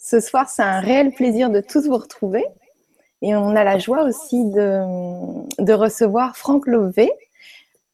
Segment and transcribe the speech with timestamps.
[0.00, 2.44] Ce soir, c'est un réel plaisir de tous vous retrouver.
[3.20, 4.82] Et on a la joie aussi de,
[5.62, 7.10] de recevoir Franck Lové.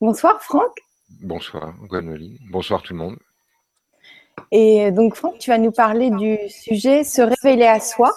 [0.01, 0.77] Bonsoir Franck.
[1.23, 2.37] Bonsoir Gwenoline.
[2.51, 3.17] Bonsoir tout le monde.
[4.51, 8.13] Et donc Franck, tu vas nous parler du sujet se révéler à soi.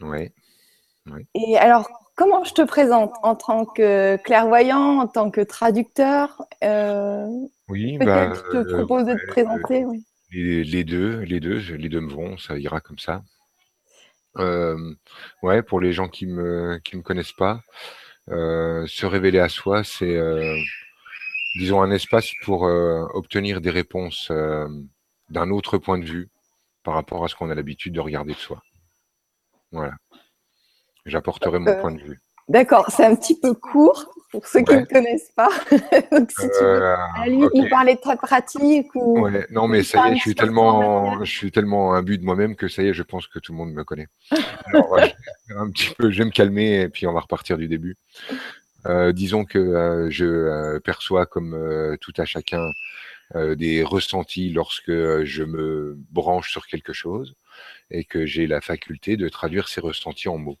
[0.00, 0.30] Oui.
[1.34, 7.26] Et alors, comment je te présente en tant que clairvoyant, en tant que traducteur euh,
[7.68, 9.84] Oui, bah, je te propose de te présenter.
[9.84, 10.04] Oui.
[10.32, 13.22] Les, deux, les deux, les deux me vont, ça ira comme ça.
[14.38, 14.94] Euh,
[15.42, 17.62] ouais, pour les gens qui me qui me connaissent pas,
[18.28, 20.56] euh, se révéler à soi, c'est euh,
[21.56, 24.30] disons un espace pour obtenir des réponses
[25.28, 26.28] d'un autre point de vue
[26.84, 28.62] par rapport à ce qu'on a l'habitude de regarder de soi.
[29.72, 29.94] Voilà.
[31.06, 32.20] J'apporterai mon point de vue.
[32.48, 35.50] D'accord, c'est un petit peu court pour ceux qui ne connaissent pas.
[36.12, 39.28] Donc, si tu veux, à lui, nous parler de ta pratique ou.
[39.50, 42.68] non, mais ça y est, je suis tellement, je suis tellement imbu de moi-même que
[42.68, 44.08] ça y est, je pense que tout le monde me connaît.
[44.66, 44.98] Alors,
[45.56, 47.96] un petit peu, je vais me calmer et puis on va repartir du début.
[48.86, 52.70] Euh, disons que euh, je euh, perçois comme tout à chacun
[53.34, 57.36] des ressentis lorsque je me branche sur quelque chose
[57.88, 60.58] et que j'ai la faculté de traduire ces ressentis en mots.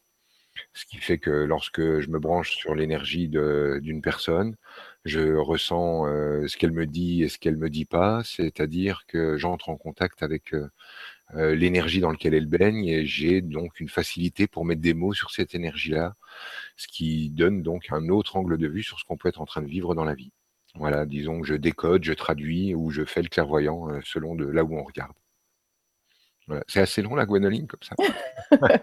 [0.72, 4.56] Ce qui fait que lorsque je me branche sur l'énergie d'une personne,
[5.04, 6.04] je ressens
[6.46, 10.22] ce qu'elle me dit et ce qu'elle me dit pas, c'est-à-dire que j'entre en contact
[10.22, 10.54] avec
[11.34, 15.30] l'énergie dans laquelle elle baigne et j'ai donc une facilité pour mettre des mots sur
[15.30, 16.14] cette énergie-là,
[16.76, 19.46] ce qui donne donc un autre angle de vue sur ce qu'on peut être en
[19.46, 20.32] train de vivre dans la vie.
[20.74, 24.64] Voilà, disons que je décode, je traduis ou je fais le clairvoyant selon de là
[24.64, 25.12] où on regarde.
[26.68, 27.94] C'est assez long la guanoline comme ça.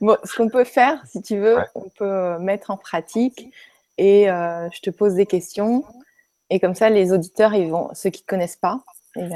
[0.00, 3.52] bon, ce qu'on peut faire, si tu veux, on peut mettre en pratique
[3.98, 5.84] et euh, je te pose des questions
[6.50, 8.84] et comme ça les auditeurs, ils vont, ceux qui ne connaissent pas,
[9.16, 9.28] eh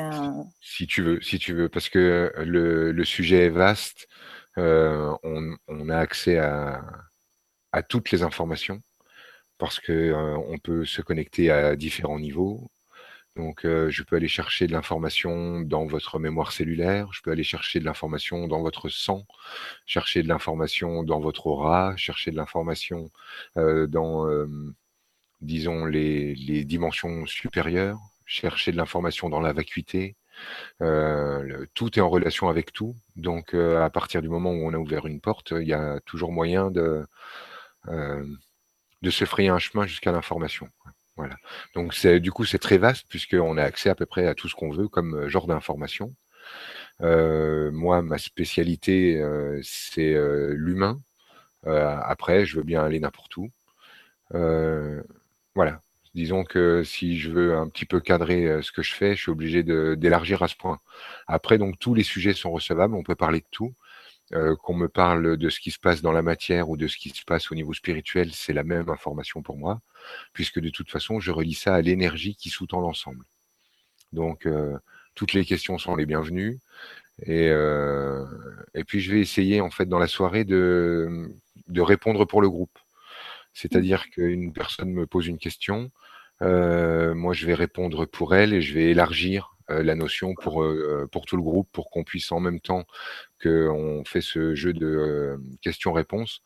[0.61, 4.09] si tu veux, si tu veux, parce que le, sujet est vaste,
[4.59, 6.83] euh, on, a accès à,
[7.73, 8.83] à, toutes les informations
[9.57, 12.71] parce que euh, on peut se connecter à différents niveaux.
[13.39, 17.79] Donc, je peux aller chercher de l'information dans votre mémoire cellulaire, je peux aller chercher
[17.79, 19.27] de l'information dans votre sang,
[19.87, 23.11] chercher de l'information dans votre aura, chercher de l'information
[23.55, 24.27] dans,
[25.41, 30.17] disons, les, dimensions supérieures, chercher de l'information dans la vacuité.
[30.81, 32.97] tout est en relation avec tout.
[33.17, 36.33] Donc, à partir du moment où on a ouvert une porte, il y a toujours
[36.33, 37.07] moyen de,
[37.87, 40.69] de se frayer un chemin jusqu'à l'information.
[41.19, 41.37] Voilà.
[41.75, 44.55] Donc du coup c'est très vaste puisqu'on a accès à peu près à tout ce
[44.55, 46.15] qu'on veut comme genre d'information.
[47.01, 49.23] moi, ma spécialité,
[49.63, 50.15] c'est
[50.55, 50.99] l'humain.
[51.67, 53.51] après, je veux bien aller n'importe où.
[55.55, 55.81] voilà.
[56.15, 59.31] Disons que si je veux un petit peu cadrer ce que je fais, je suis
[59.31, 60.79] obligé d'élargir à ce point.
[61.27, 63.75] Après, donc tous les sujets sont recevables, on peut parler de tout.
[64.35, 66.99] Euh, qu'on me parle de ce qui se passe dans la matière ou de ce
[66.99, 69.81] qui se passe au niveau spirituel, c'est la même information pour moi,
[70.35, 73.25] puisque de toute façon, je relie ça à l'énergie qui sous-tend l'ensemble.
[74.13, 74.77] Donc, euh,
[75.15, 76.59] toutes les questions sont les bienvenues.
[77.23, 78.27] Et, euh,
[78.75, 81.31] et, puis, je vais essayer, en fait, dans la soirée, de,
[81.69, 82.79] de répondre pour le groupe.
[83.55, 85.91] C'est-à-dire qu'une personne me pose une question,
[86.41, 91.27] moi, je vais répondre pour elle et je vais élargir la notion pour, euh, pour
[91.27, 92.85] tout le groupe, pour qu'on puisse en même temps
[93.43, 96.43] qu'on fait ce jeu de euh, questions-réponses,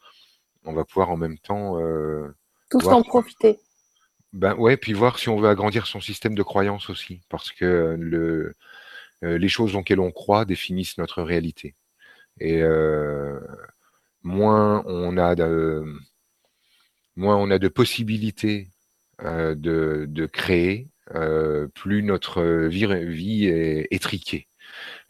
[0.65, 1.79] on va pouvoir en même temps...
[2.71, 3.59] Tous en profiter.
[4.33, 7.97] Ben ouais, puis voir si on veut agrandir son système de croyance aussi, parce que
[7.99, 8.55] le,
[9.21, 11.75] les choses auxquelles on croit définissent notre réalité.
[12.41, 12.63] Et
[14.23, 15.85] moins on a de,
[17.17, 18.69] moins on a de possibilités
[19.21, 20.92] de, de, créer, euh,
[21.75, 24.49] plus notre vie, est étriquée.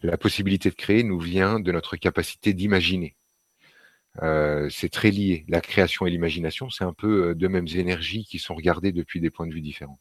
[0.01, 3.15] La possibilité de créer nous vient de notre capacité d'imaginer.
[4.21, 5.45] Euh, c'est très lié.
[5.47, 9.19] La création et l'imagination, c'est un peu euh, deux mêmes énergies qui sont regardées depuis
[9.19, 9.99] des points de vue différents.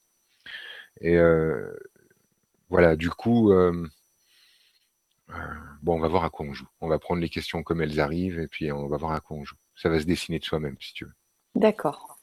[1.00, 1.16] Et
[2.68, 3.50] voilà, du coup,
[5.82, 6.68] bon, on va voir à quoi on joue.
[6.80, 9.38] On va prendre les questions comme elles arrivent et puis on va voir à quoi
[9.38, 9.56] on joue.
[9.74, 11.14] Ça va se dessiner de soi-même, si tu veux.
[11.54, 12.18] D'accord.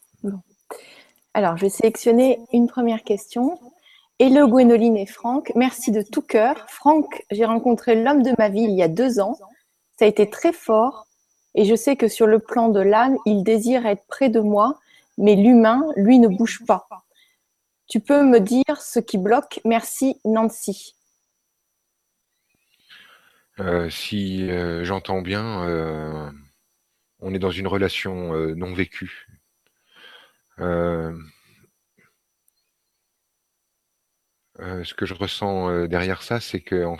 [1.33, 3.59] Alors, je vais sélectionner une première question.
[4.17, 6.65] Hello Gwénoline et Franck, merci de tout cœur.
[6.67, 9.37] Franck, j'ai rencontré l'homme de ma vie il y a deux ans.
[9.97, 11.05] Ça a été très fort
[11.55, 14.79] et je sais que sur le plan de l'âme, il désire être près de moi,
[15.17, 16.87] mais l'humain, lui, ne bouge pas.
[17.87, 20.95] Tu peux me dire ce qui bloque Merci Nancy.
[23.59, 26.29] Euh, si euh, j'entends bien, euh,
[27.19, 29.27] on est dans une relation non vécue.
[30.59, 31.13] Euh,
[34.59, 36.97] euh, ce que je ressens euh, derrière ça, c'est que en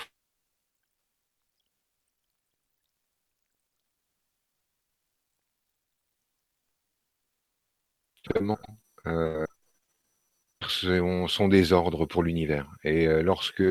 [10.68, 12.70] sont, sont des ordres pour l'univers.
[12.84, 13.64] Et lorsque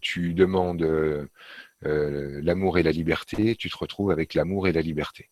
[0.00, 0.86] tu demandes
[1.82, 5.30] l'amour et la liberté, tu te retrouves avec l'amour et la liberté.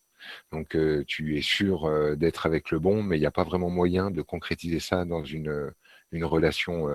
[0.51, 0.77] Donc
[1.07, 4.21] tu es sûr d'être avec le bon, mais il n'y a pas vraiment moyen de
[4.21, 5.71] concrétiser ça dans une,
[6.13, 6.87] relation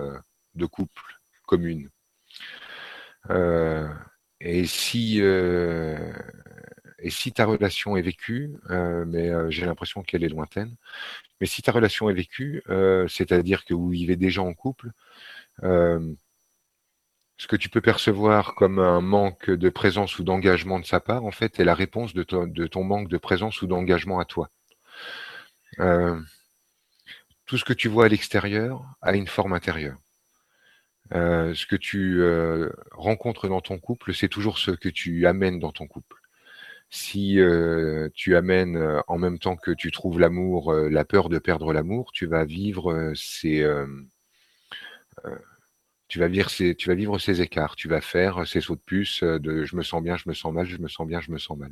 [0.55, 1.01] de couple
[1.45, 1.89] commune.
[4.39, 5.21] et si
[7.33, 10.75] ta relation est vécue, mais j'ai l'impression qu'elle est lointaine,
[11.39, 12.63] mais si ta relation est vécue,
[13.07, 14.91] c'est-à-dire que vous vivez déjà en couple,
[17.41, 21.25] ce que tu peux percevoir comme un manque de présence ou d'engagement de sa part,
[21.25, 24.51] en fait, est la réponse de ton, manque de présence ou d'engagement à toi.
[27.47, 29.97] tout ce que tu vois à l'extérieur a une forme intérieure.
[31.11, 32.21] ce que tu
[32.91, 36.17] rencontres dans ton couple, c'est toujours ce que tu amènes dans ton couple
[36.91, 41.29] si euh, tu amènes euh, en même temps que tu trouves l'amour, euh, la peur
[41.29, 43.65] de perdre l'amour, tu vas vivre ces,
[46.11, 49.81] tu vas vivre ces, écarts, tu vas faire ces sauts de puce de je me
[49.81, 51.71] sens bien, je me sens mal, je me sens bien, je me sens mal.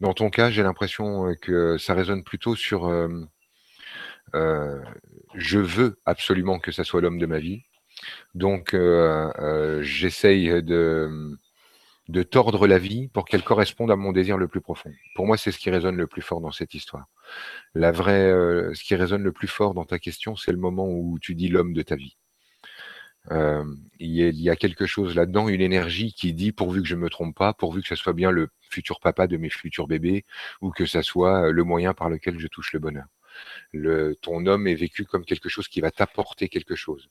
[0.00, 2.90] Dans ton cas, j'ai l'impression que ça résonne plutôt sur
[4.34, 7.62] je veux absolument que ça soit l'homme de ma vie.
[8.34, 8.76] Donc,
[9.82, 11.36] j'essaye de,
[12.08, 14.92] de tordre la vie pour qu'elle corresponde à mon désir le plus profond.
[15.14, 17.06] Pour moi, c'est ce qui résonne le plus fort dans cette histoire.
[17.74, 20.88] La vraie, euh, ce qui résonne le plus fort dans ta question, c'est le moment
[20.88, 22.16] où tu dis l'homme de ta vie.
[23.30, 23.64] Euh,
[24.00, 27.36] il, y a, quelque chose là-dedans, une énergie qui dit pourvu que je me trompe
[27.36, 30.24] pas, pourvu que ce soit bien le futur papa de mes futurs bébés,
[30.60, 33.06] ou que ça soit le moyen par lequel je touche le bonheur.
[33.72, 37.08] Le, ton homme est vécu comme quelque chose qui va t'apporter quelque chose.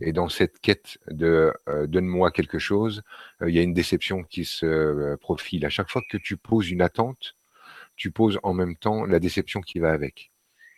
[0.00, 3.02] Et dans cette quête de euh, donne-moi quelque chose,
[3.42, 5.64] euh, il y a une déception qui se euh, profile.
[5.66, 7.36] À chaque fois que tu poses une attente,
[7.96, 10.32] tu poses en même temps la déception qui va avec.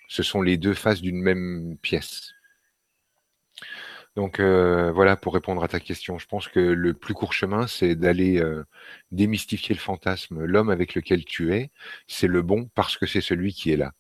[0.09, 2.32] Ce sont les deux faces d'une même pièce.
[4.19, 6.19] Donc voilà pour répondre à ta question.
[6.19, 8.43] Je pense que le plus court chemin, c'est d'aller
[9.12, 10.44] démystifier le fantasme.
[10.44, 11.70] L'homme avec lequel tu es,
[12.09, 13.93] c'est le bon parce que c'est celui qui est là.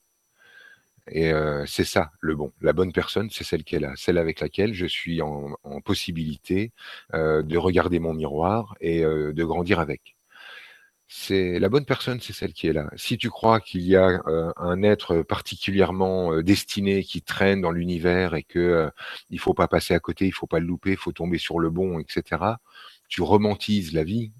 [1.10, 2.52] Et euh, c'est ça le bon.
[2.60, 5.54] La bonne personne, c'est celle qui est là, celle avec laquelle je suis en,
[5.84, 6.72] possibilité
[7.14, 10.17] euh, de regarder mon miroir et euh, de grandir avec.
[11.10, 12.90] C'est la bonne personne, c'est celle qui est là.
[12.96, 14.20] Si tu crois qu'il y a
[14.56, 18.90] un être particulièrement destiné qui traîne dans l'univers et que
[19.30, 21.60] il faut pas passer à côté, il faut pas le louper, il faut tomber sur
[21.60, 22.58] le bon, etc.
[23.08, 24.32] Tu romantises la vie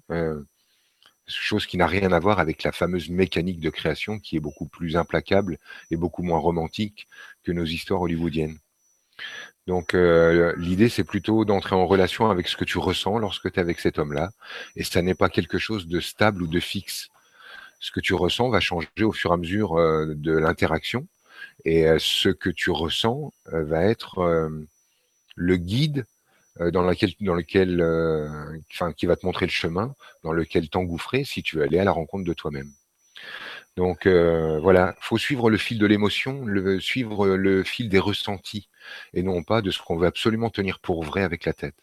[1.27, 4.67] chose qui n'a rien à voir avec la fameuse mécanique de création qui est beaucoup
[4.67, 5.57] plus implacable
[5.91, 7.07] et beaucoup moins romantique
[7.43, 8.57] que nos histoires hollywoodiennes.
[9.69, 13.59] Donc euh, l'idée, c'est plutôt d'entrer en relation avec ce que tu ressens lorsque tu
[13.59, 14.31] es avec cet homme-là,
[14.75, 17.09] et ça n'est pas quelque chose de stable ou de fixe.
[17.79, 21.07] Ce que tu ressens va changer au fur et à mesure euh, de l'interaction,
[21.65, 24.49] et euh, ce que tu ressens va être
[25.35, 26.05] le guide
[26.59, 27.13] dans, lequel,
[28.97, 29.93] qui va te montrer le chemin
[30.23, 32.71] dans lequel t'engouffrer si tu veux aller à la rencontre de toi-même.
[33.79, 36.45] Donc euh, voilà, faut suivre le fil de l'émotion,
[36.81, 38.69] suivre le fil des ressentis,
[39.13, 41.75] et non pas de ce qu'on veut absolument tenir pour vrai avec la tête.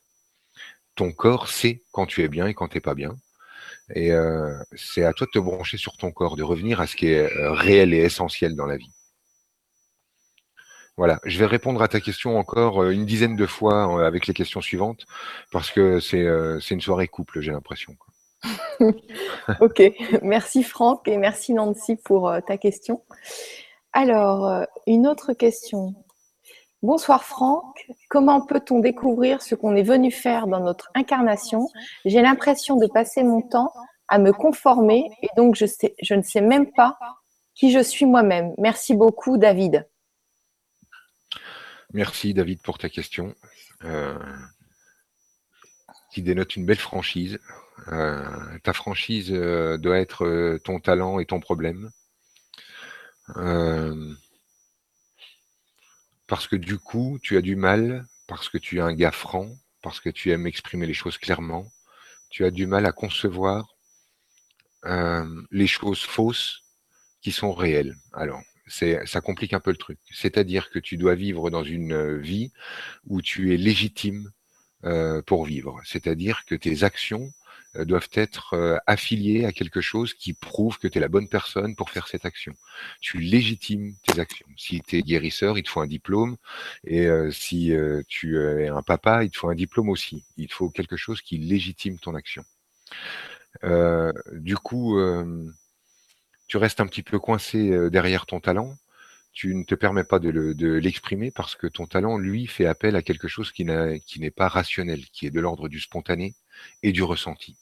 [0.95, 3.17] Ton corps sait quand tu es bien et quand tu n'es pas bien.
[3.95, 4.11] Et
[4.75, 7.29] c'est à toi de te brancher sur ton corps, de revenir à ce qui est
[7.33, 8.93] réel et essentiel dans la vie.
[10.97, 14.27] Voilà, je vais répondre à ta question encore euh, une dizaine de fois euh, avec
[14.27, 15.07] les questions suivantes,
[15.53, 17.97] parce que c'est euh, une soirée couple, j'ai l'impression.
[19.61, 19.83] ok,
[20.23, 23.03] merci Franck et merci Nancy pour ta question.
[23.93, 25.95] Alors, une autre question.
[26.83, 31.69] Bonsoir Franck, comment peut-on découvrir ce qu'on est venu faire dans notre incarnation?
[32.05, 33.73] J'ai l'impression de passer mon temps
[34.09, 36.99] à me conformer et donc je ne sais même pas
[37.55, 38.53] qui je suis moi-même.
[38.59, 39.89] Merci beaucoup David.
[41.93, 43.35] Merci David pour ta question,
[43.85, 44.19] euh,
[46.17, 47.39] qui dénote une belle franchise.
[47.89, 48.25] Euh,
[48.63, 51.91] ta franchise euh, doit être ton talent et ton problème.
[56.27, 59.51] parce que du coup, tu as du mal, parce que tu es un gars franc,
[59.83, 61.71] parce que tu aimes exprimer les choses clairement,
[62.31, 63.77] tu as du mal à concevoir
[65.51, 66.63] les choses fausses
[67.21, 67.95] qui sont réelles.
[68.15, 69.99] Alors, ça complique un peu le truc.
[70.11, 72.53] C'est-à-dire que tu dois vivre dans une euh, vie
[73.07, 74.36] où tu es légitime euh,
[75.27, 75.81] pour vivre.
[75.85, 77.33] C'est-à-dire que tes actions
[77.77, 81.75] euh, doivent être affiliées à quelque chose qui prouve que tu es la bonne personne
[81.75, 82.55] pour faire cette action.
[83.01, 84.47] Tu légitimes tes actions.
[84.57, 86.37] Si tu es guérisseur, il te faut un diplôme.
[86.85, 87.73] Et si
[88.09, 90.25] tu es un papa, il te faut un diplôme aussi.
[90.37, 92.45] Il te faut quelque chose qui légitime ton action.
[94.33, 94.99] du coup,
[96.47, 98.77] tu restes un petit peu coincé derrière ton talent,
[99.37, 103.03] tu ne te permets pas de l'exprimer parce que ton talent, lui, fait appel à
[103.03, 106.35] quelque chose qui n'est pas rationnel, qui est de l'ordre du spontané
[106.83, 107.59] et du ressenti.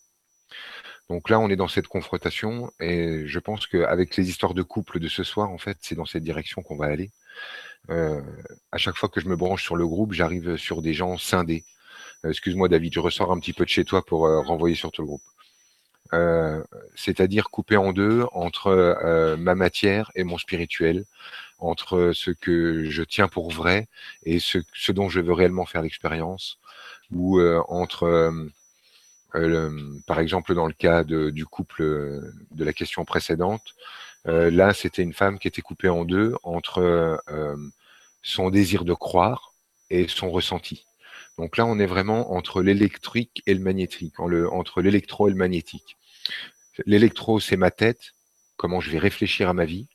[1.10, 5.00] Donc là, on est dans cette confrontation et je pense qu'avec les histoires de couple
[5.00, 7.10] de ce soir, en fait, c'est dans cette direction qu'on va aller.
[7.90, 8.22] Euh,
[8.70, 11.64] à chaque fois que je me branche sur le groupe, j'arrive sur des gens scindés.
[12.24, 14.92] Euh, excuse-moi, David, je ressors un petit peu de chez toi pour euh, renvoyer sur
[14.92, 15.22] tout le groupe.
[16.94, 21.04] c'est-à-dire couper en deux entre ma matière et mon spirituel,
[21.58, 23.88] entre ce que je tiens pour vrai
[24.24, 26.58] et ce, ce dont je veux réellement faire l'expérience,
[27.10, 28.50] ou entre
[29.36, 33.74] euh, par exemple, dans le cas du couple euh, de la question précédente,
[34.26, 37.20] euh, là, c'était une femme qui était coupée en deux entre
[38.22, 39.54] son désir de croire
[39.90, 40.86] et son ressenti.
[41.36, 45.96] Donc là, on est vraiment entre l'électrique et le magnétique, entre l'électro et le magnétique.
[46.86, 48.14] L'électro, c'est ma tête,
[48.56, 49.88] comment je vais réfléchir à ma vie.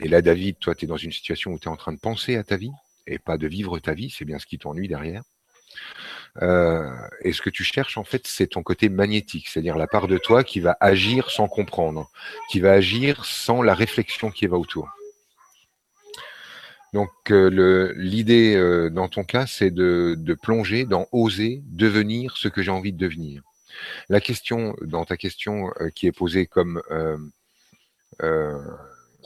[0.00, 2.00] Et là, David, toi, tu es dans une situation où tu es en train de
[2.00, 2.72] penser à ta vie
[3.06, 5.22] et pas de vivre ta vie, c'est bien ce qui t'ennuie derrière.
[6.42, 10.08] Euh, et ce que tu cherches, en fait, c'est ton côté magnétique, c'est-à-dire la part
[10.08, 12.10] de toi qui va agir sans comprendre,
[12.50, 14.88] qui va agir sans la réflexion qui va autour.
[16.92, 22.62] Donc euh, l'idée euh, dans ton cas, c'est de, plonger dans oser devenir ce que
[22.62, 23.42] j'ai envie de devenir.
[24.08, 26.80] La question dans ta question qui est posée comme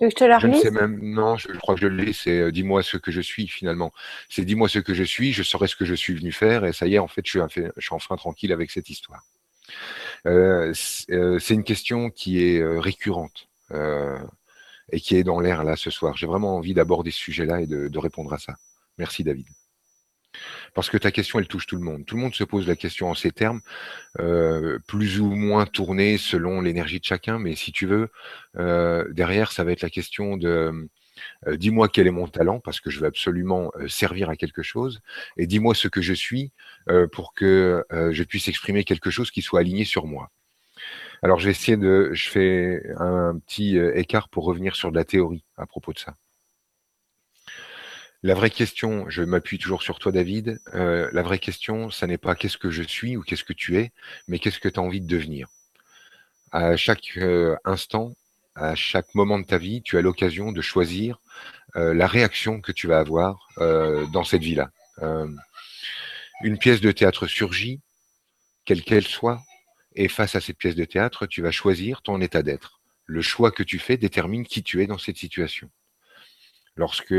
[0.00, 2.52] je te la je ne sais même, non, je, crois que je l'ai, c'est euh,
[2.52, 3.92] dis-moi ce que je suis finalement.
[4.28, 6.72] C'est dis-moi ce que je suis, je saurai ce que je suis venu faire, et
[6.72, 9.24] ça y est, en fait, je suis, je suis enfin tranquille avec cette histoire.
[10.26, 10.72] Euh,
[11.10, 13.48] euh, c'est une question qui est récurrente
[14.90, 16.16] et qui est dans l'air là ce soir.
[16.16, 18.54] J'ai vraiment envie d'aborder ce sujet-là et de répondre à ça.
[18.96, 19.46] Merci David.
[20.74, 22.04] Parce que ta question, elle touche tout le monde.
[22.06, 23.60] Tout le monde se pose la question en ces termes,
[24.20, 27.38] euh, plus ou moins tournés selon l'énergie de chacun.
[27.38, 28.10] Mais si tu veux,
[28.56, 30.88] euh, derrière, ça va être la question de
[31.46, 35.00] euh, dis-moi quel est mon talent, parce que je veux absolument servir à quelque chose,
[35.36, 36.52] et dis-moi ce que je suis
[37.12, 40.30] pour que je puisse exprimer quelque chose qui soit aligné sur moi.
[41.22, 42.10] Alors, je vais essayer de.
[42.12, 46.14] Je fais un petit écart pour revenir sur de la théorie à propos de ça.
[48.24, 52.18] La vraie question, je m'appuie toujours sur toi David, euh, la vraie question, ça n'est
[52.18, 53.92] pas qu'est-ce que je suis ou qu'est-ce que tu es,
[54.26, 55.46] mais qu'est-ce que tu as envie de devenir.
[56.50, 58.16] À chaque euh, instant,
[58.56, 61.20] à chaque moment de ta vie, tu as l'occasion de choisir
[61.76, 64.72] euh, la réaction que tu vas avoir dans cette vie-là.
[66.42, 67.80] une pièce de théâtre surgit,
[68.64, 69.40] quelle qu'elle soit,
[69.94, 72.80] et face à cette pièce de théâtre, tu vas choisir ton état d'être.
[73.06, 75.70] Le choix que tu fais détermine qui tu es dans cette situation.
[76.74, 77.14] Lorsque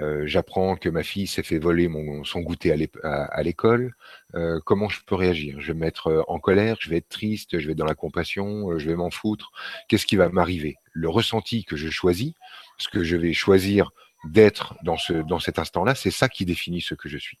[0.00, 3.94] euh, j'apprends que ma fille s'est fait voler mon, son goûter à l'école,
[4.34, 5.60] euh, comment je peux réagir?
[5.60, 7.84] Je vais me mettre euh, en colère, je vais être triste, je vais être dans
[7.84, 9.52] la compassion, je vais m'en foutre.
[9.88, 10.76] Qu'est-ce qui va m'arriver?
[10.92, 12.32] Le ressenti que je choisis,
[12.78, 13.90] ce que je vais choisir
[14.24, 17.38] d'être dans, ce, dans cet instant-là, c'est ça qui définit ce que je suis.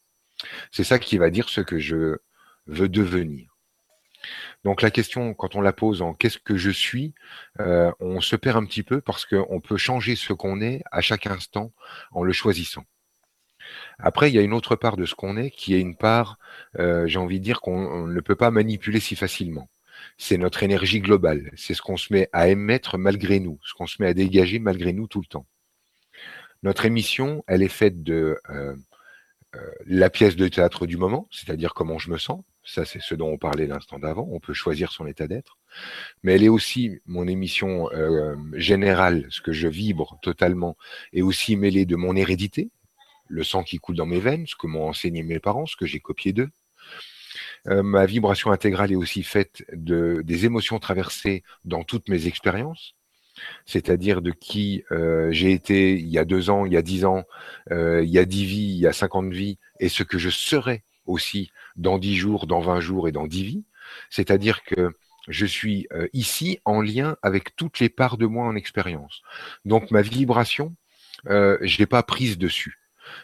[0.72, 2.18] C'est ça qui va dire ce que je
[2.66, 3.51] veux devenir.
[4.64, 7.14] Donc la question, quand on la pose en qu'est-ce que je suis,
[7.60, 11.00] euh, on se perd un petit peu parce qu'on peut changer ce qu'on est à
[11.00, 11.72] chaque instant
[12.12, 12.84] en le choisissant.
[13.98, 16.38] Après, il y a une autre part de ce qu'on est qui est une part,
[16.78, 19.68] euh, j'ai envie de dire qu'on ne peut pas manipuler si facilement.
[20.18, 23.86] C'est notre énergie globale, c'est ce qu'on se met à émettre malgré nous, ce qu'on
[23.86, 25.46] se met à dégager malgré nous tout le temps.
[26.62, 28.74] Notre émission, elle est faite de euh,
[29.86, 33.28] la pièce de théâtre du moment, c'est-à-dire comment je me sens, ça, c'est ce dont
[33.28, 34.28] on parlait l'instant d'avant.
[34.30, 35.58] On peut choisir son état d'être.
[36.22, 40.76] Mais elle est aussi mon émission euh, générale, ce que je vibre totalement,
[41.12, 42.70] et aussi mêlée de mon hérédité,
[43.28, 45.86] le sang qui coule dans mes veines, ce que m'ont enseigné mes parents, ce que
[45.86, 46.50] j'ai copié d'eux.
[47.68, 52.94] Euh, ma vibration intégrale est aussi faite de, des émotions traversées dans toutes mes expériences,
[53.66, 57.04] c'est-à-dire de qui euh, j'ai été il y a deux ans, il y a dix
[57.04, 57.24] ans,
[57.70, 60.82] il y a dix vies, il y a cinquante vies, et ce que je serai
[61.06, 63.64] aussi dans dix jours, dans vingt jours et dans dix vies.
[64.10, 64.92] C'est-à-dire que
[65.28, 69.22] je suis euh, ici en lien avec toutes les parts de moi en expérience.
[69.64, 70.74] Donc ma vibration,
[71.28, 72.78] euh, je l'ai pas prise dessus.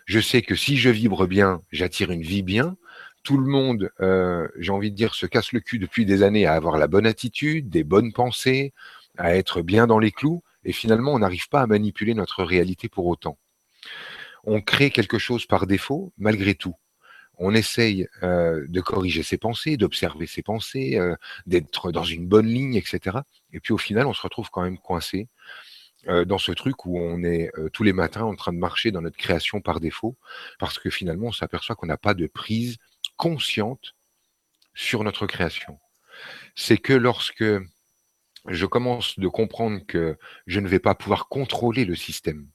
[0.04, 2.76] Je sais que si je vibre bien, j'attire une vie bien.
[3.24, 6.46] Tout le monde, euh, j'ai envie de dire, se casse le cul depuis des années
[6.46, 8.72] à avoir la bonne attitude, des bonnes pensées,
[9.18, 12.88] à être bien dans les clous, et finalement, on n'arrive pas à manipuler notre réalité
[12.88, 13.38] pour autant.
[14.44, 16.74] On crée quelque chose par défaut, malgré tout
[17.38, 21.14] on essaye euh, de corriger ses pensées, d'observer ses pensées, euh,
[21.46, 23.18] d'être dans une bonne ligne, etc.
[23.52, 25.28] Et puis au final, on se retrouve quand même coincé
[26.08, 29.02] euh, dans ce truc où on est tous les matins en train de marcher dans
[29.02, 30.16] notre création par défaut,
[30.58, 32.76] parce que finalement, on s'aperçoit qu'on n'a pas de prise
[33.16, 33.94] consciente
[34.74, 35.78] sur notre création.
[36.56, 37.44] C'est que lorsque
[38.48, 42.48] je commence de comprendre que je ne vais pas pouvoir contrôler le système,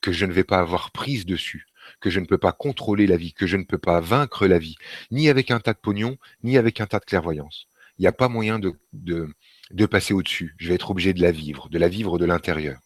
[0.00, 1.66] que je ne vais pas avoir prise dessus,
[2.00, 4.58] que je ne peux pas contrôler la vie, que je ne peux pas vaincre la
[4.58, 4.76] vie,
[5.10, 7.66] ni avec un tas de pognon, ni avec un tas de clairvoyance.
[7.98, 10.54] Il n'y a pas moyen de, passer au-dessus.
[10.58, 12.80] Je vais être obligé de la vivre, de la vivre de l'intérieur.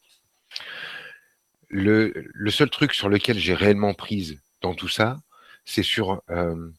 [1.68, 2.12] Le,
[2.48, 5.18] seul truc sur lequel j'ai réellement prise dans tout ça,
[5.64, 6.70] c'est sur euh,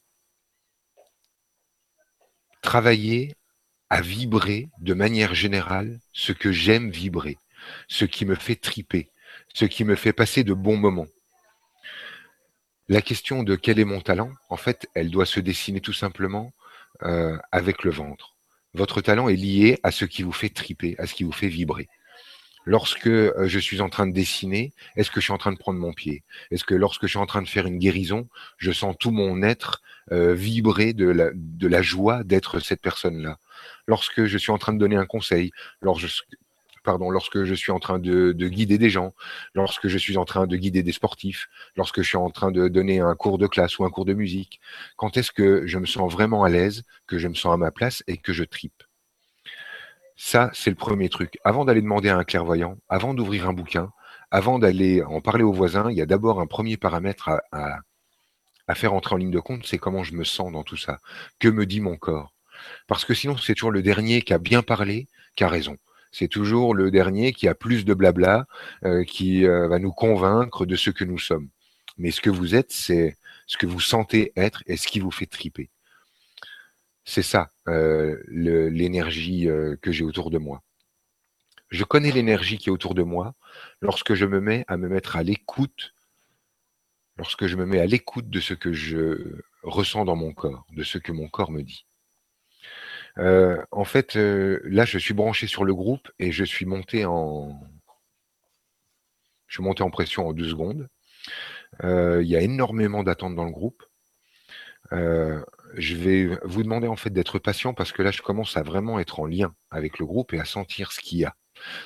[2.61, 3.35] travailler
[3.89, 7.37] à vibrer de manière générale ce que j'aime vibrer,
[7.87, 9.09] ce qui me fait triper,
[9.53, 11.07] ce qui me fait passer de bons moments.
[12.89, 16.53] La question de quel est mon talent, en fait, elle doit se dessiner tout simplement
[17.03, 18.35] euh, avec le ventre.
[18.73, 21.47] Votre talent est lié à ce qui vous fait triper, à ce qui vous fait
[21.47, 21.87] vibrer.
[22.65, 25.57] Lorsque euh, je suis en train de dessiner, est-ce que je suis en train de
[25.57, 26.23] prendre mon pied?
[26.51, 28.27] Est-ce que lorsque je suis en train de faire une guérison,
[28.57, 33.37] je sens tout mon être euh, vibrer de la, de la joie d'être cette personne-là?
[33.87, 35.51] Lorsque je suis en train de donner un conseil,
[35.81, 39.13] lorsque, je suis en train de, guider des gens,
[39.53, 42.67] lorsque je suis en train de guider des sportifs, lorsque je suis en train de
[42.67, 44.59] donner un cours de classe ou un cours de musique,
[44.97, 47.71] quand est-ce que je me sens vraiment à l'aise, que je me sens à ma
[47.71, 48.83] place et que je tripe?
[50.17, 51.37] Ça, c'est le premier truc.
[51.43, 53.91] Avant d'aller demander à un clairvoyant, avant d'ouvrir un bouquin,
[54.31, 58.93] avant d'aller en parler aux voisins, il y a d'abord un premier paramètre à faire
[58.93, 60.99] entrer en ligne de compte, c'est comment je me sens dans tout ça.
[61.39, 62.36] Que me dit mon corps?
[62.87, 65.77] Parce que sinon, c'est toujours le dernier qui a bien parlé, qui a raison
[66.11, 68.47] c'est toujours le dernier qui a plus de blabla,
[68.85, 71.49] euh, qui euh, va nous convaincre de ce que nous sommes.
[71.97, 75.11] Mais ce que vous êtes, c'est ce que vous sentez être et ce qui vous
[75.11, 75.69] fait triper.
[77.05, 79.47] C'est ça, euh, l'énergie
[79.81, 80.61] que j'ai autour de moi.
[81.69, 83.33] Je connais l'énergie qui est autour de moi
[83.81, 85.93] lorsque je me mets à me mettre à l'écoute,
[87.17, 90.83] lorsque je me mets à l'écoute de ce que je ressens dans mon corps, de
[90.83, 91.86] ce que mon corps me dit.
[93.19, 97.05] Euh, en fait, euh, là, je suis branché sur le groupe et je suis monté
[97.05, 97.59] en,
[99.47, 100.87] je suis monté en pression en deux secondes.
[101.83, 103.83] Euh, il y a énormément d'attentes dans le groupe.
[104.91, 108.99] je vais vous demander en fait d'être patient parce que là, je commence à vraiment
[108.99, 111.35] être en lien avec le groupe et à sentir ce qu'il y a.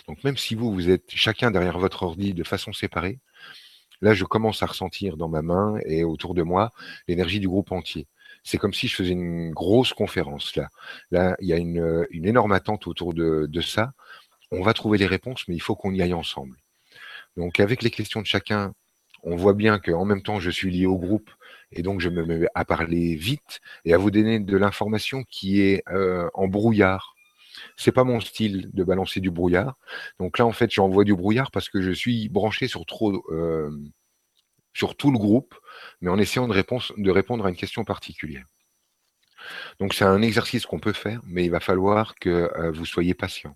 [0.07, 3.19] Donc, même si vous, vous êtes chacun derrière votre ordi de façon séparée,
[4.01, 6.71] là, je commence à ressentir dans ma main et autour de moi
[7.07, 8.07] l'énergie du groupe entier
[8.43, 10.69] c'est comme si je faisais une grosse conférence là.
[11.11, 13.93] Là, il y a une, énorme attente autour de, ça.
[14.51, 16.57] On va trouver les réponses, mais il faut qu'on y aille ensemble.
[17.37, 18.73] Donc, avec les questions de chacun,
[19.23, 21.29] on voit bien qu'en même temps, je suis lié au groupe
[21.71, 25.61] et donc je me mets à parler vite et à vous donner de l'information qui
[25.61, 27.15] est euh, en brouillard.
[27.77, 29.77] C'est pas mon style de balancer du brouillard.
[30.19, 33.71] Donc là, en fait, j'envoie du brouillard parce que je suis branché sur trop, euh,
[34.73, 35.55] sur tout le groupe
[36.01, 38.45] mais en essayant de, répondre à une question particulière.
[39.79, 43.13] Donc c'est un exercice qu'on peut faire, mais il va falloir que euh, vous soyez
[43.13, 43.55] patient.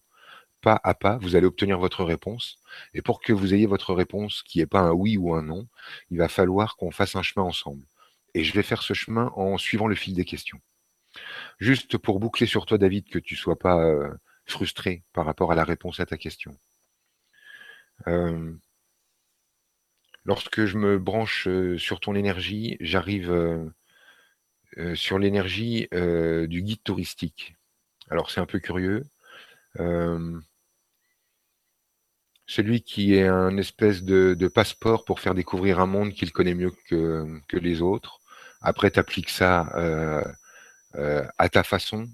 [0.61, 2.57] Pas à pas, vous allez obtenir votre réponse.
[2.93, 5.67] Et pour que vous ayez votre réponse qui n'est pas un oui ou un non,
[6.09, 7.85] il va falloir qu'on fasse un chemin ensemble.
[8.33, 10.59] Et je vais faire ce chemin en suivant le fil des questions.
[11.59, 14.09] Juste pour boucler sur toi, David, que tu ne sois pas euh,
[14.45, 16.57] frustré par rapport à la réponse à ta question.
[18.07, 18.53] Euh,
[20.25, 23.71] Lorsque je me branche sur ton énergie, j'arrive
[24.95, 27.55] sur l'énergie du guide touristique.
[28.09, 29.05] Alors c'est un peu curieux.
[32.47, 36.71] celui qui est un espèce de, passeport pour faire découvrir un monde qu'il connaît mieux
[36.89, 38.19] que, les autres.
[38.61, 39.71] Après, tu appliques ça
[40.93, 42.07] à ta façon,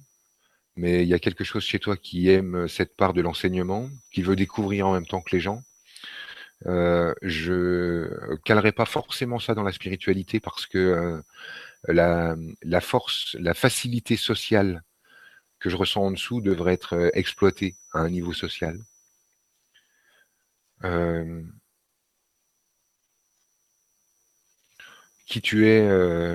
[0.76, 4.22] mais il y a quelque chose chez toi qui aime cette part de l'enseignement, qui
[4.22, 5.64] veut découvrir en même temps que les gens.
[6.68, 13.54] Euh, je calerai pas forcément ça dans la spiritualité parce que euh, la, force, la
[13.54, 14.84] facilité sociale
[15.60, 18.80] que je ressens en dessous devrait être euh, exploitée à un niveau social.
[25.28, 25.82] qui tu es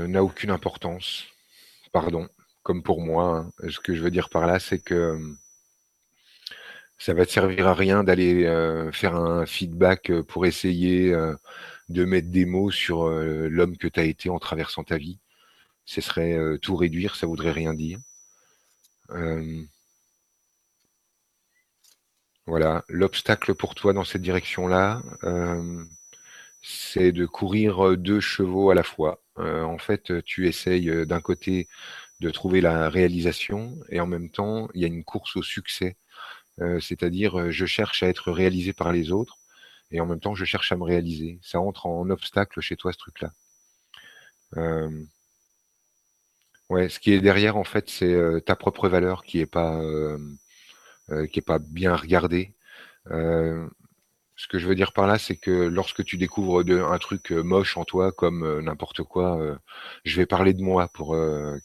[0.08, 1.24] n'a aucune importance.
[1.92, 2.28] Pardon,
[2.62, 3.50] comme pour moi.
[3.62, 3.70] Hein.
[3.70, 5.18] Ce que je veux dire par là, c'est que
[6.98, 11.34] ça va te servir à rien d'aller euh, faire un feedback euh, pour essayer euh,
[11.88, 15.20] de mettre des mots sur l'homme que tu as été en traversant ta vie.
[15.84, 17.98] Ce serait tout réduire, ça voudrait rien dire.
[22.46, 25.02] voilà, l'obstacle pour toi dans cette direction-là,
[26.62, 29.22] c'est de courir deux chevaux à la fois.
[29.36, 31.68] en fait, tu essayes d'un côté
[32.20, 35.96] de trouver la réalisation et en même temps, il y a une course au succès
[36.80, 39.38] c'est-à-dire euh, je cherche à être réalisé par les autres
[39.90, 41.38] et en même temps je cherche à me réaliser.
[41.42, 43.32] Ça entre en obstacle chez toi ce truc-là.
[44.56, 45.04] Euh,
[46.68, 49.80] ouais, ce qui est derrière en fait, c'est ta propre valeur qui est pas
[51.30, 52.54] qui est pas bien regardée.
[54.38, 57.42] Ce que je veux dire par là, c'est que lorsque tu découvres un truc euh,
[57.42, 59.56] moche en toi, comme euh, n'importe quoi, euh,
[60.04, 61.12] je vais parler de moi pour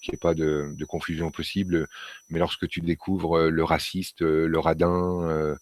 [0.01, 1.87] qu'il n'y ait pas de, confusion possible,
[2.29, 5.57] mais lorsque tu découvres le raciste, le radin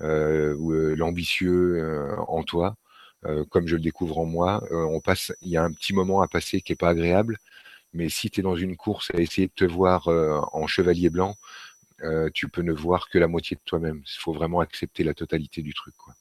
[0.00, 2.76] ou l'ambitieux en toi,
[3.50, 6.28] comme je le découvre en moi, on passe, il y a un petit moment à
[6.28, 7.38] passer qui n'est pas agréable,
[7.94, 11.36] mais si tu es dans une course à essayer de te voir en chevalier blanc,
[12.34, 14.02] tu peux ne voir que la moitié de toi-même.
[14.04, 15.94] Il faut vraiment accepter la totalité du truc.
[15.96, 16.14] Quoi.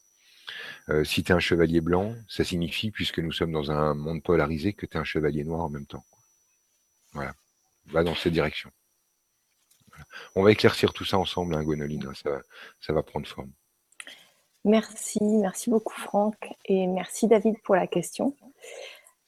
[0.90, 4.24] Euh, si tu es un chevalier blanc, ça signifie, puisque nous sommes dans un monde
[4.24, 6.04] polarisé, que tu es un chevalier noir en même temps.
[7.14, 7.34] Voilà.
[7.88, 8.72] Va dans cette direction.
[10.36, 12.08] On va éclaircir tout ça ensemble, hein, Gwenoline.
[12.08, 12.42] Hein, ça,
[12.82, 13.52] ça va prendre forme.
[14.66, 18.36] Merci, merci beaucoup Franck et merci David pour la question.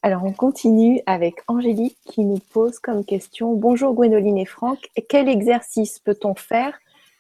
[0.01, 5.29] Alors on continue avec Angélique qui nous pose comme question Bonjour Gwénoline et Franck, quel
[5.29, 6.79] exercice peut-on faire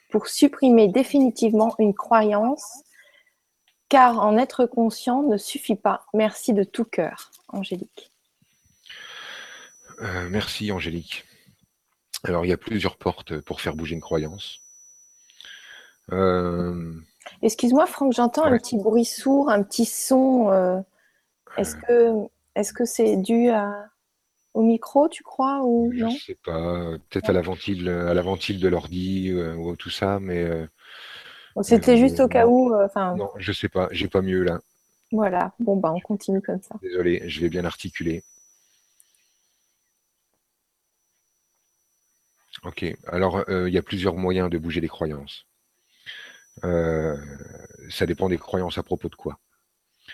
[0.09, 2.83] pour supprimer définitivement une croyance
[3.89, 6.05] car en être conscient ne suffit pas.
[6.13, 8.11] Merci de tout cœur, Angélique.
[10.01, 11.25] Euh, merci, Angélique.
[12.23, 14.59] Alors, il y a plusieurs portes pour faire bouger une croyance.
[16.11, 16.93] Euh,
[17.41, 20.49] Excuse-moi, Franck, j'entends un petit bruit sourd, un petit son.
[20.51, 20.79] Euh,
[21.57, 22.13] est-ce que
[22.55, 23.49] est-ce que c'est dû
[24.53, 26.09] au micro, tu crois, ou non?
[26.09, 26.97] Je sais pas.
[27.09, 30.67] Peut-être à la ventile, à la ventile de l'ordi ou tout ça, mais
[31.63, 32.73] c'était juste au cas où.
[32.73, 33.15] Euh, enfin.
[33.15, 34.59] non, je sais pas, j'ai pas mieux là.
[35.11, 36.75] Voilà, bon, bah, on continue comme ça.
[36.81, 38.23] Désolé, je vais bien articuler.
[42.63, 45.45] Ok, alors euh, il y a plusieurs moyens de bouger les croyances.
[46.63, 47.15] Euh,
[47.89, 49.39] ça dépend des croyances à propos de quoi.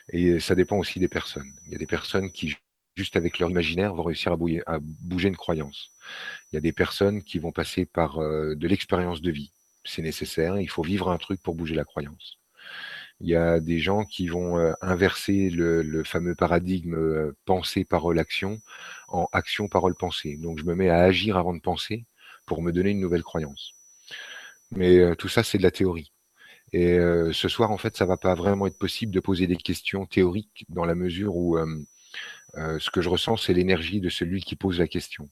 [0.10, 1.51] Et ça dépend aussi des personnes.
[1.65, 2.56] Il y a des personnes qui,
[2.95, 5.91] juste avec leur imaginaire, vont réussir à bouger, à bouger une croyance.
[6.51, 9.51] Il y a des personnes qui vont passer par de l'expérience de vie
[9.86, 10.60] c'est nécessaire.
[10.60, 12.39] Il faut vivre un truc pour bouger la croyance.
[13.19, 18.19] Il y a des gens qui vont euh, inverser le, fameux paradigme euh, pensée, parole,
[18.19, 18.60] action
[19.08, 20.38] en action, parole, pensée.
[20.38, 22.06] Donc je me mets à agir avant de penser
[22.46, 23.74] pour me donner une nouvelle croyance.
[24.72, 26.12] Mais euh, tout ça, c'est de la théorie.
[26.74, 26.98] Et
[27.34, 30.65] ce soir, en fait, ça va pas vraiment être possible de poser des questions théoriques
[30.69, 31.56] dans la mesure où
[32.56, 35.30] ce que je ressens, c'est l'énergie de celui qui pose la question.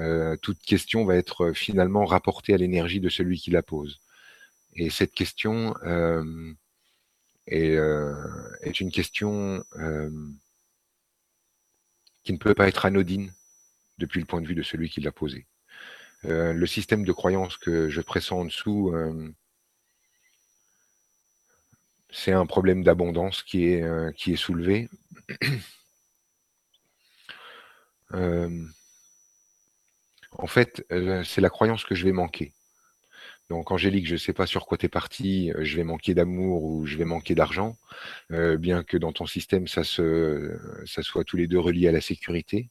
[0.00, 4.00] Euh, toute question va être euh, finalement rapportée à l'énergie de celui qui la pose.
[4.74, 6.52] Et cette question euh,
[7.46, 9.64] est, une question
[12.24, 13.32] qui ne peut pas être anodine
[13.98, 15.46] depuis le point de vue de celui qui l'a posée.
[16.24, 18.92] le système de croyance que je pressens en dessous,
[22.10, 24.90] c'est un problème d'abondance qui est soulevé.
[30.38, 32.52] En fait, euh, c'est la croyance que je vais manquer.
[33.48, 36.14] Donc, Angélique, je ne sais pas sur quoi tu es parti, euh, je vais manquer
[36.14, 37.76] d'amour ou je vais manquer d'argent,
[38.32, 42.70] euh, bien que dans ton système, ça, soit tous les deux reliés à la sécurité.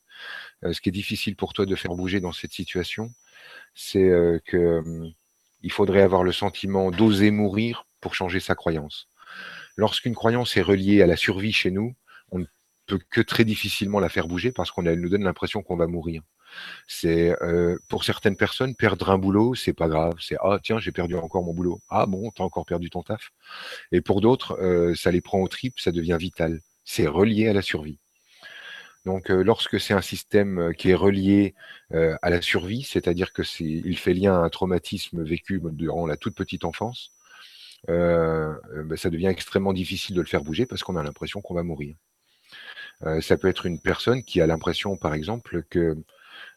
[0.63, 3.11] ce qui est difficile pour toi de faire bouger dans cette situation,
[3.73, 4.09] c'est
[4.45, 4.83] que
[5.61, 9.09] il faudrait avoir le sentiment d'oser mourir pour changer sa croyance.
[9.77, 11.95] Lorsqu'une croyance est reliée à la survie chez nous,
[12.31, 12.45] on ne
[12.87, 16.21] peut que très difficilement la faire bouger parce qu'on nous donne l'impression qu'on va mourir.
[16.87, 20.15] C'est euh, pour certaines personnes perdre un boulot, c'est pas grave.
[20.19, 21.81] C'est ah tiens j'ai perdu encore mon boulot.
[21.89, 23.31] Ah bon t'as encore perdu ton taf?
[23.91, 26.61] Et pour d'autres euh, ça les prend au trip, ça devient vital.
[26.83, 27.99] C'est relié à la survie.
[29.05, 31.55] Donc euh, lorsque c'est un système qui est relié
[31.91, 36.17] à la survie, c'est-à-dire que c'est il fait lien à un traumatisme vécu durant la
[36.17, 37.11] toute petite enfance,
[37.87, 41.63] ben, ça devient extrêmement difficile de le faire bouger parce qu'on a l'impression qu'on va
[41.63, 41.95] mourir.
[43.21, 45.95] ça peut être une personne qui a l'impression, par exemple, que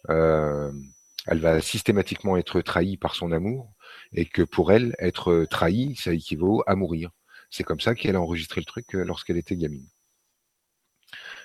[0.09, 3.75] elle va systématiquement être trahie par son amour
[4.13, 7.11] et que pour elle, être trahie, ça équivaut à mourir.
[7.51, 9.87] C'est comme ça qu'elle a enregistré le truc euh, lorsqu'elle était gamine.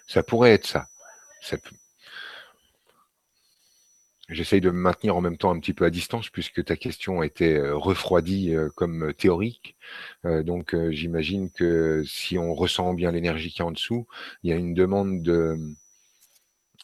[0.08, 0.88] Ça pourrait être ça.
[4.30, 7.24] J'essaye de me maintenir en même temps un petit peu à distance puisque ta question
[7.24, 9.78] était euh, refroidie comme théorique.
[10.24, 14.08] Donc j'imagine que si on ressent bien l'énergie qui est en dessous,
[14.42, 15.58] il y a une demande de,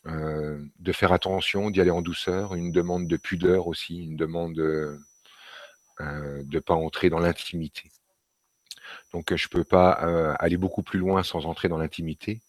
[0.08, 4.58] euh, de faire attention, d'y aller en douceur, une demande de pudeur aussi, une demande
[4.58, 4.98] euh,
[6.00, 7.92] de ne pas entrer dans l'intimité.
[9.12, 12.42] Donc je ne peux pas euh, aller beaucoup plus loin sans entrer dans l'intimité.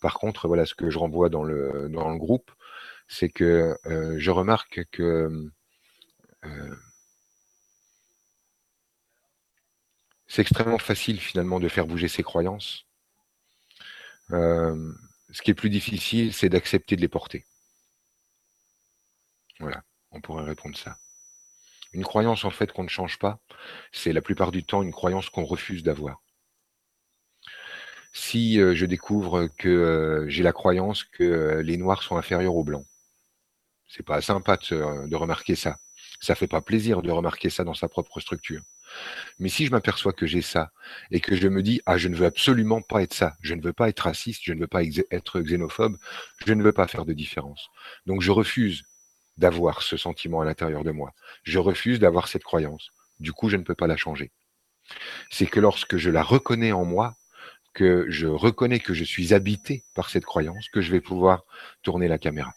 [0.00, 2.50] Par contre, voilà ce que je renvoie dans le, dans le groupe,
[3.08, 5.50] c'est que je remarque que
[10.26, 12.86] c'est extrêmement facile finalement de faire bouger ses croyances
[15.32, 17.44] ce qui est plus difficile, c'est d'accepter de les porter.
[19.60, 20.98] Voilà, on pourrait répondre ça.
[21.92, 23.40] Une croyance en fait qu'on ne change pas,
[23.92, 26.20] c'est la plupart du temps une croyance qu'on refuse d'avoir.
[28.12, 32.86] si je découvre que j'ai la croyance que les noirs sont inférieurs aux blancs.
[33.88, 35.78] C'est pas sympa de, de remarquer ça.
[36.20, 38.62] Ça fait pas plaisir de remarquer ça dans sa propre structure.
[39.38, 40.70] Mais si je m'aperçois que j'ai ça
[41.10, 43.62] et que je me dis ah je ne veux absolument pas être ça, je ne
[43.62, 45.96] veux pas être raciste, je ne veux pas être xénophobe,
[46.46, 47.68] je ne veux pas faire de différence.
[48.06, 48.84] Donc je refuse
[49.36, 51.12] d'avoir ce sentiment à l'intérieur de moi.
[51.42, 52.90] Je refuse d'avoir cette croyance.
[53.20, 54.30] Du coup, je ne peux pas la changer.
[55.30, 57.16] C'est que lorsque je la reconnais en moi,
[57.72, 61.44] que je reconnais que je suis habité par cette croyance, que je vais pouvoir
[61.82, 62.52] tourner la caméra.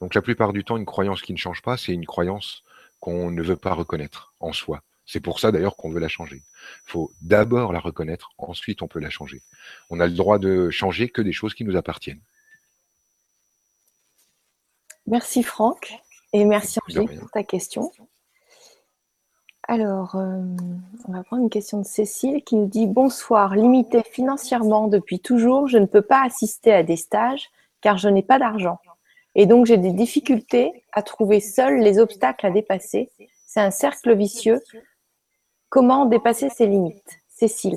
[0.00, 2.62] Donc la plupart du temps, une croyance qui ne change pas, c'est une croyance
[3.00, 4.82] qu'on ne veut pas reconnaître en soi.
[5.06, 6.42] C'est pour ça d'ailleurs qu'on veut la changer.
[6.86, 9.40] Il faut d'abord la reconnaître, ensuite on peut la changer.
[9.88, 12.20] On a le droit de changer que des choses qui nous appartiennent.
[15.06, 15.94] Merci Franck
[16.32, 17.92] et merci Angélique pour ta question.
[19.68, 20.42] Alors, euh,
[21.08, 25.66] on va prendre une question de Cécile qui nous dit Bonsoir, limité financièrement depuis toujours,
[25.66, 28.78] je ne peux pas assister à des stages car je n'ai pas d'argent.
[29.34, 33.10] Et donc, j'ai des difficultés à trouver seul les obstacles à dépasser.
[33.44, 34.60] C'est un cercle vicieux.
[35.76, 37.20] Comment dépasser ses limites?
[37.28, 37.76] Cécile.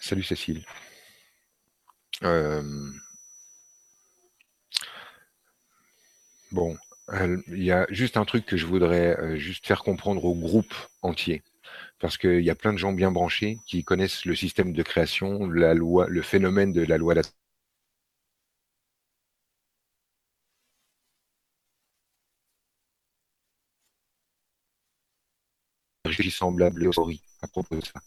[0.00, 0.64] Salut Cécile.
[2.22, 2.62] Euh,
[6.50, 6.78] bon,
[7.48, 10.72] il y a juste un truc que je voudrais euh, juste faire comprendre au groupe
[11.02, 11.42] entier.
[11.98, 15.46] Parce qu'il y a plein de gens bien branchés qui connaissent le système de création,
[15.46, 17.12] la loi, le phénomène de la loi
[26.30, 26.88] semblable
[27.42, 28.00] à propos de ça.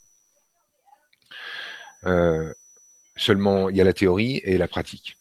[2.05, 2.53] Euh,
[3.15, 5.17] seulement, il y a la théorie et la pratique.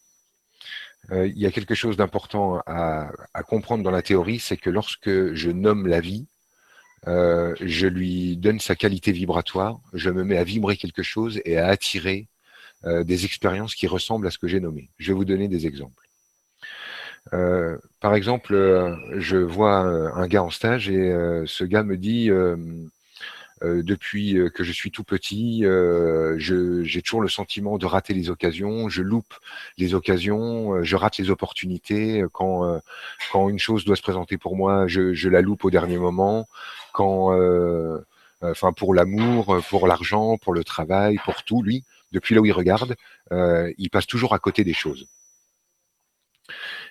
[1.10, 3.10] Euh, il y a quelque chose d'important à,
[3.46, 6.26] comprendre dans la théorie, c'est que lorsque je nomme la vie,
[7.06, 11.58] euh, je lui donne sa qualité vibratoire, je me mets à vibrer quelque chose et
[11.58, 12.28] à attirer
[12.86, 14.90] des expériences qui ressemblent à ce que j'ai nommé.
[14.98, 16.06] Je vais vous donner des exemples.
[17.32, 21.14] Euh, par exemple, euh, je vois euh, un gars en stage et
[21.46, 22.30] ce gars me dit
[23.62, 25.64] depuis que je suis tout petit,
[26.36, 29.34] j'ai toujours le sentiment de rater les occasions, je loupe
[29.78, 32.24] les occasions, je rate les opportunités.
[32.32, 32.80] Quand,
[33.32, 36.46] quand une chose doit se présenter pour moi, je, je la loupe au dernier moment.
[36.92, 37.32] Quand,
[38.42, 42.52] enfin, pour l'amour, pour l'argent, pour le travail, pour tout, lui, depuis là où il
[42.52, 42.96] regarde,
[43.30, 45.06] il passe toujours à côté des choses.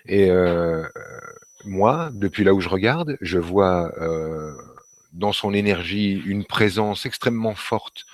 [0.06, 0.86] Et euh,
[1.64, 4.54] moi, depuis là où je regarde, je vois euh,
[5.12, 8.04] dans son énergie une présence extrêmement forte,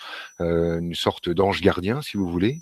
[0.40, 2.60] euh, une sorte d'ange gardien, si vous voulez,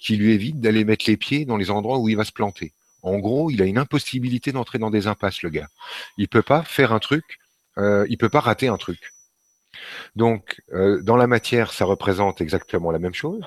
[0.00, 2.72] qui lui évite d'aller mettre les pieds dans les endroits où il va se planter.
[3.02, 5.68] En gros, il a une impossibilité d'entrer dans des impasses, le gars.
[6.16, 7.38] Il peut pas faire un truc,
[7.78, 9.12] euh, il peut pas rater un truc.
[10.16, 13.42] Donc, dans la matière, ça représente exactement la même chose.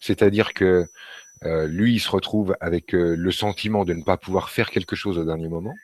[0.00, 0.86] C'est-à-dire que
[1.44, 4.96] euh, lui, il se retrouve avec euh, le sentiment de ne pas pouvoir faire quelque
[4.96, 5.74] chose au dernier moment.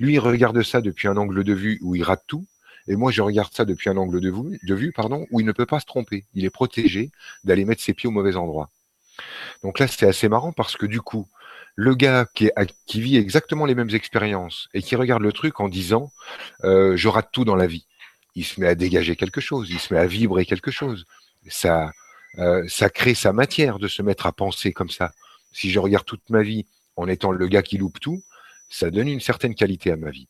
[0.00, 2.46] Lui, il regarde ça depuis un angle de vue où il rate tout.
[2.88, 5.46] Et moi, je regarde ça depuis un angle de vue, de vue pardon, où il
[5.46, 6.24] ne peut pas se tromper.
[6.34, 7.10] Il est protégé
[7.44, 8.70] d'aller mettre ses pieds au mauvais endroit.
[9.62, 11.28] Donc là, c'est assez marrant parce que du coup,
[11.74, 12.50] le gars qui,
[12.86, 16.10] qui, vit exactement les mêmes expériences et qui regarde le truc en disant
[16.64, 17.86] euh, je rate tout dans la vie,
[18.34, 21.04] il se met à dégager quelque chose, il se met à vibrer quelque chose.
[21.48, 21.92] Ça,
[22.38, 25.12] euh, ça crée sa matière de se mettre à penser comme ça.
[25.52, 28.22] Si je regarde toute ma vie en étant le gars qui loupe tout,
[28.68, 30.28] ça donne une certaine qualité à ma vie.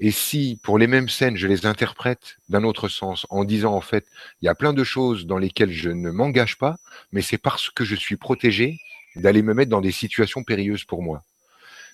[0.00, 3.80] Et si, pour les mêmes scènes, je les interprète d'un autre sens, en disant en
[3.80, 4.06] fait,
[4.40, 6.76] il y a plein de choses dans lesquelles je ne m'engage pas,
[7.10, 8.78] mais c'est parce que je suis protégé
[9.16, 11.24] d'aller me mettre dans des situations périlleuses pour moi.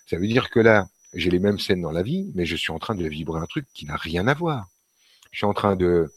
[0.06, 2.72] Ça veut dire que là, j'ai les mêmes scènes dans la vie, mais je suis
[2.72, 4.66] en train de vibrer un truc qui n'a rien à voir.
[5.30, 6.12] Je suis en train de,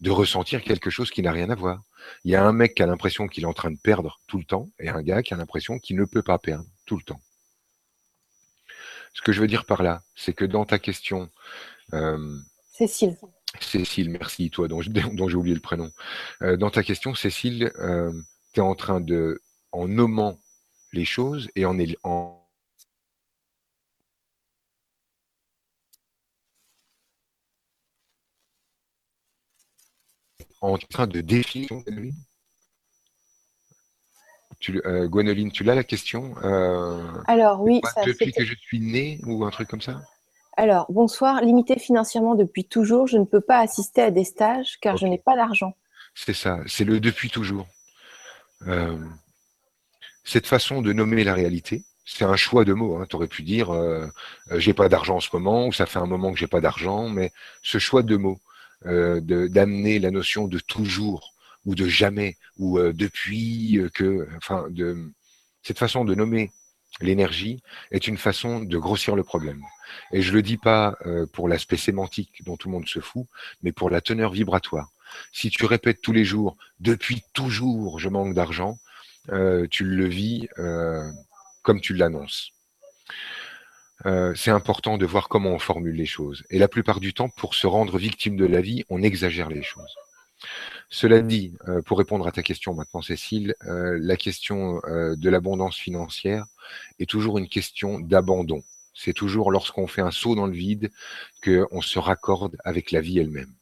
[0.00, 1.82] de ressentir quelque chose qui n'a rien à voir.
[2.24, 4.38] Il y a un mec qui a l'impression qu'il est en train de perdre tout
[4.38, 7.02] le temps et un gars qui a l'impression qu'il ne peut pas perdre tout le
[7.02, 7.20] temps.
[9.14, 11.30] Ce que je veux dire par là, c'est que dans ta question.
[11.92, 12.38] Euh,
[12.72, 13.16] Cécile.
[13.60, 14.80] Cécile, merci, toi, dont,
[15.28, 15.90] j'ai oublié le prénom.
[16.42, 18.12] Euh, dans ta question, Cécile, euh,
[18.52, 20.38] tu es en train de, en nommant
[20.92, 22.41] les choses et en, en
[30.62, 31.68] en train de définir
[34.60, 37.80] tu, euh, Gwenoline, tu l'as la question euh, Alors oui.
[37.94, 40.00] ça, depuis que je suis née ou un truc comme ça
[40.56, 41.40] Alors, bonsoir.
[41.40, 45.18] Limité financièrement depuis toujours, je ne peux pas assister à des stages car je n'ai
[45.18, 45.74] pas d'argent.
[46.14, 47.66] C'est ça, c'est le depuis toujours.
[48.68, 48.96] Euh,
[50.22, 52.98] cette façon de nommer la réalité, c'est un choix de mots.
[52.98, 53.06] Hein.
[53.10, 53.72] Tu aurais pu dire
[54.52, 57.08] j'ai pas d'argent en ce moment ou ça fait un moment que j'ai pas d'argent,
[57.08, 58.38] mais ce choix de mots,
[58.84, 64.66] d'amener la notion de toujours ou de jamais, ou depuis que, enfin,
[65.62, 66.50] cette façon de nommer
[67.00, 69.62] l'énergie est une façon de grossir le problème.
[70.12, 70.96] Et je le dis pas
[71.32, 73.26] pour l'aspect sémantique dont tout le monde se fout,
[73.62, 74.90] mais pour la teneur vibratoire.
[75.32, 78.78] Si tu répètes tous les jours, depuis toujours, je manque d'argent,
[79.70, 80.48] tu le vis
[81.62, 82.50] comme tu l'annonces.
[84.06, 86.44] Euh, c'est important de voir comment on formule les choses.
[86.50, 89.62] Et la plupart du temps, pour se rendre victime de la vie, on exagère les
[89.62, 89.94] choses.
[90.90, 95.76] Cela dit, euh, pour répondre à ta question maintenant, Cécile, euh, la question de l'abondance
[95.76, 96.46] financière
[96.98, 98.62] est toujours une question d'abandon.
[98.94, 100.90] C'est toujours lorsqu'on fait un saut dans le vide
[101.42, 103.54] qu'on se raccorde avec la vie elle-même.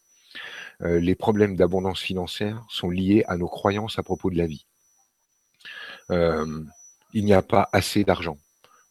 [0.81, 4.67] les problèmes d'abondance financière sont liés à nos croyances à propos de la vie.
[6.11, 8.39] il n'y a pas assez d'argent.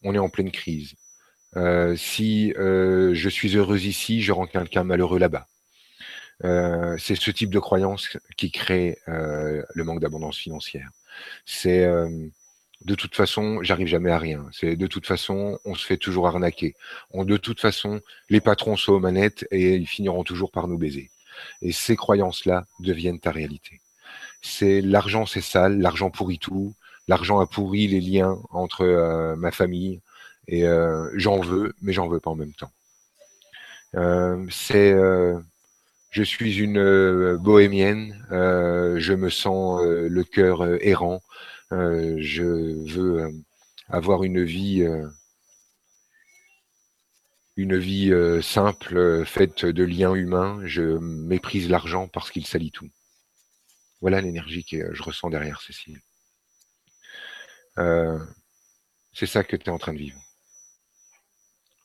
[0.02, 0.94] On est en pleine crise.
[1.56, 5.46] Euh, si euh, je suis heureuse ici, je rends quelqu'un malheureux là-bas.
[6.44, 10.90] Euh, c'est ce type de croyance qui crée le manque d'abondance financière.
[11.44, 11.86] C'est
[12.82, 14.48] de toute façon, j'arrive jamais à rien.
[14.52, 16.74] C'est de toute façon, on se fait toujours arnaquer.
[17.10, 20.78] On, de toute façon, les patrons sont aux manettes et ils finiront toujours par nous
[20.78, 21.10] baiser.
[21.62, 23.80] Et ces croyances-là deviennent ta réalité.
[24.40, 26.74] C'est l'argent, c'est sale, l'argent pourrit tout,
[27.06, 30.00] l'argent a pourri les liens entre ma famille,
[30.48, 32.72] et euh, j'en veux, mais j'en veux pas en même temps.
[33.94, 35.38] Euh, c'est euh,
[36.10, 41.22] je suis une bohémienne, je me sens le cœur errant,
[41.70, 43.30] je veux
[43.88, 44.84] avoir une vie,
[47.56, 50.60] une vie simple, faite de liens humains.
[50.64, 52.90] Je méprise l'argent parce qu'il salit tout.
[54.00, 56.00] Voilà l'énergie que je ressens derrière Cécile.
[59.12, 60.20] c'est ça que tu es en train de vivre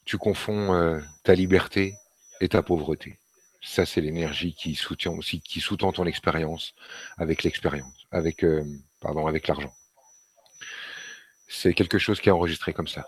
[0.06, 1.96] tu confonds euh, ta liberté
[2.40, 3.20] et ta pauvreté.
[3.62, 6.76] Ça, c'est l'énergie qui soutient aussi, qui sous-tend ton expérience
[7.18, 8.64] avec l'expérience, avec, euh,
[9.02, 9.74] avec l'argent.
[11.48, 13.06] C'est quelque chose qui est enregistré comme ça.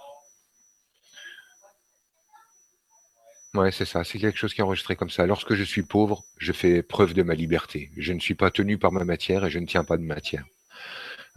[3.54, 4.04] Ouais, c'est ça.
[4.04, 5.26] C'est quelque chose qui est enregistré comme ça.
[5.26, 7.92] Lorsque je suis pauvre, je fais preuve de ma liberté.
[7.98, 10.46] Je ne suis pas tenu par ma matière et je ne tiens pas de matière.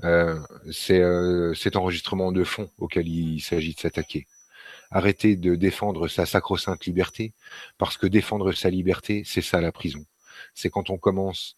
[0.04, 0.38] Euh,
[0.70, 1.02] c'est
[1.54, 4.26] cet enregistrement de fond auquel il s'agit de s'attaquer
[4.90, 7.32] arrêter de défendre sa sacro-sainte liberté,
[7.78, 10.04] parce que défendre sa liberté, c'est ça la prison.
[10.54, 11.56] C'est quand on commence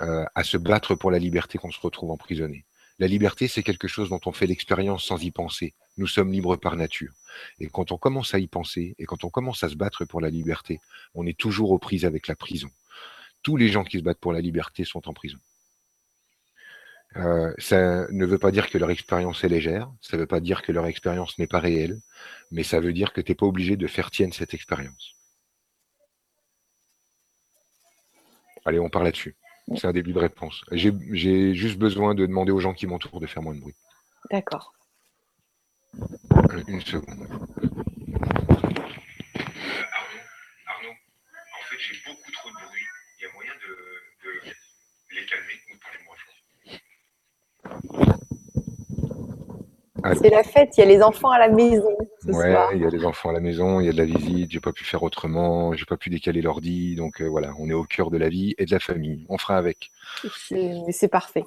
[0.00, 2.64] euh, à se battre pour la liberté qu'on se retrouve emprisonné.
[2.98, 5.74] La liberté, c'est quelque chose dont on fait l'expérience sans y penser.
[5.96, 7.12] Nous sommes libres par nature.
[7.58, 10.20] Et quand on commence à y penser, et quand on commence à se battre pour
[10.20, 10.80] la liberté,
[11.14, 12.70] on est toujours aux prises avec la prison.
[13.42, 15.38] Tous les gens qui se battent pour la liberté sont en prison.
[17.16, 20.40] Euh, ça ne veut pas dire que leur expérience est légère, ça ne veut pas
[20.40, 22.00] dire que leur expérience n'est pas réelle,
[22.50, 25.14] mais ça veut dire que tu n'es pas obligé de faire tienne cette expérience.
[28.64, 29.36] Allez, on parle là-dessus.
[29.76, 30.64] C'est un début de réponse.
[30.72, 33.74] J'ai juste besoin de demander aux gens qui m'entourent de faire moins de bruit.
[34.30, 34.72] D'accord.
[36.68, 37.26] Une seconde.
[40.66, 42.86] Arnaud, en fait, j'ai beaucoup trop de bruit.
[43.18, 43.72] Il y a moyen de,
[44.24, 44.30] de
[45.14, 46.34] les calmer ou de parler moins fort.
[50.20, 51.96] C'est la fête, il y a les enfants à la maison.
[52.22, 54.04] Ce ouais, il y a les enfants à la maison, il y a de la
[54.04, 57.68] visite, j'ai pas pu faire autrement, j'ai pas pu décaler l'ordi, donc euh, voilà, on
[57.68, 59.26] est au cœur de la vie et de la famille.
[59.28, 59.90] On fera avec.
[60.90, 61.44] C'est parfait.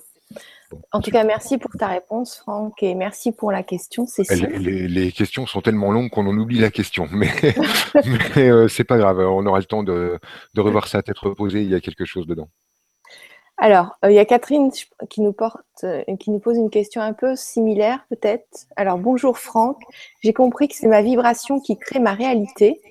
[0.91, 4.47] en tout cas, merci pour ta réponse, Franck, et merci pour la question, Cécile.
[4.57, 7.31] Les, les, questions sont tellement longues qu'on en oublie la question, mais,
[8.35, 10.17] mais euh, c'est pas grave, on aura le temps de,
[10.53, 12.49] de revoir ça à tête reposée, il y a quelque chose dedans.
[13.58, 14.70] Alors, euh, il y a Catherine
[15.10, 18.68] qui nous, porte, euh, qui nous pose une question un peu similaire, peut-être.
[18.76, 19.82] Alors, bonjour Franck.
[20.22, 22.82] J'ai compris que c'est ma vibration qui crée ma réalité.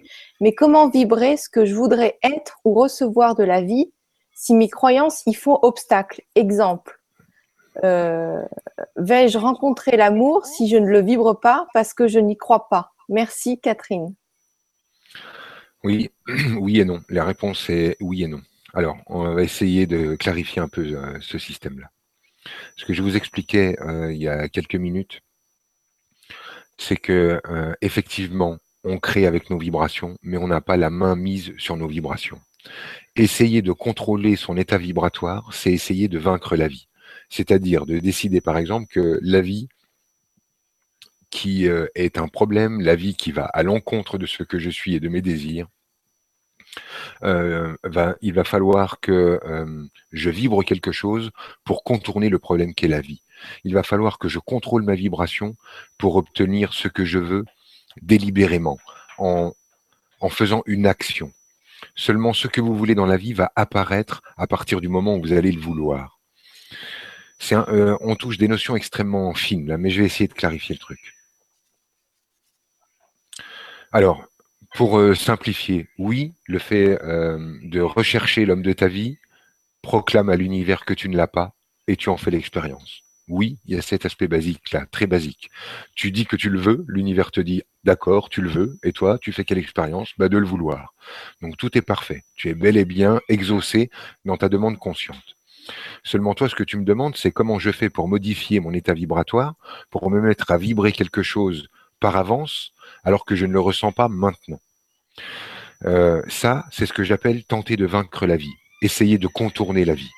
[0.41, 3.93] Mais comment vibrer ce que je voudrais être ou recevoir de la vie
[4.33, 6.23] si mes croyances y font obstacle?
[6.35, 6.99] Exemple.
[7.83, 8.43] Euh,
[8.97, 12.93] vais-je rencontrer l'amour si je ne le vibre pas parce que je n'y crois pas?
[13.11, 14.15] Merci Catherine.
[15.83, 16.11] Oui,
[16.59, 17.03] oui et non.
[17.11, 18.41] La réponse est oui et non.
[18.77, 21.91] Alors, on va essayer de clarifier un peu euh, ce système-là.
[22.77, 25.21] Ce que je vous expliquais euh, il y a quelques minutes,
[26.77, 31.15] c'est que euh, effectivement, on crée avec nos vibrations, mais on n'a pas la main
[31.15, 32.41] mise sur nos vibrations.
[33.15, 36.89] Essayer de contrôler son état vibratoire, c'est essayer de vaincre la vie.
[37.31, 39.69] C'est-à-dire de décider, par exemple, que la vie
[41.31, 44.95] qui est un problème, la vie qui va à l'encontre de ce que je suis
[44.95, 45.67] et de mes désirs,
[47.23, 47.77] euh,
[48.21, 51.31] il va falloir que euh, je vibre quelque chose
[51.65, 53.23] pour contourner le problème qu'est la vie.
[53.65, 55.57] Il va falloir que je contrôle ma vibration
[55.99, 57.45] pour obtenir ce que je veux
[58.01, 58.79] délibérément,
[59.19, 59.53] en,
[60.21, 61.33] en faisant une action.
[61.95, 65.23] Seulement ce que vous voulez dans la vie va apparaître à partir du moment où
[65.23, 66.19] vous allez le vouloir.
[67.53, 70.81] euh, on touche des notions extrêmement fines, là, mais je vais essayer de clarifier le
[70.81, 71.15] truc.
[73.93, 74.25] Alors,
[74.75, 79.19] pour euh, simplifier, oui, le fait euh, de rechercher l'homme de ta vie
[79.83, 81.55] proclame à l'univers que tu ne l'as pas
[81.87, 83.03] et tu en fais l'expérience.
[83.29, 85.49] Oui, il y a cet aspect basique là, très basique.
[85.95, 89.19] Tu dis que tu le veux, l'univers te dit d'accord, tu le veux, et toi,
[89.19, 90.11] tu fais quelle expérience?
[90.19, 90.93] Bah, De le vouloir.
[91.41, 92.25] Donc tout est parfait.
[92.35, 93.91] Tu es bel et bien exaucé
[94.25, 95.37] dans ta demande consciente.
[96.03, 98.93] Seulement toi, ce que tu me demandes, c'est comment je fais pour modifier mon état
[98.93, 99.55] vibratoire,
[99.91, 101.69] pour me mettre à vibrer quelque chose
[102.01, 102.73] par avance,
[103.05, 104.61] alors que je ne le ressens pas maintenant.
[105.85, 109.95] Euh, ça, c'est ce que j'appelle tenter de vaincre la vie, essayer de contourner la
[109.95, 110.11] vie.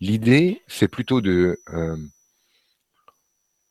[0.00, 1.96] L'idée, c'est plutôt de euh,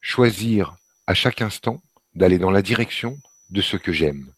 [0.02, 0.76] choisir
[1.08, 1.82] à chaque instant
[2.16, 3.18] d'aller dans la direction
[3.50, 4.32] de ce que j'aime.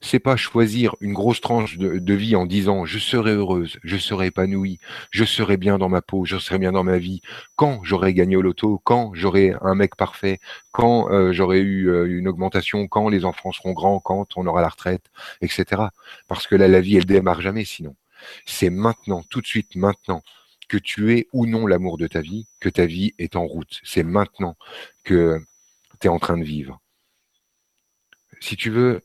[0.00, 4.26] C'est pas choisir une grosse tranche de, vie en disant je serai heureuse, je serai
[4.26, 4.78] épanouie,
[5.10, 7.22] je serai bien dans ma peau, je serai bien dans ma vie.
[7.56, 10.38] Quand j'aurai gagné au loto, quand j'aurai un mec parfait,
[10.72, 14.60] quand euh, j'aurai eu euh, une augmentation, quand les enfants seront grands, quand on aura
[14.62, 15.10] la retraite,
[15.40, 15.82] etc.
[16.28, 17.96] Parce que là, la vie, elle démarre jamais sinon.
[18.46, 20.22] C'est maintenant, tout de suite, maintenant,
[20.68, 23.80] que tu es ou non l'amour de ta vie, que ta vie est en route.
[23.84, 24.56] C'est maintenant
[25.04, 25.40] que
[26.00, 26.80] tu es en train de vivre.
[28.40, 29.02] Si tu veux,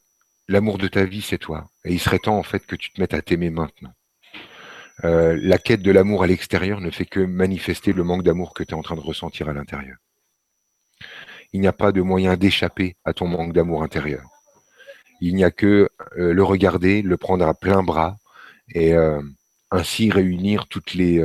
[0.49, 1.69] l'amour de ta vie, c'est toi.
[1.85, 3.93] Et il serait temps en fait que tu te mettes à t'aimer maintenant.
[5.05, 8.63] Euh, la quête de l'amour à l'extérieur ne fait que manifester le manque d'amour que
[8.63, 9.97] tu es en train de ressentir à l'intérieur.
[11.53, 14.23] Il n'y a pas de moyen d'échapper à ton manque d'amour intérieur.
[15.21, 18.17] Il n'y a que euh, le regarder, le prendre à plein bras
[18.73, 19.21] et euh,
[19.71, 21.23] ainsi réunir toutes les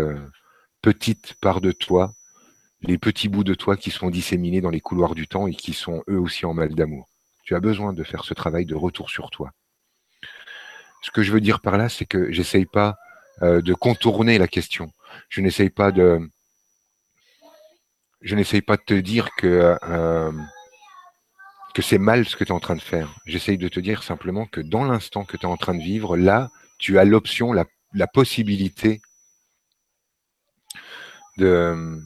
[0.82, 2.12] petites parts de toi,
[2.82, 5.72] les petits bouts de toi qui sont disséminés dans les couloirs du temps et qui
[5.72, 7.13] sont eux aussi en mal d'amour.
[7.44, 9.52] Tu as besoin de faire ce travail de retour sur toi.
[11.02, 12.96] Ce que je veux dire par là, c'est que j'essaye pas
[13.42, 14.90] euh, de contourner la question.
[15.28, 16.20] Je n'essaye pas de,
[18.22, 20.32] je n'essaye pas de te dire que euh,
[21.74, 23.14] que c'est mal ce que tu es en train de faire.
[23.26, 26.16] J'essaye de te dire simplement que dans l'instant que tu es en train de vivre,
[26.16, 29.02] là, tu as l'option, la, la possibilité
[31.36, 32.00] de,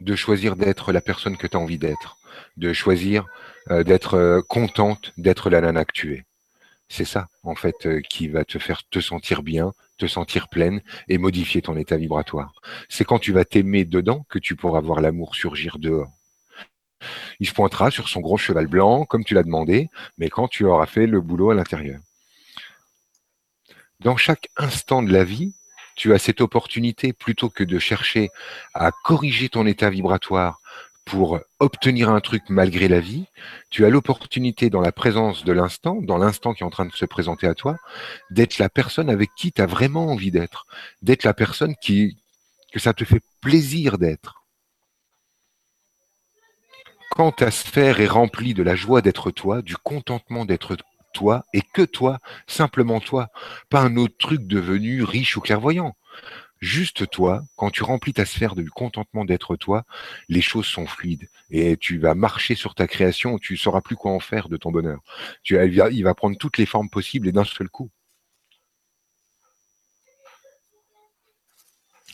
[0.00, 2.17] de choisir d'être la personne que tu as envie d'être,
[2.56, 3.26] de choisir
[3.70, 6.24] euh, d'être euh, contente d'être la nana que tu es.
[6.88, 10.80] C'est ça, en fait, euh, qui va te faire te sentir bien, te sentir pleine
[11.08, 12.52] et modifier ton état vibratoire.
[12.88, 16.10] C'est quand tu vas t'aimer dedans que tu pourras voir l'amour surgir dehors.
[17.40, 20.64] Il se pointera sur son gros cheval blanc, comme tu l'as demandé, mais quand tu
[20.64, 22.00] auras fait le boulot à l'intérieur.
[24.00, 25.54] Dans chaque instant de la vie,
[25.94, 28.30] tu as cette opportunité, plutôt que de chercher
[28.72, 30.57] à corriger ton état vibratoire
[31.08, 33.24] pour obtenir un truc malgré la vie,
[33.70, 36.92] tu as l'opportunité dans la présence de l'instant, dans l'instant qui est en train de
[36.92, 37.78] se présenter à toi,
[38.30, 40.66] d'être la personne avec qui tu as vraiment envie d'être,
[41.00, 42.18] d'être la personne qui
[42.70, 44.44] que ça te fait plaisir d'être.
[47.12, 50.76] Quand ta sphère est remplie de la joie d'être toi, du contentement d'être
[51.14, 53.28] toi et que toi, simplement toi,
[53.70, 55.96] pas un autre truc devenu riche ou clairvoyant
[56.60, 59.84] juste toi, quand tu remplis ta sphère de contentement d'être toi,
[60.28, 64.12] les choses sont fluides et tu vas marcher sur ta création, tu sauras plus quoi
[64.12, 65.00] en faire de ton bonheur.
[65.42, 67.90] Tu, il va prendre toutes les formes possibles et d'un seul coup.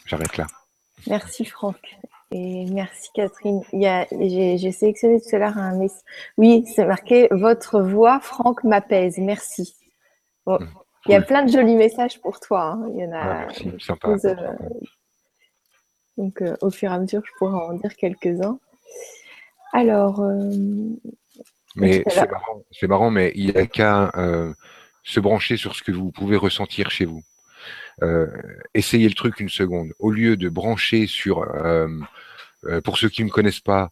[0.07, 0.47] J'arrête là.
[1.07, 1.79] Merci Franck.
[2.31, 3.63] Et merci Catherine.
[3.73, 6.01] J'ai sélectionné tout à l'heure un message.
[6.37, 9.19] Oui, c'est marqué Votre voix, Franck, m'apaise.
[9.19, 9.75] Merci.
[10.47, 10.59] Mmh.
[11.07, 12.73] Il y a plein de jolis messages pour toi.
[12.73, 12.91] Hein.
[12.95, 13.49] Il y en a.
[13.79, 14.09] sympa.
[14.09, 14.35] Euh,
[16.17, 18.59] donc, euh, au fur et à mesure, je pourrais en dire quelques-uns.
[19.73, 20.21] Alors.
[20.21, 20.51] Euh,
[21.77, 22.05] mais
[22.71, 24.13] c'est marrant, mais il n'y a qu'à
[25.03, 27.23] se brancher sur ce que vous pouvez ressentir chez vous.
[28.75, 29.93] essayez le truc une seconde.
[29.99, 31.45] Au lieu de brancher sur,
[32.85, 33.91] pour ceux qui ne me connaissent pas,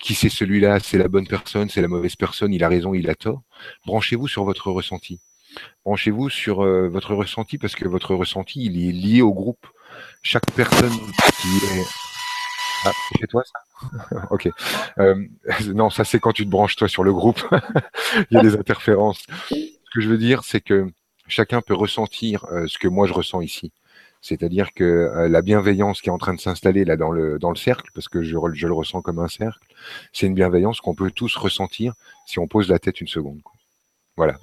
[0.00, 3.10] qui c'est celui-là, c'est la bonne personne, c'est la mauvaise personne, il a raison, il
[3.10, 3.42] a tort,
[3.84, 5.20] branchez-vous sur votre ressenti
[5.84, 9.66] branchez-vous sur euh, votre ressenti parce que votre ressenti, il est lié au groupe.
[10.22, 10.92] Chaque personne
[11.40, 11.84] qui est...
[12.84, 14.48] Ah, chez toi ça Ok.
[14.98, 15.26] Euh,
[15.74, 17.42] non, ça c'est quand tu te branches toi sur le groupe.
[18.30, 19.26] il y a des interférences.
[19.48, 20.86] Ce que je veux dire, c'est que
[21.26, 23.72] chacun peut ressentir euh, ce que moi je ressens ici.
[24.22, 27.56] C'est-à-dire que la bienveillance qui est en train de s'installer là dans le, dans le
[27.56, 29.66] cercle, parce que je, je le ressens comme un cercle,
[30.12, 31.94] c'est une bienveillance qu'on peut tous ressentir
[32.26, 33.40] si on pose la tête une seconde.
[34.18, 34.36] Voilà,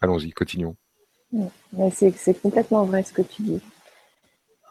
[0.00, 0.76] Allons-y, continuons.
[1.92, 3.60] C'est complètement vrai ce que tu dis.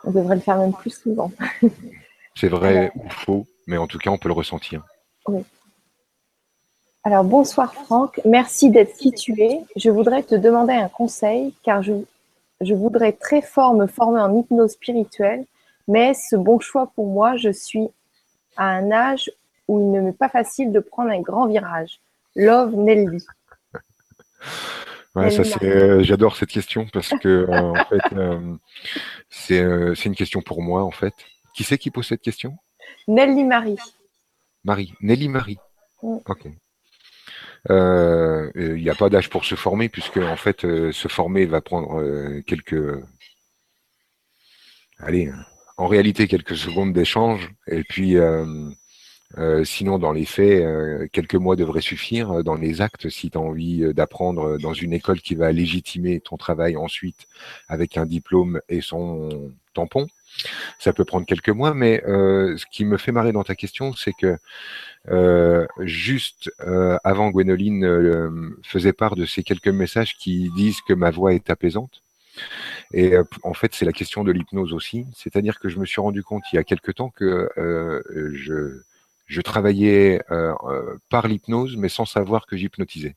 [0.03, 1.32] On devrait le faire même plus souvent.
[2.36, 4.86] C'est vrai ou faux, mais en tout cas, on peut le ressentir.
[5.28, 5.43] Oui.
[7.03, 8.19] Alors, bonsoir Franck.
[8.25, 9.61] Merci d'être qui tu es.
[9.75, 11.93] Je voudrais te demander un conseil car je,
[12.61, 15.45] je voudrais très fort me former en hypnose spirituelle,
[15.88, 17.88] mais ce bon choix pour moi, je suis
[18.55, 19.32] à un âge
[19.67, 21.99] où il ne m'est pas facile de prendre un grand virage.
[22.36, 23.25] Love Nelly.
[25.15, 30.83] Euh, j'adore cette question parce que euh, en fait, euh, c'est une question pour moi
[30.83, 31.13] en fait.
[31.55, 32.57] Qui c'est qui pose cette question?
[33.07, 33.77] Nelly Marie.
[34.63, 35.57] Marie, Nelly Marie.
[36.03, 36.17] Mm.
[36.27, 36.47] Ok.
[37.69, 42.39] Il n'y a pas d'âge pour se former puisque en fait, se former va prendre
[42.41, 43.03] quelques,
[44.99, 45.31] allez,
[45.77, 48.15] en réalité quelques secondes d'échange et puis
[49.38, 52.43] euh, sinon, dans les faits, euh, quelques mois devraient suffire.
[52.43, 56.21] Dans les actes, si tu as envie euh, d'apprendre dans une école qui va légitimer
[56.21, 57.28] ton travail ensuite
[57.67, 60.07] avec un diplôme et son tampon,
[60.80, 61.73] ça peut prendre quelques mois.
[61.73, 64.38] Mais ce qui me fait marrer dans ta question, c'est que
[65.82, 66.51] juste
[67.03, 72.03] avant, Gwénoline faisait part de ces quelques messages qui disent que ma voix est apaisante.
[72.93, 73.13] Et
[73.43, 75.05] en fait, c'est la question de l'hypnose aussi.
[75.15, 77.49] C'est-à-dire que je me suis rendu compte il y a quelque temps que
[78.34, 78.82] je
[79.28, 83.15] je travaillais euh, euh, par l'hypnose, mais sans savoir que j'hypnotisais.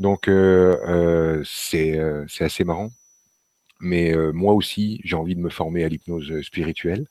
[0.00, 1.98] Donc euh, c'est
[2.40, 2.90] assez marrant.
[3.80, 7.06] Mais moi aussi, j'ai envie de me former à l'hypnose spirituelle.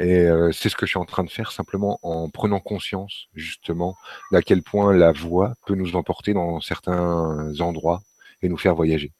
[0.00, 3.96] Et c'est ce que je suis en train de faire simplement en prenant conscience justement
[4.32, 8.02] d'à quel point la voix peut nous emporter dans certains endroits
[8.42, 9.12] et nous faire voyager.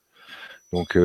[0.73, 0.97] Donc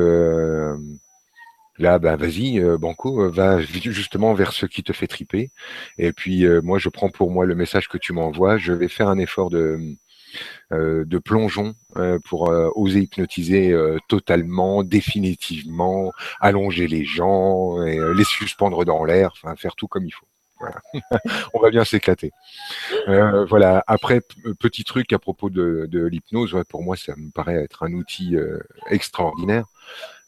[1.78, 5.50] Là, bah, vas-y, euh, Banco, euh, va justement vers ce qui te fait triper.
[5.96, 8.58] Et puis, euh, moi, je prends pour moi le message que tu m'envoies.
[8.58, 9.96] Je vais faire un effort de,
[11.24, 11.74] plongeon
[12.24, 13.74] pour oser hypnotiser
[14.08, 20.26] totalement, définitivement, allonger les gens, les suspendre dans l'air, faire tout comme il faut.
[21.54, 22.32] On va bien s'éclater.
[23.06, 23.82] voilà.
[23.86, 24.20] Après,
[24.60, 28.36] petit truc à propos de, l'hypnose, pour moi, ça me paraît être un outil
[28.90, 29.64] extraordinaire.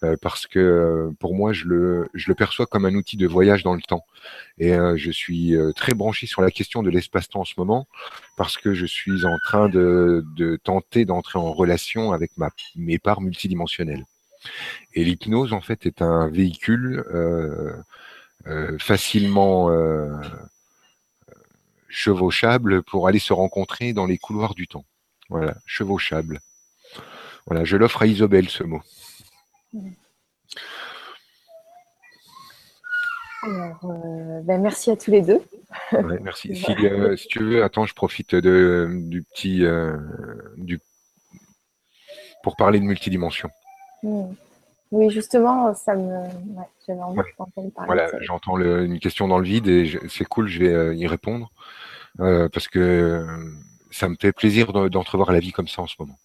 [0.03, 3.75] Euh, parce que euh, pour moi, je le, perçois comme un outil de voyage dans
[3.75, 4.05] le temps.
[4.59, 7.87] Et euh, je suis très branché sur la question de l'espace-temps en ce moment,
[8.37, 10.25] parce que je suis en train de,
[10.65, 14.05] tenter d'entrer en relation avec ma, mes parts multidimensionnelles.
[14.95, 17.05] Et l'hypnose, en fait, est un véhicule
[18.79, 19.71] facilement
[21.89, 24.85] chevauchable pour aller se rencontrer dans les couloirs du temps.
[25.29, 26.41] Voilà, chevauchable.
[27.47, 28.81] Voilà, je l'offre à Isobel ce mot.
[33.43, 35.41] Alors, euh, ben merci à tous les deux.
[36.21, 36.63] merci.
[36.81, 39.65] Euh, si, tu veux, attends, je profite de, du petit.
[39.65, 39.97] Euh,
[40.57, 40.81] du,
[42.43, 43.51] pour parler de multidimension.
[44.03, 46.25] Oui, justement, ça me.
[46.87, 47.71] J'avais envie de parler.
[47.87, 51.51] Voilà, j'entends une question dans le vide et c'est cool, je vais y répondre.
[52.19, 53.27] parce que
[53.91, 56.19] ça me fait plaisir d'entrevoir la vie comme ça en ce moment.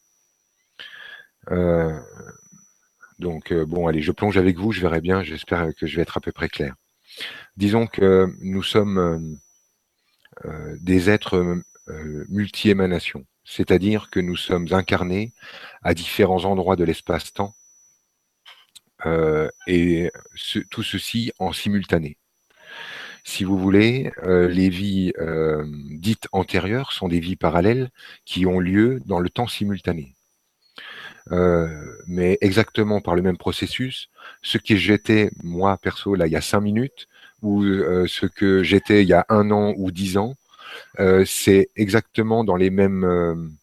[3.20, 6.02] Donc, euh, bon, allez, je plonge avec vous, je verrai bien, j'espère que je vais
[6.02, 6.76] être à peu près clair.
[7.56, 11.62] Disons que nous sommes euh, euh, des êtres
[12.30, 15.34] multi-émanations, c'est-à-dire que nous sommes incarnés
[15.84, 17.56] à différents endroits de l'espace-temps
[19.68, 20.12] et
[20.72, 22.18] tout ceci en simultané.
[23.24, 25.14] Si vous voulez, les vies
[25.92, 27.92] dites antérieures sont des vies parallèles
[28.26, 30.15] qui ont lieu dans le temps simultané.
[31.32, 31.68] Euh,
[32.06, 34.10] mais exactement par le même processus,
[34.42, 37.08] ce que j'étais, moi, perso, là, il y a cinq minutes,
[37.42, 40.36] ou euh, ce que j'étais il y a un an ou dix ans,
[41.00, 43.56] euh, c'est exactement dans les mêmes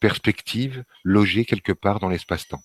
[0.00, 2.62] perspectives, logé quelque part dans l'espace-temps.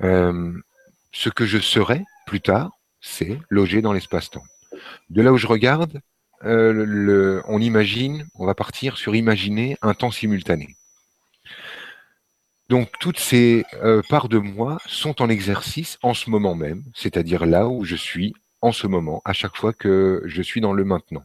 [0.00, 4.44] ce que je serai plus tard, c'est logé dans l'espace-temps.
[5.10, 6.00] De là où je regarde,
[6.42, 10.76] le, on imagine, on va partir sur imaginer un temps simultané.
[12.68, 17.44] Donc toutes ces euh, parts de moi sont en exercice en ce moment même, c'est-à-dire
[17.44, 20.84] là où je suis en ce moment, à chaque fois que je suis dans le
[20.84, 21.24] maintenant.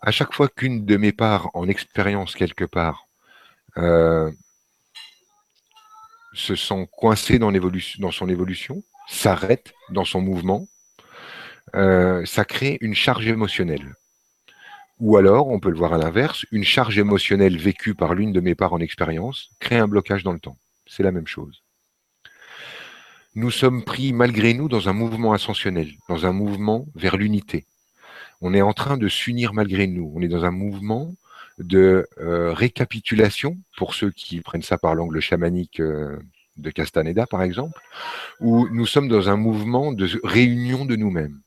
[0.00, 3.06] À chaque fois qu'une de mes parts en expérience quelque part
[3.76, 4.30] euh,
[6.32, 10.66] se sent coincée dans, dans son évolution, s'arrête dans son mouvement,
[11.74, 13.94] euh, ça crée une charge émotionnelle.
[15.04, 18.40] Ou alors, on peut le voir à l'inverse, une charge émotionnelle vécue par l'une de
[18.40, 20.56] mes parts en expérience crée un blocage dans le temps.
[20.86, 21.62] C'est la même chose.
[23.34, 27.66] Nous sommes pris malgré nous dans un mouvement ascensionnel, dans un mouvement vers l'unité.
[28.40, 30.10] On est en train de s'unir malgré nous.
[30.16, 31.14] On est dans un mouvement
[31.58, 36.18] de euh, récapitulation, pour ceux qui prennent ça par l'angle chamanique euh,
[36.56, 37.78] de Castaneda, par exemple,
[38.40, 41.42] où nous sommes dans un mouvement de réunion de nous-mêmes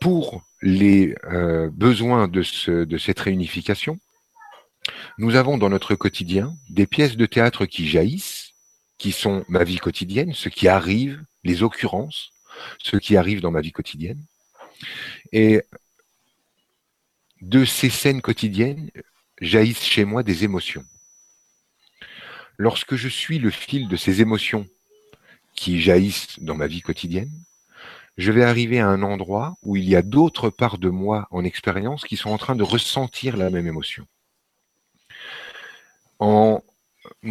[0.00, 3.98] pour les euh, besoins de, de cette réunification,
[5.18, 8.54] nous avons dans notre quotidien des pièces de théâtre qui jaillissent,
[8.98, 12.32] qui sont ma vie quotidienne, ce qui arrive, les occurrences,
[12.82, 14.24] ce qui arrive dans ma vie quotidienne.
[15.32, 15.62] Et
[17.40, 18.90] de ces scènes quotidiennes
[19.40, 20.84] jaillissent chez moi des émotions.
[22.56, 24.66] Lorsque je suis le fil de ces émotions
[25.54, 27.32] qui jaillissent dans ma vie quotidienne,
[28.16, 31.44] je vais arriver à un endroit où il y a d'autres parts de moi en
[31.44, 34.06] expérience qui sont en train de ressentir la même émotion.
[36.18, 36.62] En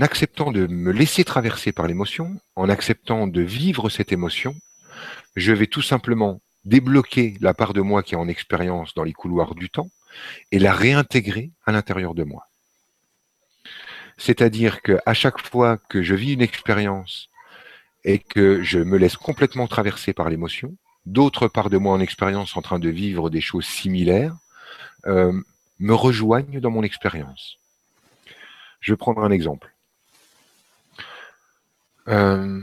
[0.02, 4.56] acceptant de me laisser traverser par l'émotion, en acceptant de vivre cette émotion,
[5.36, 9.14] je vais tout simplement débloquer la part de moi qui est en expérience dans les
[9.14, 9.90] couloirs du temps
[10.52, 12.48] et la réintégrer à l'intérieur de moi.
[14.18, 17.30] C'est-à-dire qu'à chaque fois que je vis une expérience
[18.04, 20.76] et que je me laisse complètement traverser par l'émotion,
[21.06, 24.36] d'autres parts de moi en expérience en train de vivre des choses similaires
[25.06, 25.34] euh,
[25.80, 27.58] me rejoignent dans mon expérience.
[28.82, 29.74] Je vais prendre un exemple.
[32.08, 32.62] Euh,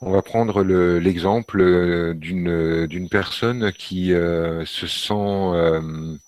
[0.00, 6.18] on va prendre l'exemple euh, d'une personne qui se sent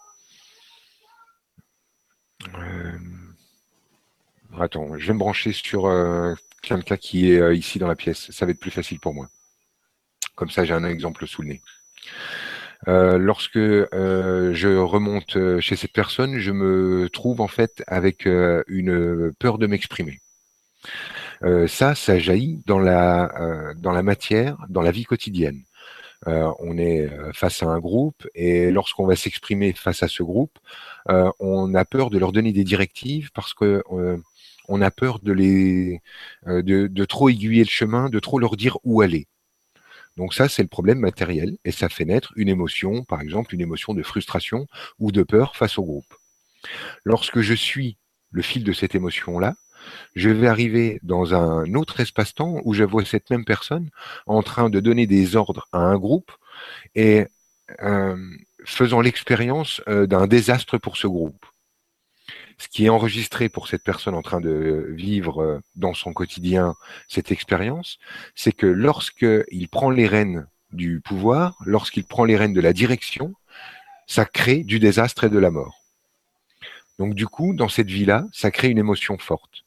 [4.59, 8.31] attends, je vais me brancher sur euh, quelqu'un qui est euh, ici dans la pièce.
[8.31, 9.29] Ça va être plus facile pour moi.
[10.35, 11.63] Comme ça, j'ai un exemple sous le nez.
[12.89, 19.59] Euh, lorsque je remonte chez cette personne, je me trouve en fait avec une peur
[19.59, 20.19] de m'exprimer.
[21.67, 25.63] ça, ça jaillit dans la, dans la matière, dans la vie quotidienne.
[26.27, 30.59] on est face à un groupe et lorsqu'on va s'exprimer face à ce groupe,
[31.07, 33.83] on a peur de leur donner des directives parce que
[34.71, 39.27] on a peur euh, de, trop aiguiller le chemin, de trop leur dire où aller.
[40.17, 43.61] Donc ça, c'est le problème matériel et ça fait naître une émotion, par exemple une
[43.61, 44.67] émotion de frustration
[44.99, 46.15] ou de peur face au groupe.
[47.05, 47.99] Lorsque je suis
[48.31, 49.55] le fil de cette émotion-là,
[50.15, 53.91] je vais arriver dans un autre espace-temps où je vois cette même personne
[54.27, 56.31] en train de donner des ordres à un groupe
[56.95, 57.27] et
[57.83, 58.17] euh,
[58.65, 61.45] faisant l'expérience euh, d'un désastre pour ce groupe
[62.61, 66.75] ce qui est enregistré pour cette personne en train de vivre euh, dans son quotidien
[67.09, 67.99] cette expérience,
[68.35, 73.33] c'est que lorsqu'il prend les rênes du pouvoir, lorsqu'il prend les rênes de la direction,
[74.07, 75.83] ça crée du désastre et de la mort.
[76.99, 79.65] Donc du coup, dans cette vie-là, ça crée une émotion forte.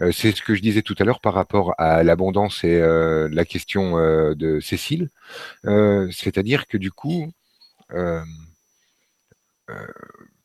[0.00, 3.28] Euh, c'est ce que je disais tout à l'heure par rapport à l'abondance et euh,
[3.30, 3.98] la question
[4.34, 5.10] de Cécile.
[5.62, 7.30] C'est-à-dire que du coup,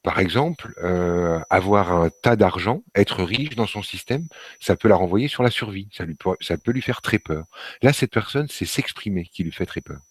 [0.04, 4.28] par exemple, euh, avoir un tas d'argent, être riche dans son système,
[4.60, 5.90] ça peut la renvoyer sur la survie.
[5.92, 7.46] Ça, lui, ça peut lui faire très peur.
[7.82, 10.02] Là, cette personne, c'est s'exprimer qui lui fait très peur.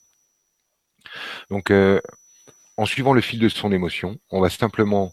[1.51, 2.01] Donc, euh,
[2.76, 5.12] en suivant le fil de son émotion, on va simplement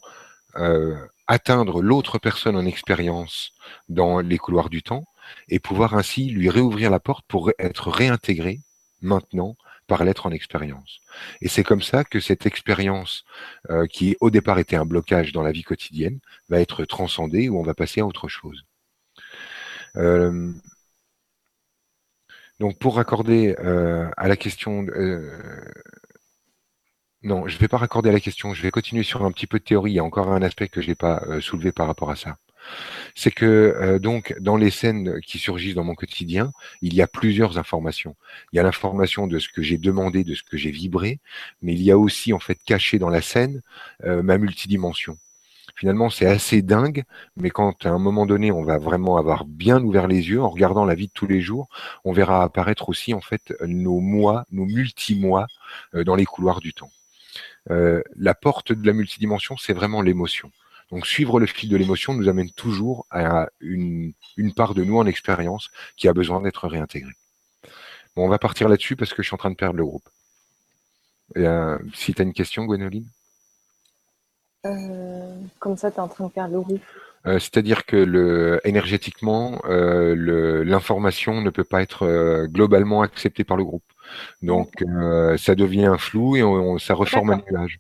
[0.58, 0.96] euh,
[1.28, 3.54] atteindre l'autre personne en expérience
[3.90, 5.06] dans les couloirs du temps
[5.50, 8.62] et pouvoir ainsi lui réouvrir la porte pour être réintégré
[9.02, 9.56] maintenant
[9.88, 11.00] par l'être en expérience.
[11.42, 13.26] Et c'est comme ça que cette expérience,
[13.70, 16.20] euh, qui au départ était un blocage dans la vie quotidienne,
[16.50, 18.66] va être transcendée ou on va passer à autre chose.
[19.96, 20.52] Euh,
[22.60, 24.86] donc pour raccorder euh, à la question...
[27.24, 29.48] non, je ne vais pas raccorder à la question, je vais continuer sur un petit
[29.48, 29.92] peu de théorie.
[29.92, 32.38] Il y a encore un aspect que je n'ai pas soulevé par rapport à ça
[33.18, 36.52] c'est que euh, donc dans les scènes qui surgissent dans mon quotidien,
[36.82, 38.16] il y a plusieurs informations.
[38.54, 41.20] Il y a l'information de ce que j'ai demandé, de ce que j'ai vibré,
[41.64, 43.62] mais il y a aussi en fait caché dans la scène
[44.06, 45.18] euh, ma multidimension.
[45.76, 47.04] Finalement, c'est assez dingue,
[47.36, 50.50] mais quand à un moment donné, on va vraiment avoir bien ouvert les yeux en
[50.50, 51.70] regardant la vie de tous les jours,
[52.06, 55.48] on verra apparaître aussi en fait nos mois, nos multi-mois
[55.96, 56.92] euh, dans les couloirs du temps.
[57.70, 60.52] la porte de la multidimension, c'est vraiment l'émotion.
[60.92, 64.14] Donc suivre le fil de l'émotion nous amène toujours à une,
[64.56, 67.14] part de nous en expérience qui a besoin d'être réintégrée.
[68.16, 70.08] Bon, on va partir là-dessus parce que je suis en train de perdre le groupe.
[71.36, 73.08] Euh, si tu as une question, Gwénoline?
[74.66, 76.82] Euh, Comme ça, tu es en train de perdre le groupe?
[77.26, 83.84] Euh, C'est-à-dire que le, énergétiquement, l'information ne peut pas être globalement acceptée par le groupe.
[84.42, 84.72] Donc,
[85.38, 87.80] ça devient un flou et ça reforme un nuage.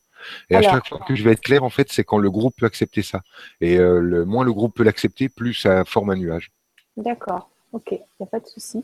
[0.49, 2.55] Et à chaque fois que je vais être clair, en fait, c'est quand le groupe
[2.57, 3.21] peut accepter ça.
[3.61, 6.51] Et euh, le moins le groupe peut l'accepter, plus ça forme un nuage.
[6.95, 8.83] D'accord, ok, il n'y a pas de souci.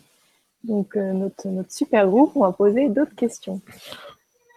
[0.64, 3.60] Donc, euh, notre, notre, super groupe, on va poser d'autres questions.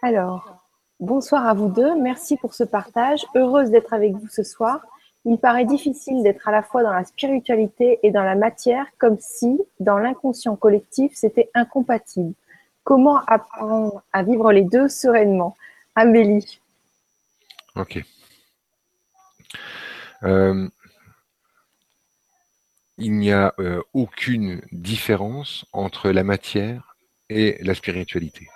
[0.01, 0.57] Alors,
[0.99, 3.25] bonsoir à vous deux, merci pour ce partage.
[3.35, 4.81] Heureuse d'être avec vous ce soir.
[5.25, 9.17] Il paraît difficile d'être à la fois dans la spiritualité et dans la matière, comme
[9.19, 12.33] si, dans l'inconscient collectif, c'était incompatible.
[12.85, 15.57] Comment apprendre à vivre les deux sereinement?
[15.95, 16.61] Amélie
[17.77, 18.03] Ok.
[20.23, 20.67] Euh,
[22.97, 26.97] il n'y a euh, aucune différence entre la matière
[27.29, 28.47] et la spiritualité.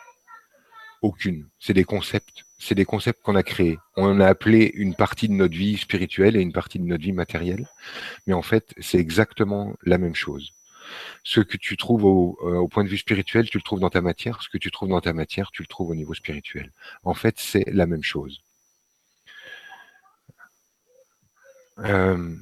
[1.03, 1.47] Aucune.
[1.59, 2.45] C'est des concepts.
[2.57, 3.77] C'est des concepts qu'on a créés.
[3.95, 7.11] On a appelé une partie de notre vie spirituelle et une partie de notre vie
[7.11, 7.67] matérielle.
[8.25, 10.53] Mais en fait, c'est exactement la même chose.
[11.23, 13.89] Ce que tu trouves au, euh, au, point de vue spirituel, tu le trouves dans
[13.89, 14.41] ta matière.
[14.41, 16.71] Ce que tu trouves dans ta matière, tu le trouves au niveau spirituel.
[17.03, 18.41] En fait, c'est la même chose.
[21.81, 22.35] Euh,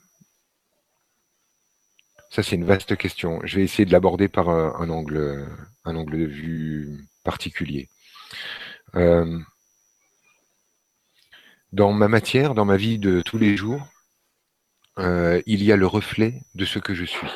[2.29, 3.39] ça, c'est une vaste question.
[3.43, 5.47] Je vais essayer de l'aborder par un, angle,
[5.85, 7.89] un angle de vue particulier.
[8.95, 9.39] Euh,
[11.71, 13.87] dans ma matière, dans ma vie de tous les jours,
[14.97, 17.29] euh, il y a le reflet de ce que je suis.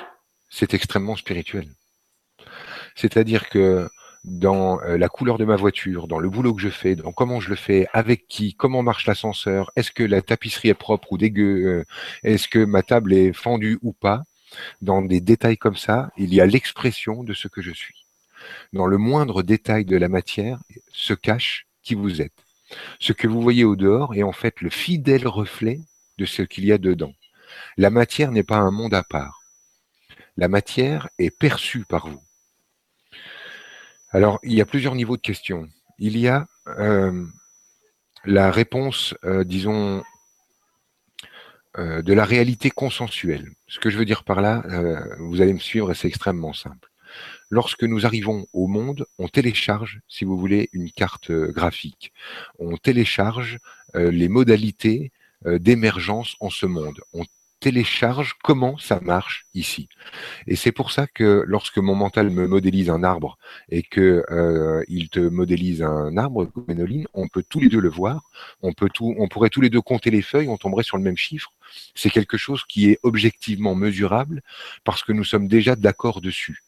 [0.49, 1.70] C'est extrêmement spirituel.
[2.95, 3.89] C'est-à-dire que
[4.24, 7.40] dans euh, la couleur de ma voiture, dans le boulot que je fais, dans comment
[7.40, 11.18] je le fais, avec qui, comment marche l'ascenseur, est-ce que la tapisserie est propre ou
[11.18, 11.86] dégueu,
[12.24, 14.24] est-ce que ma table est fendue ou pas,
[14.82, 18.06] dans des détails comme ça, il y a l'expression de ce que je suis.
[18.74, 20.60] Dans le moindre détail de la matière
[20.92, 22.46] se cache qui vous êtes.
[23.00, 25.80] Ce que vous voyez au dehors est en fait le fidèle reflet
[26.18, 27.14] de ce qu'il y a dedans.
[27.78, 29.42] La matière n'est pas un monde à part.
[30.38, 32.24] La matière est perçue par vous.
[34.14, 35.68] Alors, il y a plusieurs niveaux de questions.
[35.97, 37.26] Il y a euh,
[38.26, 40.03] la réponse, euh, disons,
[41.80, 43.49] euh, de la réalité consensuelle.
[43.68, 44.64] Ce que je veux dire par là,
[45.18, 46.91] vous allez me suivre c'est extrêmement simple.
[47.49, 52.14] Lorsque nous arrivons au monde, on télécharge, si vous voulez, une carte graphique.
[52.59, 53.57] On télécharge
[53.95, 55.11] les modalités
[55.43, 57.01] d'émergence en ce monde.
[57.14, 57.24] On
[57.64, 59.88] télécharge comment ça marche ici.
[60.47, 63.38] Et c'est pour ça que lorsque mon mental me modélise un arbre
[63.70, 66.51] et que euh, il te modélise un arbre,
[67.14, 68.22] on peut tous les deux le voir.
[68.61, 71.53] On pourrait tous les deux compter les feuilles, on tomberait sur le même chiffre.
[71.95, 74.41] C'est quelque chose qui est objectivement mesurable
[74.84, 76.64] parce que nous sommes déjà d'accord dessus.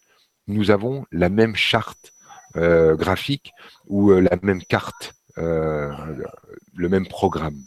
[0.48, 2.14] Nous avons la même charte
[2.56, 3.52] euh, graphique
[3.88, 7.60] ou euh, la même carte, le même programme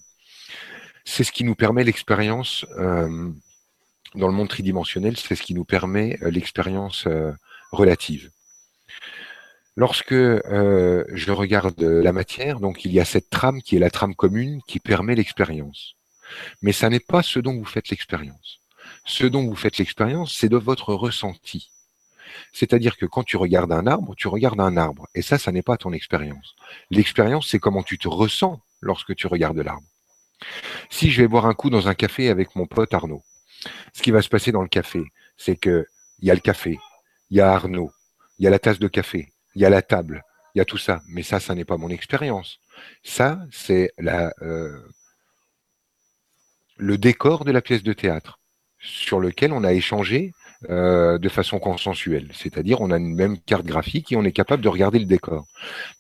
[1.09, 3.31] c'est ce qui nous permet l'expérience euh,
[4.15, 7.33] dans le monde tridimensionnel, c'est ce qui nous permet euh, l'expérience euh,
[7.73, 8.31] relative.
[9.75, 14.17] Lorsque je regarde la matière, donc il y a cette trame qui est la trame
[14.17, 15.95] commune qui permet l'expérience.
[16.63, 18.59] Mais ça n'est pas ce dont vous faites l'expérience.
[19.05, 21.71] Ce dont vous faites l'expérience, c'est de votre ressenti.
[22.53, 25.07] C'est-à-dire que quand tu regardes un arbre, tu regardes un arbre.
[25.15, 26.57] Et ça, ça n'est pas ton expérience.
[26.91, 29.87] L'expérience, c'est comment tu te ressens lorsque tu regardes l'arbre.
[30.91, 33.23] Si je vais boire un coup dans un café avec mon pote Arnaud,
[33.93, 35.03] ce qui va se passer dans le café,
[35.37, 35.87] c'est que
[36.21, 36.79] il y a le café,
[37.31, 37.91] il y a Arnaud,
[38.39, 40.25] il y a la tasse de café, il y a la table,
[40.55, 41.03] il y a tout ça.
[41.09, 42.61] Mais ça, ça n'est pas mon expérience.
[43.03, 44.83] Ça, c'est euh,
[46.77, 48.39] le décor de la pièce de théâtre
[48.79, 50.33] sur lequel on a échangé
[50.71, 52.31] euh, de façon consensuelle.
[52.35, 55.47] C'est-à-dire, on a une même carte graphique et on est capable de regarder le décor.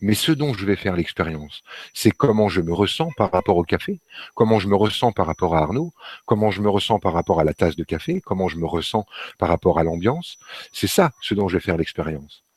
[0.01, 1.63] Mais ce dont je vais faire l'expérience,
[1.95, 4.01] c'est comment je me ressens par rapport au café,
[4.35, 5.93] comment je me ressens par rapport à Arnaud,
[6.27, 9.07] comment je me ressens par rapport à la tasse de café, comment je me ressens
[9.39, 10.39] par rapport à l'ambiance.
[10.73, 12.48] C'est ça ce dont je vais faire l'expérience.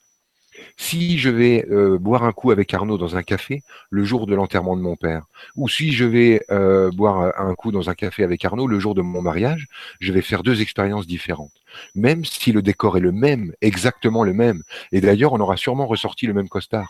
[0.77, 4.35] Si je vais euh, boire un coup avec Arnaud dans un café le jour de
[4.35, 8.23] l'enterrement de mon père, ou si je vais euh, boire un coup dans un café
[8.23, 9.67] avec Arnaud le jour de mon mariage,
[9.99, 11.53] je vais faire deux expériences différentes.
[11.95, 15.87] Même si le décor est le même, exactement le même, et d'ailleurs on aura sûrement
[15.87, 16.87] ressorti le même costard.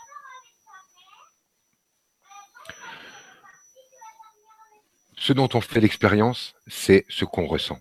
[5.16, 7.78] Ce dont on fait l'expérience, c'est ce qu'on ressent.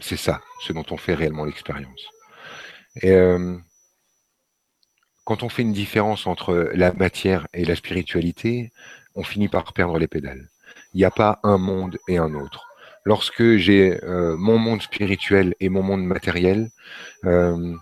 [0.00, 2.10] C'est ça, ce dont on fait réellement l'expérience.
[3.00, 3.56] Et euh,
[5.24, 8.72] quand on fait une différence entre la matière et la spiritualité,
[9.14, 10.48] on finit par perdre les pédales.
[10.92, 12.66] Il n'y a pas un monde et un autre.
[13.04, 16.70] Lorsque j'ai euh, mon monde spirituel et mon monde matériel,
[17.24, 17.74] euh,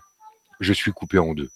[0.61, 1.51] je suis coupé en deux.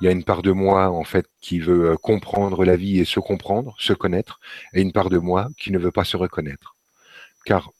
[0.00, 2.98] Il y a une part de moi, en fait, qui veut euh, comprendre la vie
[2.98, 4.40] et se comprendre, se connaître,
[4.74, 6.74] et une part de moi qui ne veut pas se reconnaître.
[7.44, 7.70] Car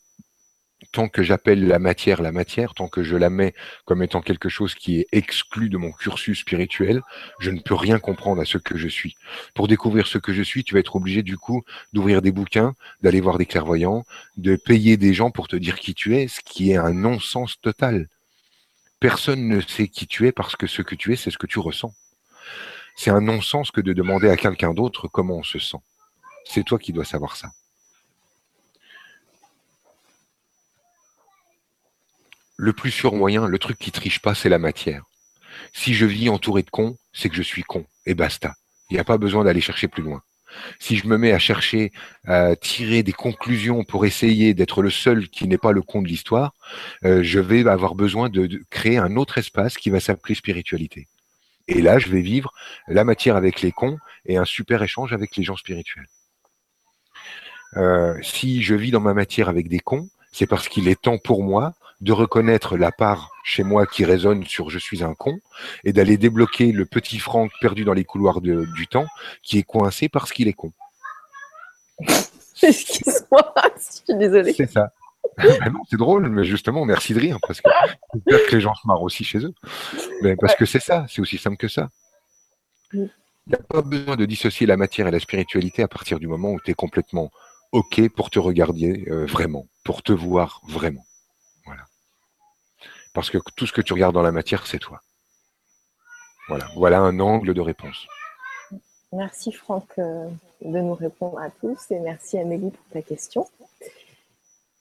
[0.93, 4.49] tant que j'appelle la matière la matière, tant que je la mets comme étant quelque
[4.49, 7.03] chose qui est exclu de mon cursus spirituel,
[7.38, 9.16] je ne peux rien comprendre à ce que je suis.
[9.55, 11.62] Pour découvrir ce que je suis, tu vas être obligé du coup
[11.93, 14.05] d'ouvrir des bouquins, d'aller voir des clairvoyants,
[14.36, 17.61] de payer des gens pour te dire qui tu es, ce qui est un non-sens
[17.61, 18.09] total.
[18.99, 21.47] Personne ne sait qui tu es parce que ce que tu es, c'est ce que
[21.47, 21.95] tu ressens.
[22.97, 25.78] C'est un non-sens que de demander à quelqu'un d'autre comment on se sent.
[26.45, 27.51] C'est toi qui dois savoir ça.
[32.61, 35.05] Le plus sûr moyen, le truc qui triche pas, c'est la matière.
[35.73, 37.87] Si je vis entouré de cons, c'est que je suis con.
[38.05, 38.55] Et basta.
[38.91, 40.21] Il n'y a pas besoin d'aller chercher plus loin.
[40.79, 41.91] si je me mets à chercher
[42.27, 46.09] à tirer des conclusions pour essayer d'être le seul qui n'est pas le con de
[46.09, 46.53] l'histoire,
[47.05, 51.09] euh, je vais avoir besoin de, créer un autre espace qui va s'appeler spiritualité.
[51.67, 52.53] Et là, je vais vivre
[52.89, 53.97] la matière avec les cons
[54.27, 56.09] et un super échange avec les gens spirituels.
[57.77, 61.19] Euh, si je vis dans ma matière avec des cons, c'est parce qu'il est temps
[61.19, 65.38] pour moi de reconnaître la part chez moi qui résonne sur je suis un con
[65.84, 69.07] et d'aller débloquer le petit Franck perdu dans les couloirs du temps
[69.42, 70.72] qui est coincé parce qu'il est con.
[72.62, 74.53] Excuse-moi, je suis désolée.
[74.53, 74.92] C'est ça.
[75.36, 77.70] Ben non, c'est drôle, mais justement, merci de rire parce que
[78.14, 79.53] j'espère que les gens se marrent aussi chez eux.
[80.22, 81.88] Mais parce que c'est ça, c'est aussi simple que ça.
[82.92, 83.09] Il
[83.46, 86.53] n'y a pas besoin de dissocier la matière et la spiritualité à partir du moment
[86.53, 87.30] où tu es complètement
[87.72, 91.05] OK pour te regarder euh, vraiment, pour te voir vraiment.
[93.13, 95.01] Parce que tout ce que tu regardes dans la matière, c'est toi.
[96.49, 98.07] Voilà, voilà un angle de réponse.
[99.13, 100.29] Merci Franck euh,
[100.63, 103.47] de nous répondre à tous et merci Amélie pour ta question.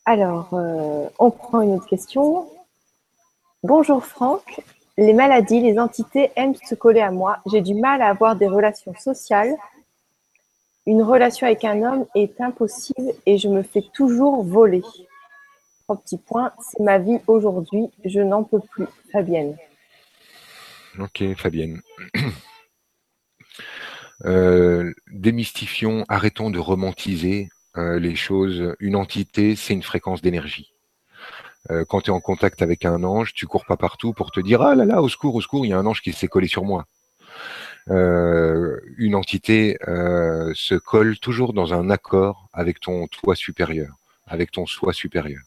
[0.05, 2.47] Alors, euh, on prend une autre question.
[3.63, 4.61] Bonjour Franck,
[4.97, 7.39] les maladies, les entités aiment se coller à moi.
[7.47, 9.55] J'ai du mal à avoir des relations sociales.
[10.85, 14.83] Une relation avec un homme est impossible et je me fais toujours voler
[15.95, 16.51] petits points.
[16.59, 17.89] C'est ma vie aujourd'hui.
[18.05, 18.85] Je n'en peux plus.
[19.11, 19.55] Fabienne.
[20.99, 21.81] Ok, Fabienne.
[24.25, 28.75] Euh, démystifions, arrêtons de romantiser euh, les choses.
[28.81, 30.73] Une entité, c'est une fréquence d'énergie.
[31.71, 34.41] Euh, quand tu es en contact avec un ange, tu cours pas partout pour te
[34.41, 36.27] dire Ah là là, au secours, au secours, il y a un ange qui s'est
[36.27, 36.85] collé sur moi.
[37.87, 43.95] une entité se colle toujours dans un accord avec ton toi supérieur,
[44.27, 45.41] avec ton soi supérieur.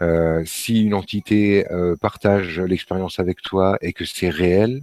[0.00, 4.82] Euh, si une entité euh, partage l'expérience avec toi et que c'est réel,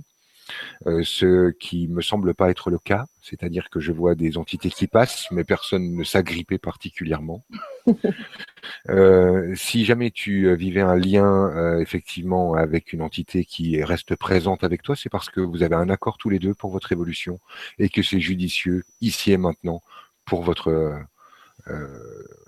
[0.88, 4.70] euh, ce qui me semble pas être le cas, c'est-à-dire que je vois des entités
[4.70, 7.44] qui passent, mais personne ne s'agrippait particulièrement.
[8.90, 14.64] euh, si jamais tu vivais un lien euh, effectivement avec une entité qui reste présente
[14.64, 17.40] avec toi, c'est parce que vous avez un accord tous les deux pour votre évolution
[17.78, 19.82] et que c'est judicieux ici et maintenant
[20.26, 20.94] pour votre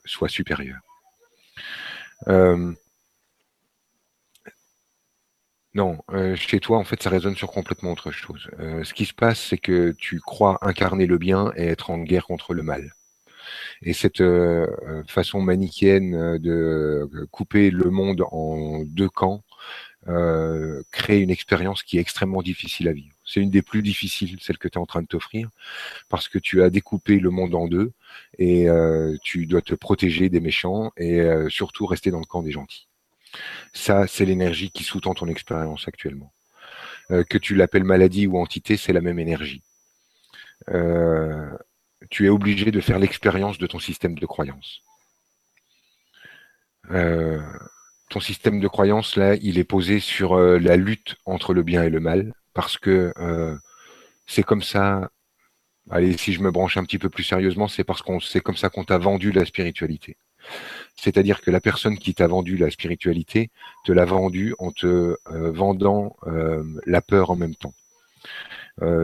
[0.06, 0.80] soi supérieur.
[2.28, 2.74] Euh,
[5.74, 8.50] non, euh, chez toi, en fait, ça résonne sur complètement autre chose.
[8.60, 12.00] Euh, ce qui se passe, c'est que tu crois incarner le bien et être en
[12.00, 12.94] guerre contre le mal.
[13.82, 14.24] Et cette
[15.08, 19.44] façon manichéenne de couper le monde en deux camps
[20.92, 23.16] crée une expérience qui est extrêmement difficile à vivre.
[23.26, 25.50] C'est une des plus difficiles, celle que tu es en train de t'offrir,
[26.10, 27.92] parce que tu as découpé le monde en deux
[28.38, 32.42] et euh, tu dois te protéger des méchants et euh, surtout rester dans le camp
[32.42, 32.88] des gentils.
[33.74, 36.34] Ça, c'est l'énergie qui sous-tend ton expérience actuellement.
[37.12, 39.64] Euh, que tu l'appelles maladie ou entité, c'est la même énergie.
[42.10, 44.82] tu es obligé de faire l'expérience de ton système de croyance.
[48.10, 51.90] ton système de croyance, là, il est posé sur la lutte entre le bien et
[51.90, 53.14] le mal parce que
[54.26, 55.10] c'est comme ça.
[55.90, 58.56] Allez, si je me branche un petit peu plus sérieusement, c'est parce qu'on c'est comme
[58.56, 60.18] ça qu'on t'a vendu la spiritualité.
[60.96, 63.50] C'est-à-dire que la personne qui t'a vendu la spiritualité
[63.86, 67.74] te l'a vendu en te euh, vendant euh, la peur en même temps.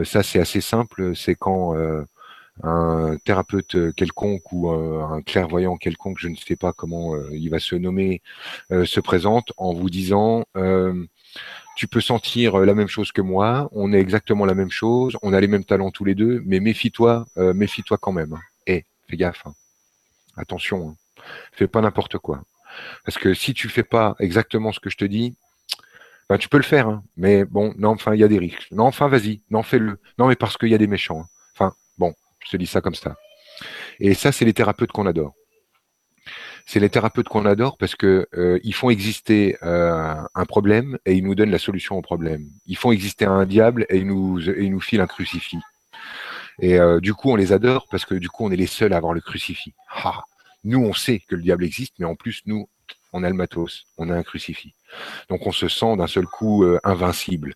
[0.03, 1.15] ça, c'est assez simple.
[1.15, 1.75] C'est quand
[2.63, 7.75] un thérapeute quelconque ou un clairvoyant quelconque, je ne sais pas comment il va se
[7.75, 8.21] nommer,
[8.69, 10.45] se présente en vous disant
[11.78, 15.15] tu peux sentir euh, la même chose que moi, on est exactement la même chose,
[15.21, 18.34] on a les mêmes talents tous les deux, mais méfie-toi, euh, méfie-toi quand même.
[18.34, 18.41] Hein.
[18.65, 19.45] eh, fais gaffe.
[19.45, 19.53] Hein.
[20.36, 21.23] Attention, hein.
[21.53, 22.41] fais pas n'importe quoi.
[23.05, 25.36] Parce que si tu fais pas exactement ce que je te dis,
[26.30, 28.67] ben, tu peux le faire, mais bon, non, enfin, il y a des risques.
[28.71, 29.99] Non, enfin, vas-y, non, fais-le.
[30.17, 31.25] Non, mais parce qu'il y a des méchants.
[31.53, 33.15] Enfin, bon, je te dis ça comme ça.
[33.99, 35.36] Et ça, c'est les thérapeutes qu'on adore
[36.68, 41.13] c'est les thérapeutes qu'on adore parce que euh, ils font exister euh, un problème et
[41.13, 42.49] ils nous donnent la solution au problème.
[42.65, 45.59] Ils font exister un diable et ils nous, ils nous filent un crucifix.
[46.61, 48.91] Et euh, du coup, on les adore parce que du coup, on est les seuls
[48.91, 49.74] à avoir le crucifix.
[50.03, 50.24] Ah,
[50.65, 52.68] nous, on sait que le diable existe, mais en plus, nous,
[53.13, 54.74] on a le matos, on a un crucifix.
[55.30, 57.53] Donc on se sent d'un seul coup invincible.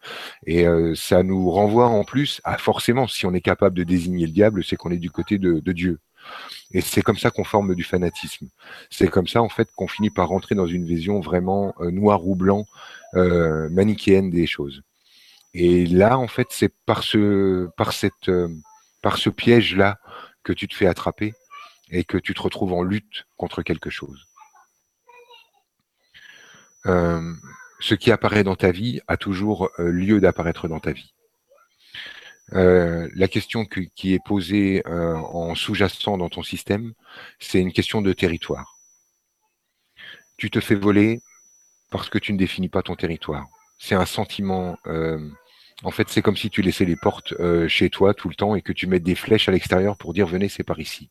[0.48, 4.32] Et ça nous renvoie en plus à forcément, si on est capable de désigner le
[4.32, 6.00] diable, c'est qu'on est du côté de Dieu.
[6.72, 8.48] Et c'est comme ça qu'on forme du fanatisme.
[8.90, 12.26] C'est comme ça, en fait, qu'on finit par rentrer dans une vision vraiment euh, noir
[12.28, 12.66] ou blanc,
[13.16, 14.84] euh, manichéenne des choses.
[15.54, 18.48] Et là, en fait, c'est par ce, par cette, euh,
[19.02, 20.00] par ce piège-là
[20.44, 21.34] que tu te fais attraper
[21.90, 24.28] et que tu te retrouves en lutte contre quelque chose.
[27.80, 31.14] ce qui apparaît dans ta vie a toujours lieu d'apparaître dans ta vie.
[32.54, 36.94] Euh, la question qui est posée euh, en sous-jacent dans ton système,
[37.40, 38.78] c'est une question de territoire.
[40.38, 41.22] Tu te fais voler
[41.92, 43.48] parce que tu ne définis pas ton territoire.
[43.78, 44.78] C'est un sentiment.
[44.88, 45.30] Euh,
[45.84, 47.34] en fait, c'est comme si tu laissais les portes
[47.68, 50.28] chez toi tout le temps et que tu mets des flèches à l'extérieur pour dire
[50.28, 51.10] venez, c'est par ici.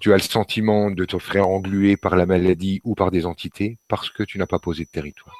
[0.00, 3.78] tu as le sentiment de te faire engluer par la maladie ou par des entités
[3.88, 5.34] parce que tu n'as pas posé de territoire.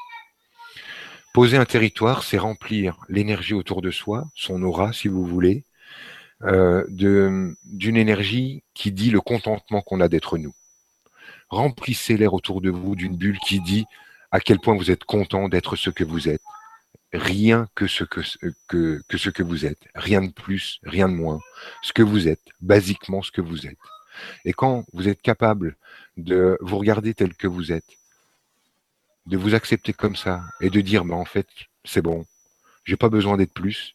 [1.37, 5.65] Poser un territoire, c'est remplir l'énergie autour de soi, son aura, si vous voulez,
[6.45, 10.55] euh, d'une énergie qui dit le contentement qu'on a d'être nous.
[11.51, 13.85] Remplissez l'air autour de vous d'une bulle qui dit
[14.31, 16.41] à quel point vous êtes content d'être ce que vous êtes.
[17.13, 18.23] Rien que ce que,
[18.67, 19.89] que, que ce que vous êtes.
[19.95, 21.41] Rien de plus, rien de moins.
[21.83, 23.77] Ce que vous êtes, basiquement ce que vous êtes.
[24.47, 25.77] Et quand vous êtes capable
[26.17, 27.99] de vous regarder tel que vous êtes,
[29.27, 31.49] de vous accepter comme ça et de dire, bah, en fait,
[31.85, 32.25] c'est bon,
[32.85, 33.95] j'ai pas besoin d'être plus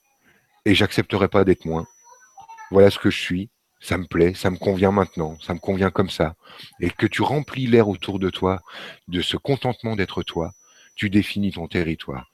[0.65, 1.87] et j'accepterai pas d'être moins.
[2.71, 5.89] Voilà ce que je suis, ça me plaît, ça me convient maintenant, ça me convient
[5.89, 6.35] comme ça.
[6.79, 8.61] Et que tu remplis l'air autour de toi
[9.07, 10.53] de ce contentement d'être toi,
[10.95, 12.27] tu définis ton territoire.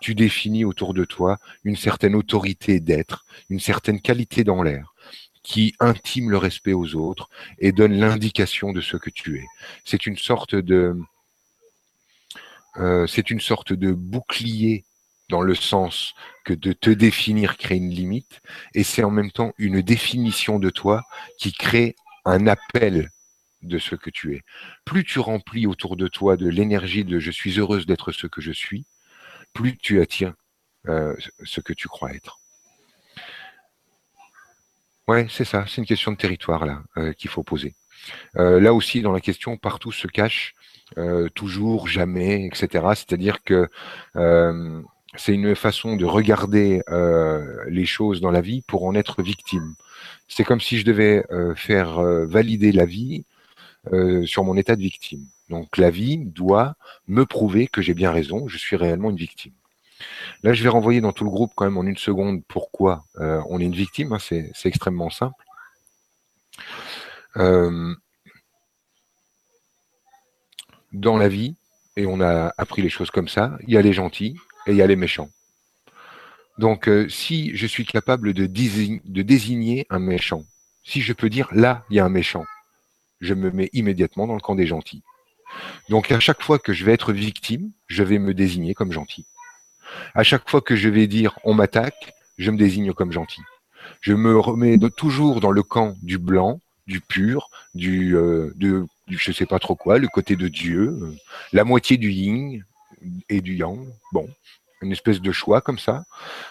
[0.00, 4.94] Tu définis autour de toi une certaine autorité d'être, une certaine qualité dans l'air
[5.42, 7.28] qui intime le respect aux autres
[7.58, 9.46] et donne l'indication de ce que tu es.
[9.84, 10.94] C'est une sorte de,
[12.76, 14.84] euh, c'est une sorte de bouclier
[15.28, 16.14] dans le sens
[16.44, 18.40] que de te définir crée une limite,
[18.74, 21.02] et c'est en même temps une définition de toi
[21.38, 21.94] qui crée
[22.24, 23.10] un appel
[23.62, 24.42] de ce que tu es.
[24.84, 28.40] Plus tu remplis autour de toi de l'énergie de je suis heureuse d'être ce que
[28.40, 28.86] je suis,
[29.52, 30.34] plus tu attires
[30.88, 31.14] euh,
[31.44, 32.40] ce que tu crois être.
[35.06, 37.74] Ouais, c'est ça, c'est une question de territoire là euh, qu'il faut poser.
[38.34, 40.54] là aussi, dans la question, partout se cache
[40.98, 42.84] euh, toujours, jamais, etc.
[42.94, 43.68] C'est-à-dire que
[44.16, 44.82] euh,
[45.16, 49.74] c'est une façon de regarder euh, les choses dans la vie pour en être victime.
[50.28, 51.24] C'est comme si je devais
[51.56, 53.24] faire valider la vie
[54.24, 55.26] sur mon état de victime.
[55.48, 56.76] Donc la vie doit
[57.08, 59.52] me prouver que j'ai bien raison, je suis réellement une victime.
[60.44, 63.60] Là, je vais renvoyer dans tout le groupe quand même en une seconde pourquoi on
[63.60, 64.12] est une victime.
[64.12, 65.44] Hein, c'est extrêmement simple.
[70.92, 71.54] Dans la vie,
[71.96, 74.36] et on a appris les choses comme ça, il y a les gentils
[74.66, 75.30] et il y a les méchants.
[76.58, 80.44] Donc, euh, si je suis capable de, désigner un méchant,
[80.84, 82.44] si je peux dire là, il y a un méchant,
[83.20, 85.02] je me mets immédiatement dans le camp des gentils.
[85.88, 89.26] Donc, à chaque fois que je vais être victime, je vais me désigner comme gentil.
[90.14, 93.42] À chaque fois que je vais dire on m'attaque, je me désigne comme gentil.
[94.00, 98.86] Je me remets toujours dans le camp du blanc, du pur, du, euh, de
[99.18, 101.14] je sais pas trop quoi, le côté de Dieu, euh,
[101.52, 102.62] la moitié du yin
[103.28, 103.86] et du yang.
[104.12, 104.28] Bon,
[104.82, 106.04] une espèce de choix comme ça.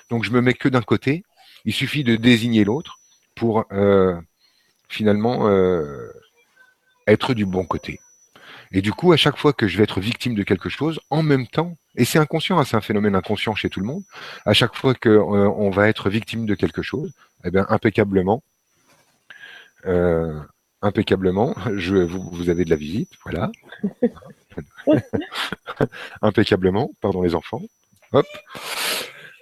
[0.09, 1.23] Donc je me mets que d'un côté.
[1.65, 2.99] Il suffit de désigner l'autre
[3.35, 4.19] pour euh,
[4.87, 6.09] finalement euh,
[7.05, 7.99] être du bon côté.
[8.71, 11.21] Et du coup, à chaque fois que je vais être victime de quelque chose, en
[11.21, 14.03] même temps, et c'est inconscient, hein, c'est un phénomène inconscient chez tout le monde,
[14.45, 17.11] à chaque fois qu'on va être victime de quelque chose,
[17.43, 18.43] eh bien, impeccablement,
[20.81, 21.55] impeccablement.
[21.65, 23.51] Vous, avez de la visite, voilà.
[26.21, 27.61] impeccablement, pardon les enfants.
[28.11, 28.25] Hop.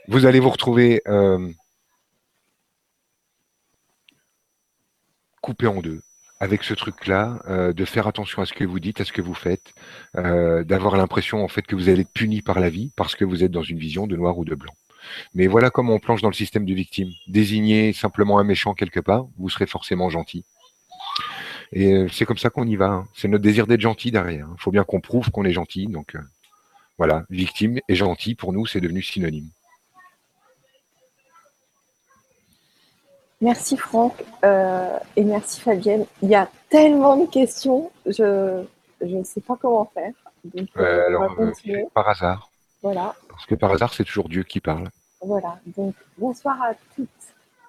[0.08, 1.50] Vous allez vous retrouver euh,
[5.42, 6.02] coupé en deux
[6.40, 9.22] avec ce truc-là, euh, de faire attention à ce que vous dites, à ce que
[9.22, 9.74] vous faites,
[10.16, 13.26] euh, d'avoir l'impression en fait que vous allez être puni par la vie parce que
[13.26, 14.74] vous êtes dans une vision de noir ou de blanc.
[15.34, 17.10] Mais voilà comment on planche dans le système de victime.
[17.28, 20.46] Désignez simplement un méchant quelque part, vous serez forcément gentil.
[21.74, 22.88] Et euh, c'est comme ça qu'on y va.
[22.88, 23.08] Hein.
[23.16, 24.48] C'est notre désir d'être gentil derrière.
[24.48, 24.56] Il hein.
[24.58, 25.88] faut bien qu'on prouve qu'on est gentil.
[25.88, 26.20] Donc euh,
[26.98, 29.50] voilà, victime et gentil, pour nous, c'est devenu synonyme.
[33.40, 36.06] Merci Franck euh, et merci Fabienne.
[36.24, 38.64] Il y a tellement de questions, je,
[39.02, 40.12] ne sais pas comment faire.
[40.44, 41.36] Donc, alors,
[41.94, 42.50] par hasard.
[42.82, 43.16] Voilà.
[43.30, 44.90] Parce que par hasard, c'est toujours Dieu qui parle.
[45.22, 45.60] Voilà.
[45.76, 47.10] Donc, bonsoir à toutes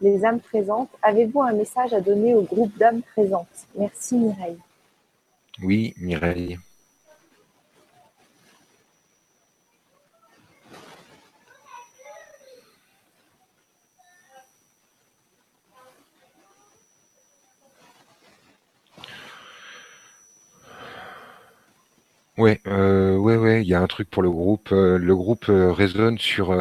[0.01, 0.91] les âmes présentes.
[1.03, 3.47] Avez-vous un message à donner au groupe d'âmes présentes?
[3.77, 4.59] Merci Mireille.
[5.63, 6.59] Oui, Mireille.
[22.39, 24.71] Ouais, euh, ouais, il y a un truc pour le groupe.
[24.71, 26.53] Euh, le groupe euh, résonne sur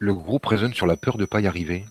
[0.00, 1.84] le groupe résonne sur la peur de pas y arriver.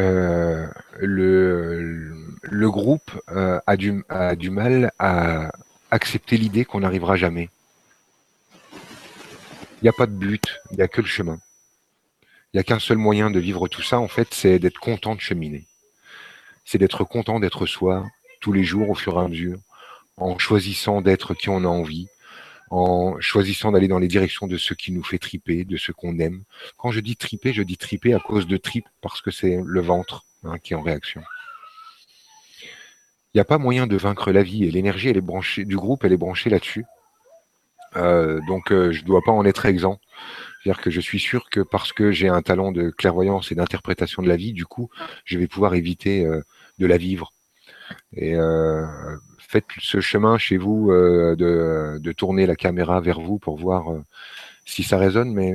[0.00, 0.66] Euh,
[0.98, 5.52] le, le, groupe euh, a, du, a, du, mal à,
[5.92, 7.48] accepter l'idée qu'on n'arrivera jamais.
[8.72, 11.38] Il n'y a pas de but, il n'y a que le chemin.
[12.22, 15.14] Il n'y a qu'un seul moyen de vivre tout ça, en fait, c'est d'être content
[15.14, 15.64] de cheminer.
[16.64, 18.04] C'est d'être content d'être soi
[18.40, 19.60] tous les jours au fur et à mesure,
[20.16, 22.08] en choisissant d'être qui on a envie,
[22.74, 26.18] en choisissant d'aller dans les directions de ce qui nous fait triper, de ce qu'on
[26.18, 26.42] aime.
[26.76, 29.80] Quand je dis triper, je dis triper à cause de trip, parce que c'est le
[29.80, 31.22] ventre hein, qui est en réaction.
[33.32, 35.76] Il n'y a pas moyen de vaincre la vie et l'énergie elle est branchée du
[35.76, 36.84] groupe, elle est branchée là-dessus.
[37.96, 40.00] Euh, donc euh, je ne dois pas en être exempt.
[40.62, 44.20] C'est-à-dire que je suis sûr que parce que j'ai un talent de clairvoyance et d'interprétation
[44.20, 44.90] de la vie, du coup,
[45.24, 46.42] je vais pouvoir éviter euh,
[46.78, 47.32] de la vivre.
[48.16, 48.34] Et
[49.48, 53.84] faites ce chemin chez vous de, de, tourner la caméra vers vous pour voir
[54.64, 55.52] si ça résonne, mais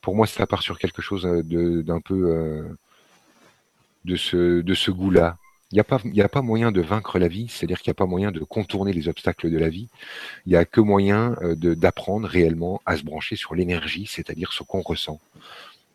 [0.00, 2.64] pour moi, ça part sur quelque chose d'un peu
[4.06, 5.36] de ce, de ce goût-là.
[5.72, 8.00] Il n'y a, pas, a pas moyen de vaincre la vie, c'est-à-dire qu'il n'y a
[8.02, 9.88] pas moyen de contourner les obstacles de la vie.
[10.46, 14.62] Il n'y a que moyen euh, d'apprendre réellement à se brancher sur l'énergie, c'est-à-dire ce
[14.62, 15.20] qu'on ressent.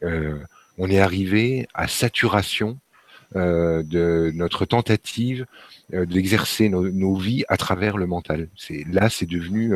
[0.04, 0.38] Euh,
[0.78, 2.91] on est arrivé à saturation euh,
[3.36, 5.46] de notre tentative
[5.92, 8.50] d'exercer nos, vies à travers le mental.
[8.56, 9.74] C'est là, c'est devenu,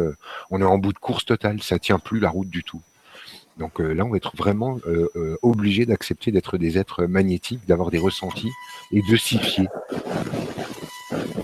[0.52, 2.82] on est en bout de course totale, ça tient plus la route du tout.
[3.58, 7.66] Donc euh, là, on va être vraiment euh, euh, obligé d'accepter d'être des êtres magnétiques,
[7.68, 8.52] d'avoir des ressentis
[8.92, 9.70] et de s'y fier.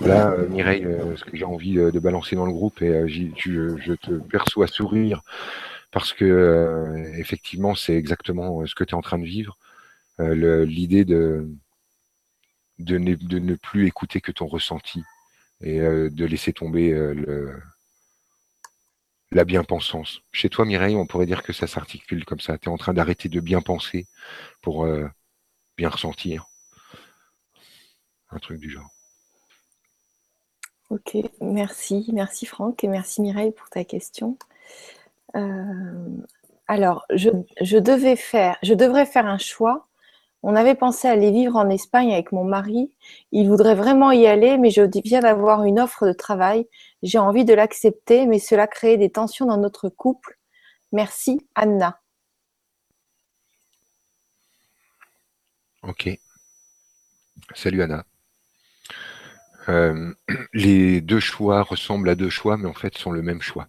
[0.02, 0.86] Là, Mireille,
[1.16, 5.22] ce que j'ai envie de balancer dans le groupe, et je te perçois sourire
[5.92, 9.58] parce que effectivement, c'est exactement ce que tu es en train de vivre.
[10.18, 11.48] L'idée de,
[12.82, 15.02] de ne, plus écouter que ton ressenti
[15.60, 17.54] et de laisser tomber le,
[19.32, 20.20] la bien-pensance.
[20.30, 22.58] Chez toi, Mireille, on pourrait dire que ça s'articule comme ça.
[22.58, 24.06] Tu es en train d'arrêter de bien penser
[24.60, 25.08] pour euh,
[25.76, 26.46] bien ressentir.
[28.30, 28.90] Un truc du genre.
[30.90, 32.10] Ok, merci.
[32.12, 34.36] Merci Franck et merci Mireille pour ta question.
[35.34, 36.16] Euh,
[36.68, 37.30] alors, je,
[37.78, 39.88] devais faire, je devrais faire un choix.
[40.42, 42.90] On avait pensé aller vivre en Espagne avec mon mari.
[43.30, 46.66] Il voudrait vraiment y aller, mais je viens d'avoir une offre de travail
[47.02, 50.38] j'ai envie de l'accepter, mais cela crée des tensions dans notre couple.
[50.92, 52.00] Merci, Anna.
[55.82, 56.08] Ok.
[57.54, 58.04] Salut Anna.
[59.68, 60.14] Euh,
[60.52, 63.68] les deux choix ressemblent à deux choix, mais en fait sont le même choix.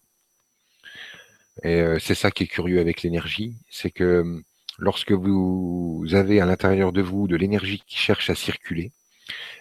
[1.64, 4.44] Et euh, c'est ça qui est curieux avec l'énergie, c'est que
[4.78, 8.92] lorsque vous avez à l'intérieur de vous de l'énergie qui cherche à circuler,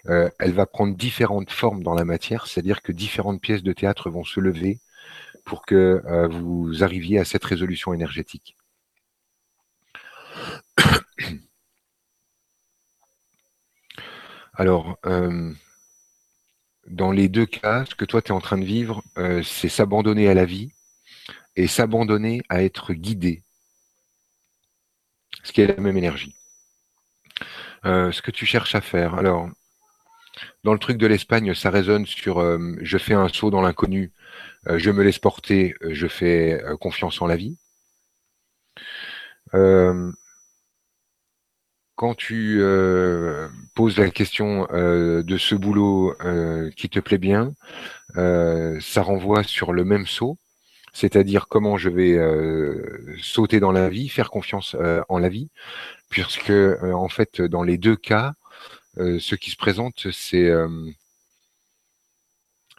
[0.09, 4.11] euh, elle va prendre différentes formes dans la matière, c'est-à-dire que différentes pièces de théâtre
[4.11, 4.81] vont se lever
[5.45, 8.57] pour que euh, vous arriviez à cette résolution énergétique.
[14.55, 15.53] Alors, euh,
[16.87, 19.03] dans les deux cas, ce que toi tu es en train de vivre,
[19.45, 20.73] c'est s'abandonner à la vie
[21.57, 23.43] et s'abandonner à être guidé,
[25.43, 26.35] ce qui est la même énergie.
[27.85, 29.15] ce que tu cherches à faire.
[29.15, 29.49] Alors,
[30.65, 34.13] dans le truc de l'Espagne, ça résonne sur euh, je fais un saut dans l'inconnu,
[34.69, 37.59] euh, je me laisse porter, euh, je fais confiance en la vie.
[41.95, 42.61] quand tu
[43.75, 46.15] poses la question de ce boulot
[46.77, 47.55] qui te plaît bien,
[48.15, 50.39] ça renvoie sur le même saut,
[50.93, 52.19] c'est-à-dire comment je vais
[53.23, 54.77] sauter dans la vie, faire confiance
[55.09, 55.49] en la vie,
[56.11, 58.35] puisque en fait dans les deux cas,
[58.99, 60.91] euh, ce qui se présente, euh,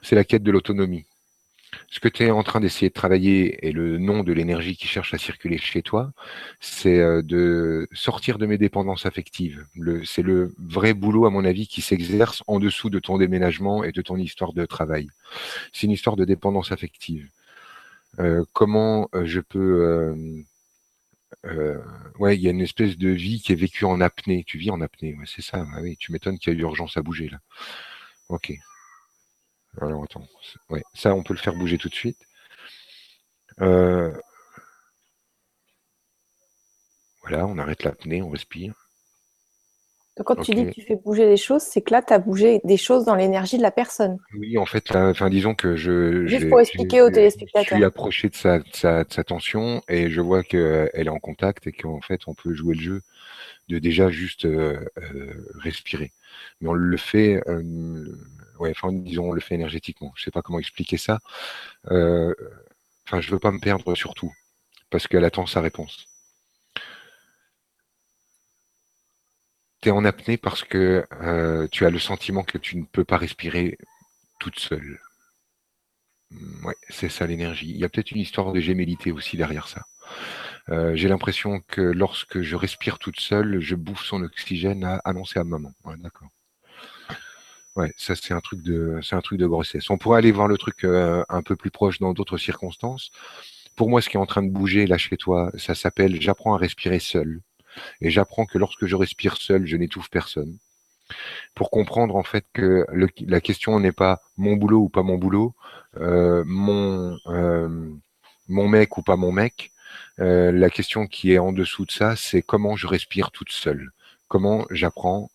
[0.02, 1.06] c'est la quête de l'autonomie.
[1.90, 4.86] Ce que tu es en train d'essayer de travailler et le nom de l'énergie qui
[4.86, 6.12] cherche à circuler chez toi,
[6.60, 9.66] c'est euh, de sortir de mes dépendances affectives.
[10.06, 13.92] C'est le vrai boulot, à mon avis, qui s'exerce en dessous de ton déménagement et
[13.92, 15.08] de ton histoire de travail.
[15.72, 17.28] C'est une histoire de dépendance affective.
[18.54, 20.44] Comment je peux
[21.46, 21.78] euh,
[22.20, 24.44] ouais, il y a une espèce de vie qui est vécue en apnée.
[24.46, 25.66] Tu vis en apnée, ouais, c'est ça.
[25.74, 27.40] Ah oui, tu m'étonnes qu'il y a eu urgence à bouger là.
[28.30, 28.54] Ok.
[29.80, 30.28] Alors attends.
[30.70, 32.18] Ouais, ça, on peut le faire bouger tout de suite.
[33.62, 34.12] Euh,
[37.22, 38.83] voilà, on arrête l'apnée, on respire.
[40.18, 42.20] Donc, quand tu dis que tu fais bouger les choses, c'est que là, tu as
[42.20, 44.18] bougé des choses dans l'énergie de la personne.
[44.38, 46.28] Oui, en fait, enfin, disons que je.
[46.28, 47.64] Juste pour expliquer aux téléspectateurs.
[47.70, 51.72] Je suis approché de sa, sa, tension et je vois qu'elle est en contact et
[51.72, 53.02] qu'en fait, on peut jouer le jeu
[53.70, 56.12] de déjà juste euh, euh, respirer.
[56.62, 58.06] Mais on le fait, euh,
[58.60, 60.12] ouais, enfin, disons, on le fait énergétiquement.
[60.16, 61.20] Je ne sais pas comment expliquer ça.
[61.86, 64.32] Enfin, je veux pas me perdre surtout
[64.90, 66.08] parce qu'elle attend sa réponse.
[69.84, 73.04] Tu es en apnée parce que euh, tu as le sentiment que tu ne peux
[73.04, 73.78] pas respirer
[74.40, 75.00] toute seule.
[76.32, 77.70] Mm, ouais, c'est ça l'énergie.
[77.70, 79.84] Il y a peut-être une histoire de gémellité aussi derrière ça.
[80.70, 85.40] Euh, j'ai l'impression que lorsque je respire toute seule, je bouffe son oxygène à annoncer
[85.40, 85.74] à maman.
[85.98, 86.30] D'accord.
[87.76, 89.90] Ouais, ça c'est un truc de c'est un truc de grossesse.
[89.90, 93.12] On pourrait aller voir le truc euh, un peu plus proche dans d'autres circonstances.
[93.76, 96.56] Pour moi, ce qui est en train de bouger là chez toi, ça s'appelle j'apprends
[96.56, 97.42] à respirer seul.
[98.02, 100.58] Et j'apprends que lorsque je respire seul, je n'étouffe personne.
[101.54, 102.86] Pour comprendre en fait que
[103.28, 105.54] la question n'est pas mon boulot ou pas mon boulot,
[105.98, 107.90] euh, mon euh,
[108.48, 109.72] mon mec ou pas mon mec.
[110.20, 113.92] Euh, la question qui est en dessous de ça, c'est comment je respire toute seule?
[114.28, 115.30] Comment j'apprends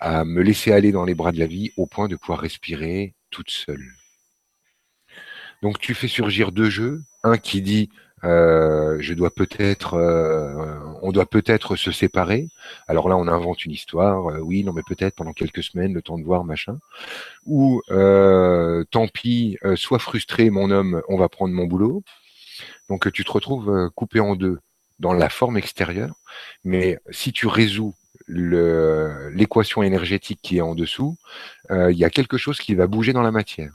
[0.00, 3.14] à me laisser aller dans les bras de la vie au point de pouvoir respirer
[3.30, 3.94] toute seule?
[5.62, 7.90] Donc tu fais surgir deux jeux, un qui dit
[8.24, 12.48] euh, je dois peut-être, euh, on doit peut-être se séparer.
[12.86, 14.30] Alors là, on invente une histoire.
[14.30, 16.78] Euh, oui, non, mais peut-être pendant quelques semaines, le temps de voir, machin.
[17.46, 22.02] Ou tant pis, sois frustré, mon homme, on va prendre mon boulot.
[22.88, 24.58] Donc tu te retrouves coupé en deux
[24.98, 26.14] dans la forme extérieure,
[26.64, 27.94] mais si tu résous
[28.28, 31.16] l'équation énergétique qui est en dessous,
[31.70, 33.72] il y a quelque chose qui va bouger dans la matière.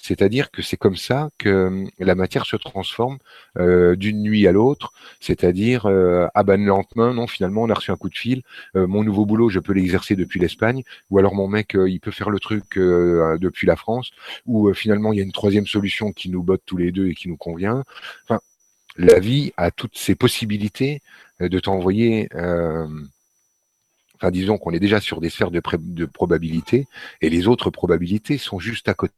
[0.00, 3.18] C'est-à-dire que c'est comme ça que hum, la matière se transforme
[3.58, 4.92] euh, d'une nuit à l'autre.
[5.20, 8.42] C'est-à-dire, euh, ah ben lentement, non, finalement, on a reçu un coup de fil.
[8.76, 10.82] Euh, mon nouveau boulot, je peux l'exercer depuis l'Espagne.
[11.10, 14.10] Ou alors mon mec, il peut faire le truc depuis la France.
[14.46, 17.14] Ou finalement, il y a une troisième solution qui nous botte tous les deux et
[17.14, 17.84] qui nous convient.
[18.24, 18.40] Enfin,
[18.96, 21.02] la vie a toutes ces possibilités
[21.40, 22.28] de t'envoyer
[24.20, 26.86] enfin disons qu'on est déjà sur des sphères de probabilité,
[27.20, 29.14] et les autres probabilités sont juste à côté.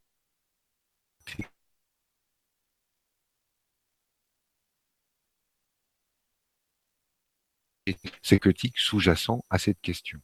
[8.21, 10.19] C'est critique sous-jacent à cette question.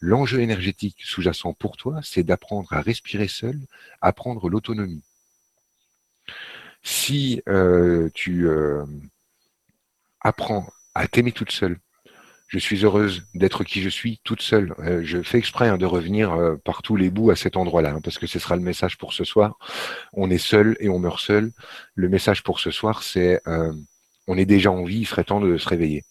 [0.00, 3.58] L'enjeu énergétique sous-jacent pour toi, c'est d'apprendre à respirer seul,
[4.00, 5.04] apprendre l'autonomie.
[6.82, 8.84] Si euh, tu euh,
[10.20, 11.78] apprends à t'aimer toute seule,
[12.48, 14.74] je suis heureuse d'être qui je suis toute seule.
[14.78, 17.94] Euh, je fais exprès hein, de revenir euh, par tous les bouts à cet endroit-là,
[17.94, 19.58] hein, parce que ce sera le message pour ce soir.
[20.12, 21.52] On est seul et on meurt seul.
[21.94, 23.72] Le message pour ce soir, c'est euh,
[24.28, 26.04] on est déjà en vie, il serait temps de se réveiller.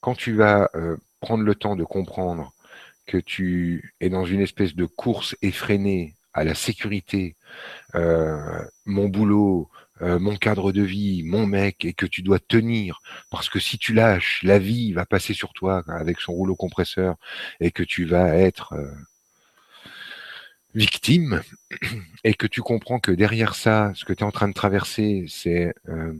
[0.00, 0.68] quand tu vas
[1.20, 2.52] prendre le temps de comprendre
[3.06, 7.36] que tu es dans une espèce de course effrénée à la sécurité,
[7.94, 9.70] mon boulot,
[10.02, 13.00] euh, mon cadre de vie, mon mec, et que tu dois tenir,
[13.30, 17.16] parce que si tu lâches, la vie va passer sur toi avec son rouleau compresseur,
[17.60, 18.90] et que tu vas être euh,
[20.74, 21.42] victime,
[22.24, 25.26] et que tu comprends que derrière ça, ce que tu es en train de traverser,
[25.28, 26.14] c'est euh,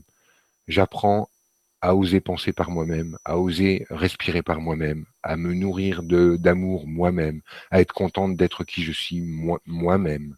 [0.69, 1.29] j'apprends
[1.81, 7.43] à oser penser par moi-même, à oser respirer par moi-même, à me nourrir d'amour moi-même,
[7.73, 9.21] à être contente d'être qui je suis
[9.67, 10.37] moi-même.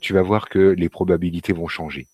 [0.00, 2.06] tu vas voir que les probabilités vont changer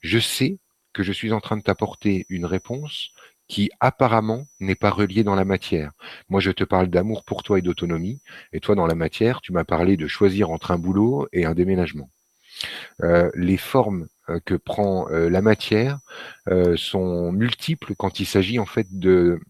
[0.00, 0.58] je sais
[0.92, 3.10] que je suis en train de t'apporter une réponse
[3.48, 5.92] qui apparemment n'est pas reliée dans la matière.
[6.28, 8.20] Moi, je te parle d'amour pour toi et d'autonomie,
[8.52, 11.54] et toi, dans la matière, tu m'as parlé de choisir entre un boulot et un
[11.54, 12.08] déménagement.
[13.02, 15.98] Euh, les formes euh, que prend euh, la matière
[16.76, 19.40] sont multiples quand il s'agit en fait de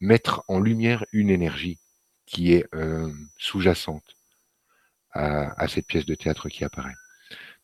[0.00, 1.78] mettre en lumière une énergie
[2.26, 2.66] qui est
[3.38, 4.16] sous-jacente
[5.12, 6.94] à cette pièce de théâtre qui apparaît.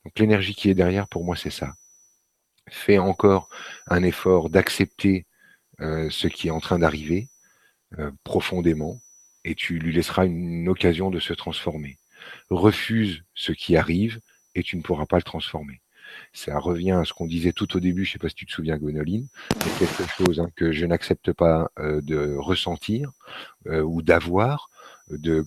[0.04, 1.72] Donc l'énergie qui est derrière, pour moi, c'est ça
[2.70, 3.48] fais encore
[3.86, 5.26] un effort d'accepter
[5.80, 7.28] euh, ce qui est en train d'arriver
[7.98, 9.00] euh, profondément
[9.44, 11.98] et tu lui laisseras une, occasion de se transformer.
[12.50, 14.20] Refuse ce qui arrive
[14.54, 15.80] et tu ne pourras pas le transformer.
[16.32, 18.46] Ça revient à ce qu'on disait tout au début, je ne sais pas si tu
[18.46, 19.28] te souviens, Gwenoline,
[19.60, 23.12] c'est quelque chose hein, que je n'accepte pas euh, de ressentir
[23.66, 24.70] ou d'avoir,
[25.10, 25.44] de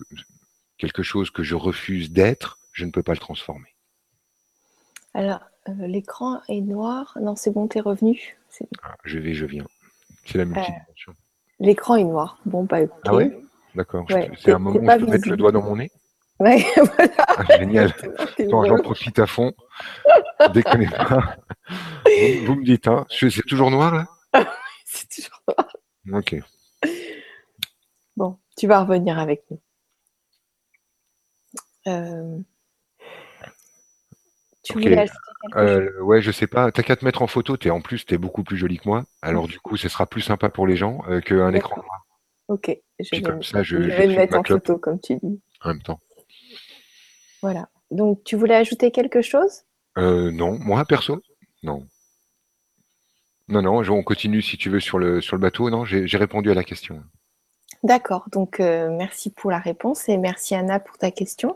[0.77, 3.75] quelque chose que je refuse d'être, je ne peux pas le transformer.
[5.13, 7.17] Alors, euh, l'écran est noir.
[7.21, 8.37] Non, c'est bon, t'es revenu.
[8.81, 9.65] Ah, je vais, je viens.
[10.25, 11.13] C'est la multidimension.
[11.59, 12.39] l'écran est noir.
[12.45, 13.39] Bon, bah Ah ouais?
[13.75, 14.05] D'accord.
[14.37, 15.91] c'est un moment où je peux mettre le doigt dans mon nez
[16.39, 17.13] Ouais, voilà.
[17.17, 17.93] Ah, génial.
[18.39, 19.53] Attends, j'en profite à fond.
[20.53, 21.37] Déconnez pas.
[22.45, 24.07] Vous, me dites, hein, c'est toujours noir là?
[24.85, 26.19] C'est toujours noir.
[26.19, 26.35] Ok.
[28.17, 29.61] Bon, tu vas revenir avec nous.
[31.87, 32.39] Euh,
[34.63, 34.79] tu
[35.55, 36.71] euh, Ouais, je sais pas.
[36.71, 37.57] T'as qu'à te mettre en photo.
[37.61, 39.03] Es, en plus, tu es beaucoup plus jolie que moi.
[39.21, 42.05] Alors, du coup, ce sera plus sympa pour les gens euh, qu'un écran noir.
[42.47, 42.77] Ok.
[42.99, 45.41] Je vais, comme ça, je, vais me mettre en photo, comme tu dis.
[45.63, 45.99] En même temps.
[47.41, 47.69] Voilà.
[47.89, 49.63] Donc, tu voulais ajouter quelque chose?
[49.97, 50.57] Euh, Non.
[50.59, 51.21] Moi, perso?
[51.63, 51.85] Non.
[53.47, 53.77] Non, non.
[53.79, 55.69] On continue, si tu veux, sur le, sur le bateau.
[55.69, 57.01] Non, j'ai répondu à la question.
[57.83, 58.25] D'accord.
[58.31, 61.55] Donc, merci pour la réponse et merci, Anna, pour ta question.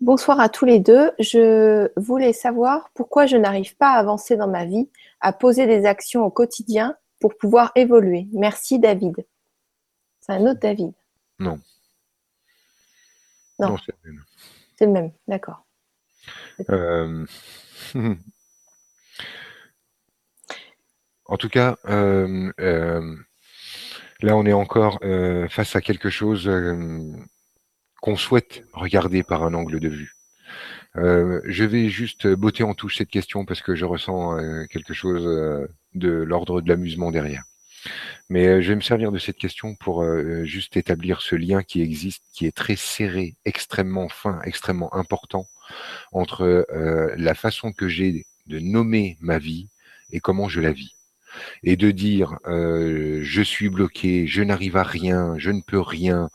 [0.00, 1.10] Bonsoir à tous les deux.
[1.18, 4.90] Je voulais savoir pourquoi je n'arrive pas à avancer dans ma vie,
[5.20, 8.26] à poser des actions au quotidien pour pouvoir évoluer.
[8.32, 9.26] Merci David.
[10.20, 10.92] C'est un autre David.
[11.38, 11.58] Non.
[13.58, 14.24] Non, c'est le même.
[14.78, 15.64] C'est le même, d'accord.
[16.68, 17.24] Euh,
[21.24, 23.16] en tout cas, euh, euh,
[24.20, 25.00] là, on est encore
[25.48, 26.46] face à quelque chose
[28.00, 30.16] qu'on souhaite regarder par un angle de vue.
[30.94, 35.24] je vais juste botter en touche cette question parce que je ressens quelque chose
[35.94, 37.44] de l'ordre de l'amusement derrière.
[38.28, 40.04] Mais je vais me servir de cette question pour
[40.44, 45.46] juste établir ce lien qui existe, qui est très serré, extrêmement fin, extrêmement important
[46.12, 46.66] entre
[47.16, 49.68] la façon que j'ai de nommer ma vie
[50.12, 50.96] et comment je la vis
[51.62, 56.30] et de dire euh, je suis bloqué, je n'arrive à rien, je ne peux rien,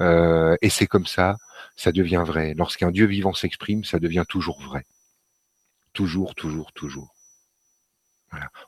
[0.00, 1.36] euh, et c'est comme ça,
[1.76, 2.54] ça devient vrai.
[2.56, 4.84] Lorsqu'un Dieu vivant s'exprime, ça devient toujours vrai.
[5.92, 7.14] Toujours, toujours, toujours.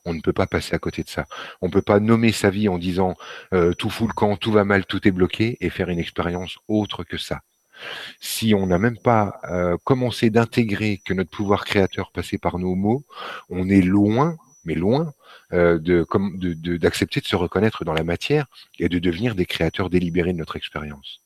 [0.05, 1.27] On ne peut pas passer à côté de ça.
[1.61, 3.17] On ne peut pas nommer sa vie en disant
[3.53, 6.57] euh, tout fout le camp, tout va mal, tout est bloqué, et faire une expérience
[6.69, 7.41] autre que ça.
[8.21, 9.41] Si on n'a même pas
[9.85, 13.05] commencé d'intégrer que notre pouvoir créateur passait par nos mots,
[13.51, 14.37] on est loin
[14.67, 15.15] mais loin
[15.53, 18.47] euh, d'accepter de, se reconnaître dans la matière
[18.79, 21.21] et de devenir des créateurs délibérés de notre expérience.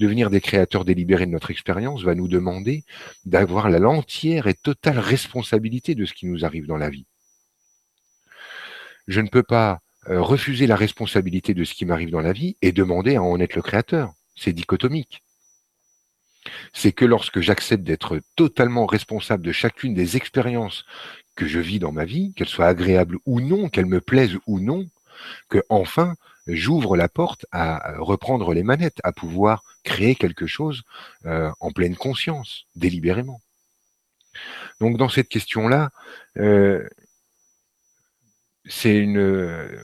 [0.00, 2.84] Devenir des créateurs délibérés de notre expérience va nous demander
[3.24, 7.06] d'avoir l'entière et totale responsabilité de ce qui nous arrive dans la vie.
[9.06, 12.56] Je ne peux pas euh, refuser la responsabilité de ce qui m'arrive dans la vie
[12.62, 14.12] et demander à en être le créateur.
[14.34, 15.22] C'est dichotomique.
[16.72, 20.84] C'est que lorsque j'accepte d'être totalement responsable de chacune des expériences
[21.34, 24.60] que je vis dans ma vie, qu'elle soit agréable ou non, qu'elle me plaise ou
[24.60, 24.88] non,
[25.48, 26.14] que enfin
[26.46, 30.82] j'ouvre la porte à reprendre les manettes, à pouvoir créer quelque chose
[31.26, 33.40] euh, en pleine conscience, délibérément.
[34.80, 35.90] Donc dans cette question-là,
[36.38, 36.86] euh,
[38.66, 39.78] c'est une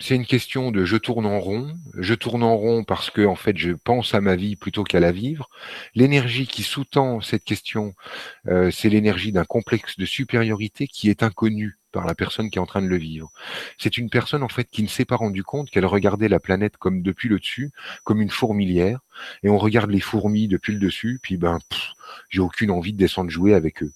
[0.00, 1.74] c'est une question de je tourne en rond.
[1.96, 5.00] Je tourne en rond parce que en fait je pense à ma vie plutôt qu'à
[5.00, 5.50] la vivre.
[5.96, 7.94] L'énergie qui sous-tend cette question,
[8.46, 12.60] euh, c'est l'énergie d'un complexe de supériorité qui est inconnu par la personne qui est
[12.60, 13.32] en train de le vivre.
[13.76, 16.76] C'est une personne en fait qui ne s'est pas rendu compte qu'elle regardait la planète
[16.76, 17.72] comme depuis le dessus,
[18.04, 19.00] comme une fourmilière,
[19.42, 21.58] et on regarde les fourmis depuis le dessus, puis ben
[22.28, 23.92] j'ai aucune envie de descendre jouer avec eux.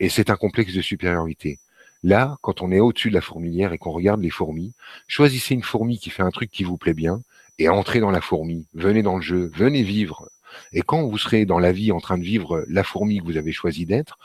[0.00, 1.58] Et c'est un complexe de supériorité.
[2.04, 4.74] Là, quand on est au-dessus de la fourmilière et qu'on regarde les fourmis,
[5.08, 7.22] choisissez une fourmi qui fait un truc qui vous plaît bien
[7.58, 8.66] et entrez dans la fourmi.
[8.74, 10.28] Venez dans le jeu, venez vivre.
[10.74, 13.38] Et quand vous serez dans la vie en train de vivre la fourmi que vous
[13.38, 14.18] avez choisi d'être,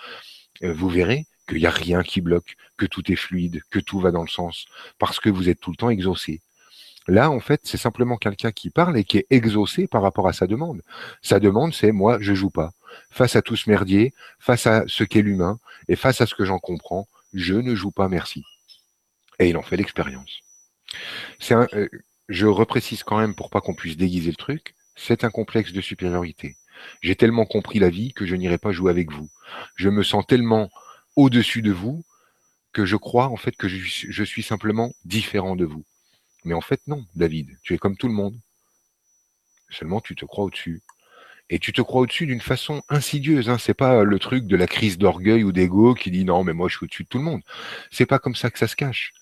[0.62, 4.02] euh, vous verrez qu'il n'y a rien qui bloque, que tout est fluide, que tout
[4.02, 4.66] va dans le sens,
[4.98, 6.42] parce que vous êtes tout le temps exaucé.
[7.08, 10.34] Là, en fait, c'est simplement quelqu'un qui parle et qui est exaucé par rapport à
[10.34, 10.82] sa demande.
[11.22, 12.74] Sa demande, c'est moi, je joue pas.
[13.10, 16.44] Face à tout ce merdier, face à ce qu'est l'humain, et face à ce que
[16.44, 18.44] j'en comprends, je ne joue pas merci.
[19.40, 20.42] Et il en fait l'expérience.
[21.52, 21.88] Euh,
[22.28, 25.82] je reprécise quand même pour pas qu'on puisse déguiser le truc, c'est un complexe de
[25.82, 26.58] supériorité.
[27.02, 29.30] J'ai tellement compris la vie que je n'irai pas jouer avec vous.
[29.76, 30.70] Je me sens tellement
[31.16, 32.04] au-dessus de vous
[32.72, 35.86] que je crois en fait que je suis simplement différent de vous.
[36.46, 38.40] Mais en fait non, David, tu es comme tout le monde.
[39.70, 40.82] Seulement tu te crois au-dessus
[41.50, 43.50] et tu te crois au-dessus d'une façon insidieuse.
[43.50, 43.58] Hein.
[43.58, 46.70] C'est pas le truc de la crise d'orgueil ou d'ego qui dit non, mais moi
[46.70, 47.42] je suis au-dessus de tout le monde.
[47.92, 49.14] C'est pas comme ça que ça se cache.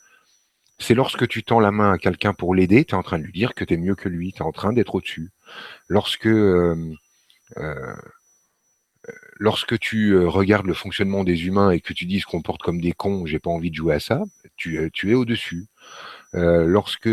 [0.80, 3.24] C'est lorsque tu tends la main à quelqu'un pour l'aider, tu es en train de
[3.24, 5.32] lui dire que tu es mieux que lui, tu es en train d'être au-dessus.
[5.88, 6.94] Lorsque euh,
[7.58, 7.96] euh,
[9.38, 12.82] lorsque tu euh, regardes le fonctionnement des humains et que tu dis se comportent comme
[12.82, 14.24] des cons, j'ai pas envie de jouer à ça,
[14.58, 15.68] tu, tu es au-dessus.
[16.34, 17.08] lorsque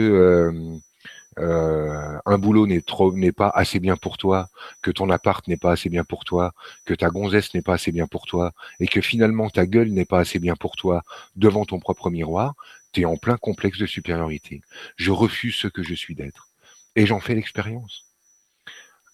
[1.38, 4.48] euh, un boulot n'est trop n'est pas assez bien pour toi,
[4.82, 6.52] que ton appart n'est pas assez bien pour toi,
[6.84, 10.04] que ta gonzesse n'est pas assez bien pour toi, et que finalement ta gueule n'est
[10.04, 11.02] pas assez bien pour toi
[11.36, 12.54] devant ton propre miroir,
[12.92, 14.62] tu es en plein complexe de supériorité.
[14.96, 16.48] Je refuse ce que je suis d'être.
[16.96, 18.06] Et j'en fais l'expérience.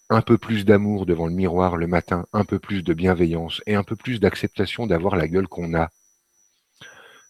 [0.09, 3.75] Un peu plus d'amour devant le miroir le matin, un peu plus de bienveillance et
[3.75, 5.89] un peu plus d'acceptation d'avoir la gueule qu'on a.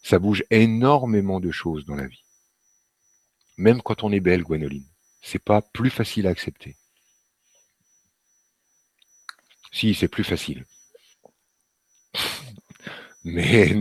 [0.03, 2.23] Ça bouge énormément de choses dans la vie.
[3.61, 4.87] Même quand on est belle, Gwenoline,
[5.21, 6.77] c'est pas plus facile à accepter.
[9.71, 10.65] Si, c'est plus facile.
[13.23, 13.71] Mais,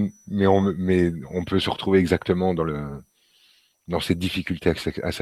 [0.46, 4.70] on, peut se retrouver exactement dans, cette difficulté
[5.02, 5.12] à,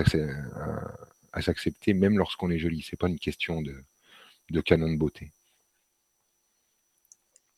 [1.41, 2.83] s'accepter, même lorsqu'on est joli.
[2.83, 3.77] C'est pas une question de,
[4.51, 5.31] de canon de beauté.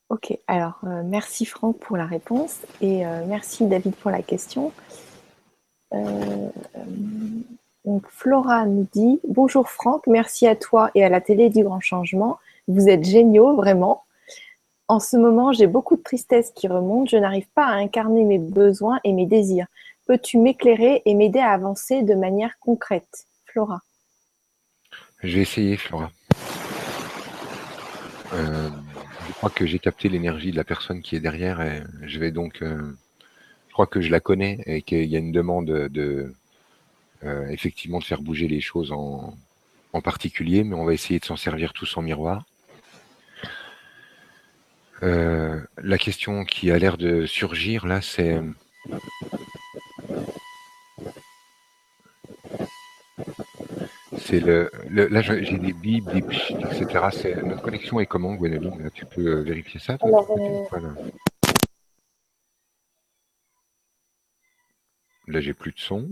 [0.09, 4.71] Ok, alors euh, merci Franck pour la réponse et euh, merci David pour la question.
[5.93, 6.49] Euh,
[7.85, 11.79] Donc Flora nous dit Bonjour Franck, merci à toi et à la télé du grand
[11.79, 12.39] changement.
[12.67, 14.03] Vous êtes géniaux, vraiment.
[14.87, 17.09] En ce moment, j'ai beaucoup de tristesse qui remonte.
[17.09, 19.67] Je n'arrive pas à incarner mes besoins et mes désirs.
[20.05, 23.25] Peux-tu m'éclairer et m'aider à avancer de manière concrète?
[23.45, 23.81] Flora.
[25.23, 26.11] Je vais essayer, Flora.
[28.33, 28.69] Euh,
[29.27, 32.31] je crois que j'ai capté l'énergie de la personne qui est derrière et je vais
[32.31, 32.61] donc.
[32.61, 32.97] Euh,
[33.71, 36.33] je crois que je la connais et qu'il y a une demande de,
[37.23, 39.33] euh, effectivement de faire bouger les choses en,
[40.03, 42.43] particulier, mais on va essayer de s'en servir tous en miroir.
[45.03, 48.41] Euh, la question qui a l'air de surgir là, c'est
[54.17, 57.37] c'est le, là j'ai des bips, des etc.
[57.45, 59.97] Notre connexion est comment, Gwenoline Tu peux euh, vérifier ça
[65.31, 66.09] Là, j'ai plus de son.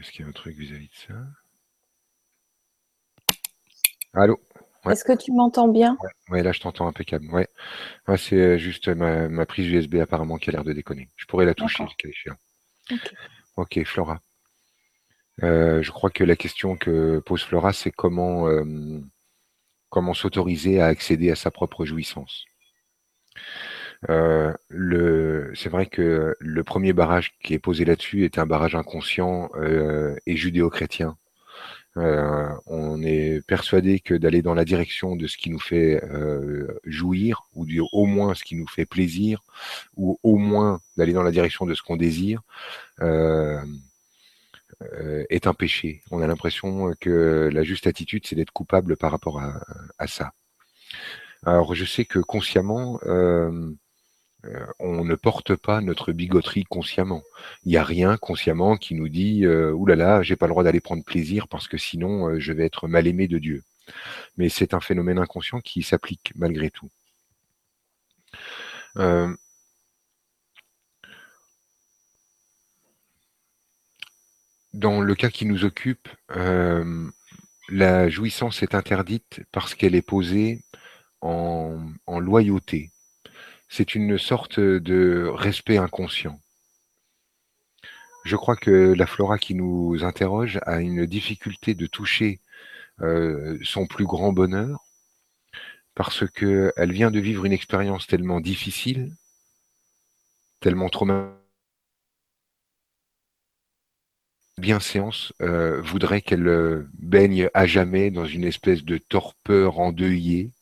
[0.00, 1.14] Est-ce qu'il y a un truc vis-à-vis de ça?
[4.14, 4.40] Allô?
[4.90, 5.98] Est-ce que tu m'entends bien?
[6.30, 6.42] Ouais.
[6.42, 7.26] là je t'entends impeccable.
[7.30, 7.46] Ouais.
[8.16, 11.10] c'est euh, juste ma, prise USB apparemment qui a l'air de déconner.
[11.16, 11.84] Je pourrais la toucher,
[13.56, 14.20] Ok, Flora.
[15.42, 19.02] Euh, je crois que la question que pose Flora, c'est comment, euh,
[19.90, 22.46] comment s'autoriser à accéder à sa propre jouissance.
[24.10, 24.52] Euh,
[25.54, 30.16] c'est vrai que le premier barrage qui est posé là-dessus est un barrage inconscient euh,
[30.26, 31.16] et judéo-chrétien.
[31.98, 36.66] Euh, on est persuadé que d'aller dans la direction de ce qui nous fait euh,
[36.84, 39.42] jouir, ou du, au moins ce qui nous fait plaisir,
[39.96, 42.40] ou au moins d'aller dans la direction de ce qu'on désire,
[43.02, 43.60] euh,
[44.94, 46.02] euh, est un péché.
[46.10, 49.60] On a l'impression que la juste attitude, c'est d'être coupable par rapport à,
[49.98, 50.32] à, ça.
[51.44, 53.72] Alors je sais que consciemment, euh,
[54.44, 57.22] euh, on ne porte pas notre bigoterie consciemment.
[57.64, 60.50] Il n'y a rien consciemment qui nous dit euh, oulala, là là, j'ai pas le
[60.50, 63.62] droit d'aller prendre plaisir parce que sinon euh, je vais être mal aimé de Dieu.
[64.36, 66.90] Mais c'est un phénomène inconscient qui s'applique malgré tout.
[74.74, 76.08] dans le cas qui nous occupe,
[77.68, 80.62] la jouissance est interdite parce qu'elle est posée
[81.20, 82.90] en loyauté
[83.72, 86.38] c'est une sorte de respect inconscient.
[88.26, 92.40] Je crois que la Flora qui nous interroge a une difficulté de toucher
[93.00, 94.84] euh, son plus grand bonheur
[95.94, 99.16] parce qu'elle vient de vivre une expérience tellement difficile,
[100.60, 101.32] tellement traumatique.
[104.58, 110.52] Bienséance euh, voudrait qu'elle euh, baigne à jamais dans une espèce de torpeur endeuillée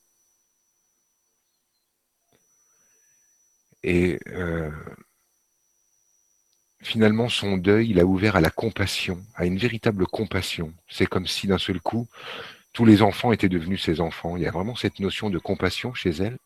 [3.83, 4.71] Et euh,
[6.83, 10.75] finalement, son deuil, il a ouvert à la compassion, à une véritable compassion.
[10.89, 12.09] C'est comme si d'un seul coup,
[12.73, 14.37] tous les enfants étaient devenus ses enfants.
[14.37, 16.39] Il y a vraiment cette notion de compassion chez elle.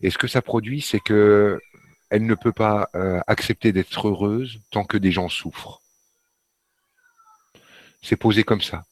[0.00, 1.60] Et ce que ça produit, c'est que
[2.10, 5.80] elle ne peut pas euh, accepter d'être heureuse tant que des gens souffrent.
[8.02, 8.84] C'est posé comme ça.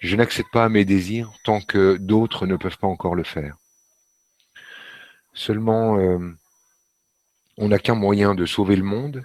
[0.00, 3.56] Je n'accepte pas mes désirs tant que d'autres ne peuvent pas encore le faire.
[5.34, 6.18] Seulement, euh,
[7.56, 9.22] on n'a qu'un moyen de sauver le monde,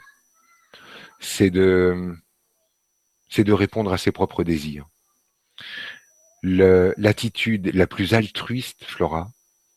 [1.19, 2.15] c'est de,
[3.29, 4.87] c'est de répondre à ses propres désirs.
[6.43, 9.29] L'attitude la plus altruiste, Flora,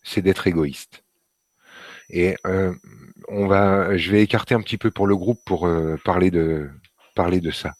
[0.02, 1.02] c'est d'être égoïste.
[2.10, 2.74] Et euh,
[3.28, 6.70] on va, je vais écarter un petit peu pour le groupe pour euh, parler de
[7.14, 7.72] parler de ça.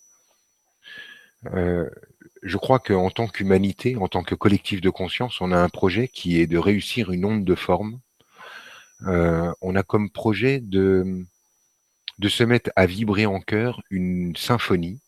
[2.43, 6.09] je crois qu'en tant qu'humanité, en tant que collectif de conscience, on a un projet
[6.09, 8.01] qui est de réussir une onde de forme
[9.07, 11.25] on a comme projet de,
[12.21, 15.01] de se mettre à vibrer en chœur une symphonie.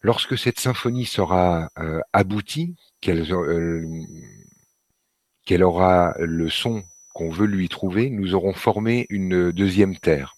[0.00, 2.76] Lorsque cette symphonie sera euh, aboutie,
[3.08, 4.02] euh,
[5.46, 6.82] qu'elle aura le son
[7.14, 10.34] qu'on veut lui trouver, nous aurons formé une deuxième terre.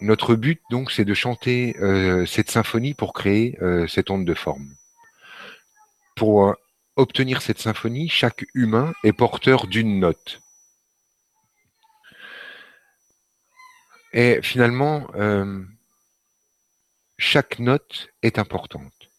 [0.00, 1.74] notre but, donc, c'est de chanter
[2.26, 3.58] cette symphonie pour créer
[3.88, 4.74] cette onde de forme.
[6.16, 6.54] Pour
[6.98, 10.40] obtenir cette symphonie, chaque humain est porteur d'une note.
[14.12, 15.62] Et finalement, euh,
[17.16, 19.10] chaque note est importante.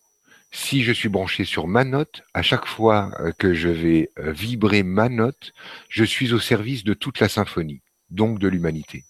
[0.52, 4.32] Si je suis branché sur ma note, à chaque fois euh, que je vais euh,
[4.32, 5.54] vibrer ma note,
[5.88, 9.06] je suis au service de toute la symphonie, donc de l'humanité.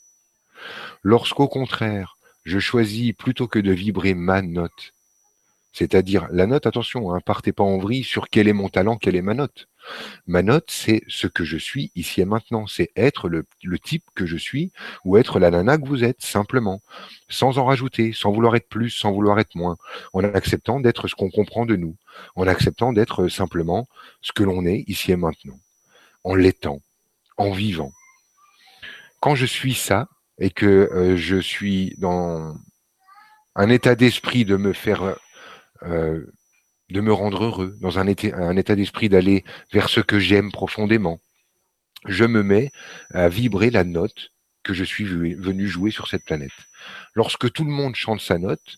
[1.02, 4.94] Lorsqu'au contraire, je choisis plutôt que de vibrer ma note,
[5.80, 9.16] c'est-à-dire la note, attention, hein, partez pas en vrille sur quel est mon talent, quelle
[9.16, 9.70] est ma note.
[10.28, 12.68] Ma note, c'est ce que je suis ici et maintenant.
[12.68, 13.46] C'est être le,
[13.82, 14.74] type que je suis
[15.06, 16.82] ou être la nana que vous êtes, simplement.
[17.30, 19.78] Sans en rajouter, sans vouloir être plus, sans vouloir être moins.
[20.12, 21.96] En acceptant d'être ce qu'on comprend de nous.
[22.36, 23.88] En acceptant d'être simplement
[24.22, 25.60] ce que l'on est ici et maintenant.
[26.26, 26.82] En l'étant.
[27.38, 27.94] En vivant.
[29.22, 32.58] Quand je suis ça, et que euh, je suis dans
[33.56, 35.16] un état d'esprit de me faire
[35.84, 36.26] euh,
[36.90, 41.20] de me rendre heureux, dans un état, d'esprit d'aller vers ce que j'aime profondément.
[42.06, 42.72] Je me mets
[43.12, 44.32] à vibrer la note
[44.64, 46.52] que je suis venu jouer sur cette planète.
[47.14, 48.78] Lorsque tout le monde chante sa note,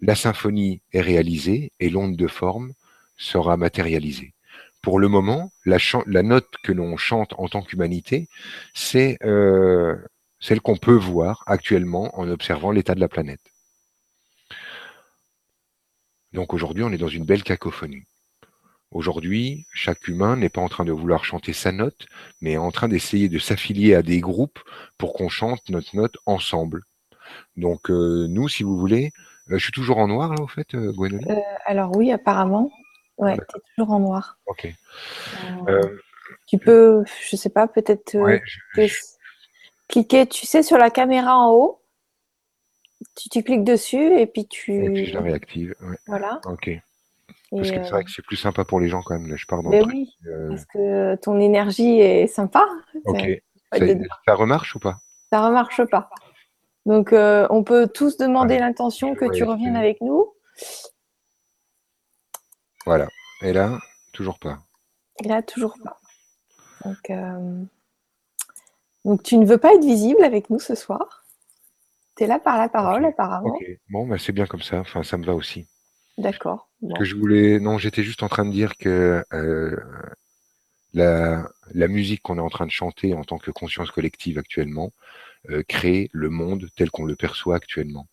[0.00, 2.72] la symphonie est réalisée et l'onde de forme
[3.16, 4.34] sera matérialisée.
[4.82, 8.28] Pour le moment, la, la note que l'on chante en tant qu'humanité,
[8.74, 9.96] c'est euh,
[10.40, 13.40] celle qu'on peut voir actuellement en observant l'état de la planète.
[16.38, 18.04] Donc aujourd'hui, on est dans une belle cacophonie.
[18.92, 22.06] Aujourd'hui, chaque humain n'est pas en train de vouloir chanter sa note,
[22.40, 24.60] mais en train d'essayer de s'affilier à des groupes
[24.98, 26.84] pour qu'on chante notre note ensemble.
[27.56, 29.10] Donc euh, nous, si vous voulez,
[29.50, 30.92] euh, je suis toujours en noir là, au fait, euh,
[31.66, 32.70] Alors oui, apparemment.
[33.16, 34.38] Ouais, tu es toujours en noir.
[34.46, 34.72] Ok.
[36.46, 38.16] tu peux, je sais pas, peut-être
[39.88, 41.80] cliquer, tu sais, sur la caméra en haut?
[43.30, 44.84] Tu, cliques dessus et puis tu.
[44.84, 45.74] Et puis je la réactive.
[46.06, 46.40] Voilà.
[46.44, 46.70] Ok.
[47.50, 49.28] Parce que c'est vrai que c'est plus sympa pour les gens quand même.
[49.28, 52.66] Là, je pars dans mais oui, euh, parce que ton énergie est sympa.
[53.06, 53.26] Ok.
[54.26, 54.98] Ça, remarche ou pas?
[55.30, 56.10] Ça remarche pas.
[56.86, 60.32] Donc, euh, on peut tous demander l'intention que tu reviennes avec nous.
[62.86, 63.08] Voilà.
[63.42, 63.78] Et là,
[64.12, 64.58] toujours pas.
[65.22, 65.98] Et là, toujours pas.
[66.84, 67.62] Donc, euh,
[69.04, 71.17] Donc, tu ne veux pas être visible avec nous ce soir
[72.18, 73.56] tu es là par la parole, apparemment.
[73.88, 74.80] Bon, bah, c'est bien comme ça.
[74.80, 75.66] Enfin, ça me va aussi.
[76.18, 76.68] D'accord.
[76.96, 77.60] Que je voulais.
[77.60, 79.76] Non, j'étais juste en train de dire que euh,
[80.92, 84.90] la, musique qu'on est en train de chanter en tant que conscience collective actuellement
[85.50, 88.08] euh, crée le monde tel qu'on le perçoit actuellement.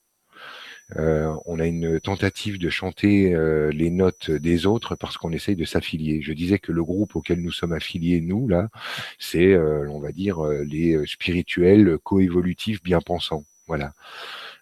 [0.98, 3.36] Euh, on a une tentative de chanter
[3.72, 6.22] les notes des autres parce qu'on essaye de s'affilier.
[6.22, 8.70] Je disais que le groupe auquel nous sommes affiliés, nous, là,
[9.18, 13.46] c'est, on va dire, les spirituels coévolutifs bien pensants.
[13.68, 13.94] Voilà.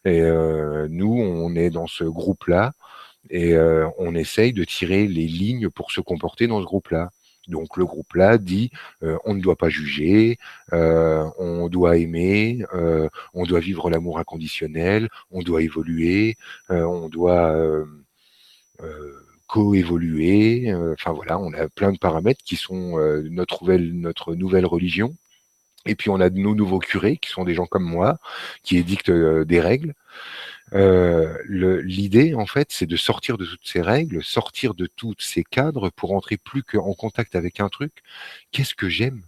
[0.06, 2.74] Et euh, nous, on est dans ce groupe-là
[3.30, 7.12] et euh, on essaye de tirer les lignes pour se comporter dans ce groupe-là.
[7.48, 8.72] Donc le groupe-là dit
[9.04, 10.38] euh, on ne doit pas juger,
[10.72, 12.64] on doit aimer,
[13.34, 16.38] on doit vivre l'amour inconditionnel, on doit évoluer,
[16.70, 17.54] on doit
[19.48, 20.74] coévoluer.
[20.94, 22.98] Enfin voilà, on a plein de paramètres qui sont
[23.30, 25.16] notre nouvelle, notre nouvelle religion.
[25.86, 28.18] Et puis on a nos nouveaux curés, qui sont des gens comme moi,
[28.64, 29.94] qui édictent euh, des règles.
[30.74, 35.44] Euh, L'idée, en fait, c'est de sortir de toutes ces règles, sortir de tous ces
[35.44, 37.92] cadres pour entrer plus qu'en contact avec un truc.
[38.52, 39.24] Qu'est-ce que j'aime?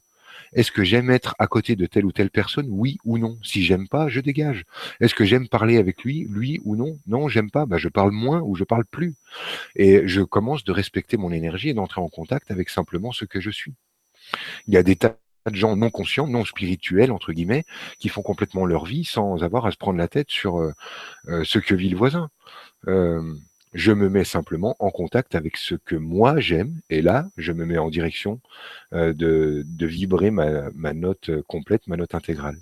[0.54, 2.68] Est-ce que j'aime être à côté de telle ou telle personne?
[2.70, 4.64] Oui ou non Si j'aime pas, je dégage.
[5.02, 6.28] Est-ce que j'aime parler avec lui?
[6.30, 6.98] Lui ou non?
[7.08, 7.66] Non, j'aime pas.
[7.66, 9.16] Bah, je parle moins ou je parle plus.
[9.76, 13.42] Et je commence de respecter mon énergie et d'entrer en contact avec simplement ce que
[13.42, 13.74] je suis.
[14.68, 15.18] Il y a des tas
[15.52, 17.66] de gens non conscients, non spirituels, entre guillemets,
[18.00, 20.74] qui font complètement leur vie sans avoir à se prendre la tête sur euh,
[21.28, 22.30] euh, ce que vit le voisin.
[22.88, 23.22] Euh,
[23.74, 27.66] je me mets simplement en contact avec ce que moi j'aime, et là, je me
[27.66, 28.40] mets en direction
[28.94, 32.58] de, vibrer ma, note complète, ma note intégrale.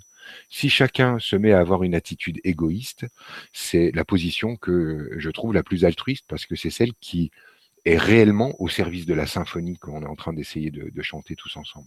[0.50, 3.06] Si chacun se met à avoir une attitude égoïste,
[3.52, 7.30] c'est la position que je trouve la plus altruiste, parce que c'est celle qui
[7.84, 11.56] est réellement au service de la symphonie qu'on est en train d'essayer de chanter tous
[11.56, 11.86] ensemble.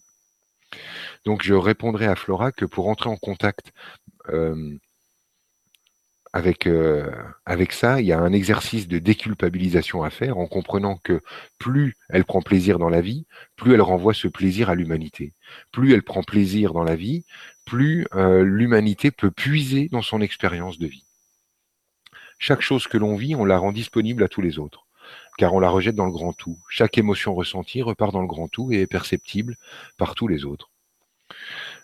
[1.25, 3.71] Donc je répondrai à Flora que pour entrer en contact
[6.33, 6.69] avec,
[7.73, 11.21] ça, il y a un exercice de déculpabilisation à faire en comprenant que
[11.57, 13.25] plus elle prend plaisir dans la vie,
[13.55, 15.33] plus elle renvoie ce plaisir à l'humanité.
[15.71, 17.25] Plus elle prend plaisir dans la vie,
[17.65, 21.05] plus l'humanité peut puiser dans son expérience de vie.
[22.39, 24.86] Chaque chose que l'on vit, on la rend disponible à tous les autres
[25.37, 26.57] car on la rejette dans le grand tout.
[26.69, 29.55] Chaque émotion ressentie repart dans le grand tout et est perceptible
[29.97, 30.69] par tous les autres.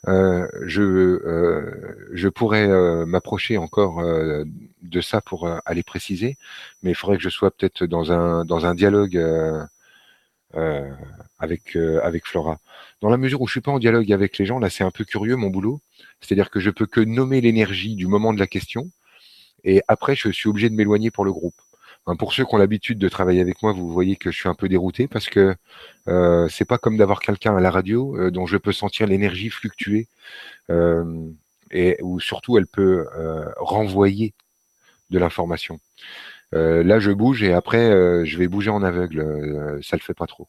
[0.08, 6.38] Euh, je, euh, je pourrais euh, m'approcher encore de ça pour aller préciser,
[6.82, 9.18] mais il faudrait que je sois peut-être dans un, dans un dialogue
[11.40, 12.60] avec, avec Flora.
[13.02, 14.92] Dans la mesure où je suis pas en dialogue avec les gens, là c'est un
[14.92, 15.82] peu curieux mon boulot,
[16.22, 18.90] c'est-à-dire que je peux que nommer l'énergie du moment de la question,
[19.64, 21.56] et après je suis obligé de m'éloigner pour le groupe
[22.18, 24.56] pour ceux qui ont l'habitude de travailler avec moi, vous voyez que je suis un
[24.56, 25.56] peu dérouté parce que
[26.08, 29.50] euh, c'est pas comme d'avoir quelqu'un à la radio euh, dont je peux sentir l'énergie
[29.50, 30.08] fluctuer
[30.70, 31.30] euh,
[31.72, 34.34] et où surtout elle peut euh, renvoyer
[35.12, 35.80] de l'information.
[36.52, 39.80] là, je bouge et après je vais bouger en aveugle.
[39.84, 40.48] ça le fait pas trop.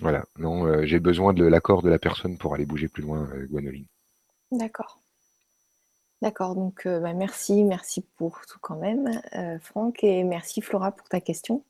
[0.00, 3.86] Voilà, non, j'ai besoin de l'accord de la personne pour aller bouger plus loin, Gwenoline.
[4.50, 5.01] D'accord.
[6.22, 9.20] D'accord, donc bah, merci, merci pour tout quand même,
[9.60, 11.64] Franck, et merci Flora pour ta question.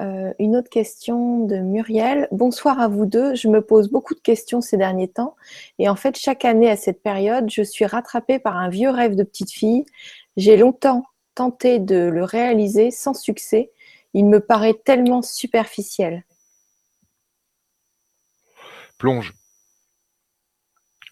[0.00, 2.28] Euh, une autre question de Muriel.
[2.30, 3.34] Bonsoir à vous deux.
[3.34, 5.36] Je me pose beaucoup de questions ces derniers temps.
[5.78, 9.14] Et en fait, chaque année à cette période, je suis rattrapée par un vieux rêve
[9.14, 9.86] de petite fille.
[10.36, 11.04] J'ai longtemps
[11.34, 13.70] tenté de le réaliser sans succès.
[14.12, 16.24] Il me paraît tellement superficiel.
[18.98, 19.34] Plonge.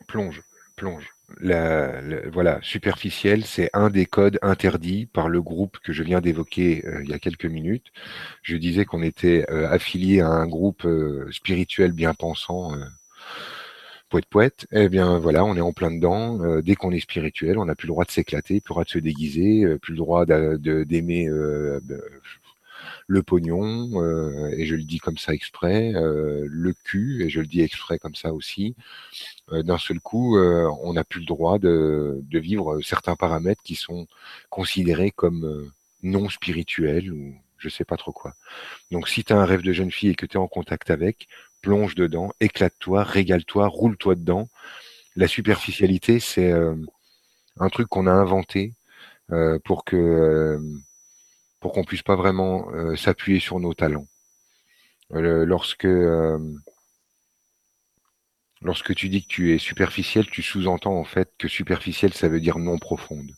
[0.09, 0.43] Plonge.
[0.77, 2.01] Plonge la,
[2.31, 7.03] voilà, superficiel, c'est un des codes interdits par le groupe que je viens d'évoquer euh,
[7.03, 7.93] il y a quelques minutes.
[8.43, 12.73] Je disais qu'on était euh, affilié à un groupe euh, spirituel bien pensant,
[14.11, 14.67] poète poète.
[14.73, 16.61] Eh bien voilà, on est en plein dedans.
[16.61, 18.91] dès qu'on est spirituel, on n'a plus le droit de s'éclater, plus le droit de
[18.91, 21.29] se déguiser, plus le droit d'aimer
[23.07, 24.03] le pognon,
[24.53, 28.15] et je le dis comme ça exprès, le cul, et je le dis exprès comme
[28.15, 28.75] ça aussi.
[29.51, 34.07] D'un seul coup, on n'a plus le droit de, vivre certains paramètres qui sont
[34.51, 35.71] considérés comme
[36.03, 38.35] non spirituels ou je sais pas trop quoi.
[38.91, 40.91] Donc si tu as un rêve de jeune fille et que tu es en contact
[40.91, 41.29] avec,
[41.63, 44.49] plonge dedans, éclate-toi, régale-toi, roule-toi dedans.
[45.17, 48.75] La superficialité, c'est un truc qu'on a inventé
[49.65, 50.61] pour que
[51.65, 54.07] pour qu'on puisse pas vraiment euh, s'appuyer sur nos talents.
[55.15, 56.39] Euh, lorsque euh,
[58.61, 62.41] lorsque tu dis que tu es superficiel, tu sous-entends en fait que superficiel ça veut
[62.41, 63.33] dire non profonde.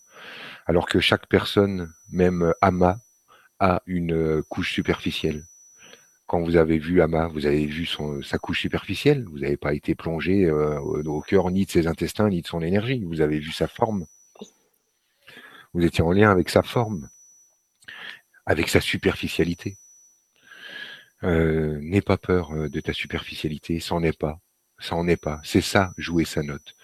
[0.67, 2.99] Alors que chaque personne, même Ama,
[3.61, 5.45] a une couche superficielle.
[6.27, 9.25] Quand vous avez vu Ama, vous avez vu son, sa couche superficielle.
[9.29, 13.05] Vous n'avez pas été plongé au cœur ni de ses intestins ni de son énergie.
[13.05, 14.05] Vous avez vu sa forme.
[15.75, 17.09] Vous étiez en lien avec sa forme
[18.47, 19.77] avec sa superficialité.
[21.25, 24.39] Euh, n'aie pas peur euh, de ta superficialité, n'en est pas.
[24.79, 25.41] Ça en est pas.
[25.43, 26.75] C'est ça, jouer sa note.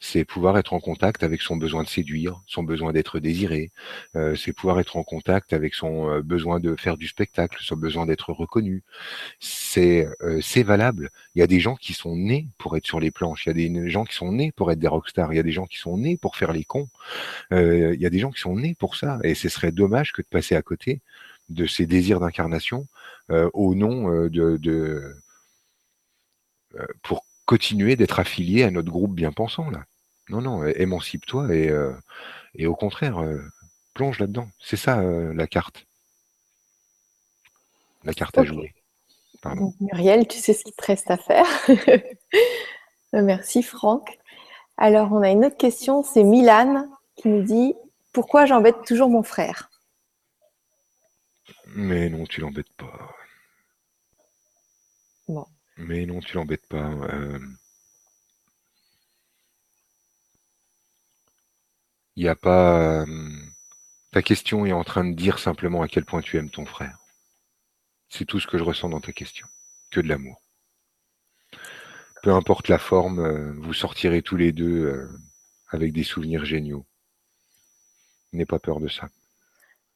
[0.00, 3.70] C'est pouvoir être en contact avec son besoin de séduire, son besoin d'être désiré.
[4.16, 7.76] Euh, c'est pouvoir être en contact avec son euh, besoin de faire du spectacle, son
[7.76, 8.82] besoin d'être reconnu.
[9.40, 10.08] C'est
[10.40, 11.10] c'est valable.
[11.34, 13.46] Il y a des gens qui sont nés pour être sur les planches.
[13.46, 15.32] Il y a des gens qui sont nés pour être des rockstars.
[15.32, 16.88] Il y a des gens qui sont nés pour faire les cons.
[17.52, 19.18] il y a des gens qui sont nés pour ça.
[19.24, 21.00] Et ce serait dommage que de passer à côté
[21.48, 22.86] de ces désirs d'incarnation
[23.30, 25.16] au nom de, de
[27.02, 29.84] pour continuer d'être affilié à notre groupe bien pensant là.
[30.28, 31.92] Non, non, émancipe-toi et, euh,
[32.56, 33.40] et, au contraire, euh,
[33.94, 34.48] plonge là-dedans.
[34.60, 35.86] C'est ça euh, la carte.
[38.04, 38.74] La carte à jouer.
[39.80, 41.46] Muriel, tu sais ce qu'il te reste à faire.
[43.12, 44.18] Merci Franck.
[44.76, 47.74] Alors, on a une autre question, c'est Milan qui nous dit
[48.12, 49.70] Pourquoi j'embête toujours mon frère?
[51.68, 53.15] Mais non, tu l'embêtes pas.
[55.76, 56.90] Mais non, tu l'embêtes pas.
[56.90, 57.38] Euh.
[62.16, 63.02] Il n'y a pas.
[63.02, 63.32] Euh,
[64.10, 66.98] ta question est en train de dire simplement à quel point tu aimes ton frère.
[68.08, 69.46] C'est tout ce que je ressens dans ta question.
[69.90, 70.40] Que de l'amour.
[72.22, 75.08] Peu importe la forme, euh, vous sortirez tous les deux
[75.68, 76.86] avec des souvenirs géniaux.
[78.32, 79.08] N'aie pas peur de ça.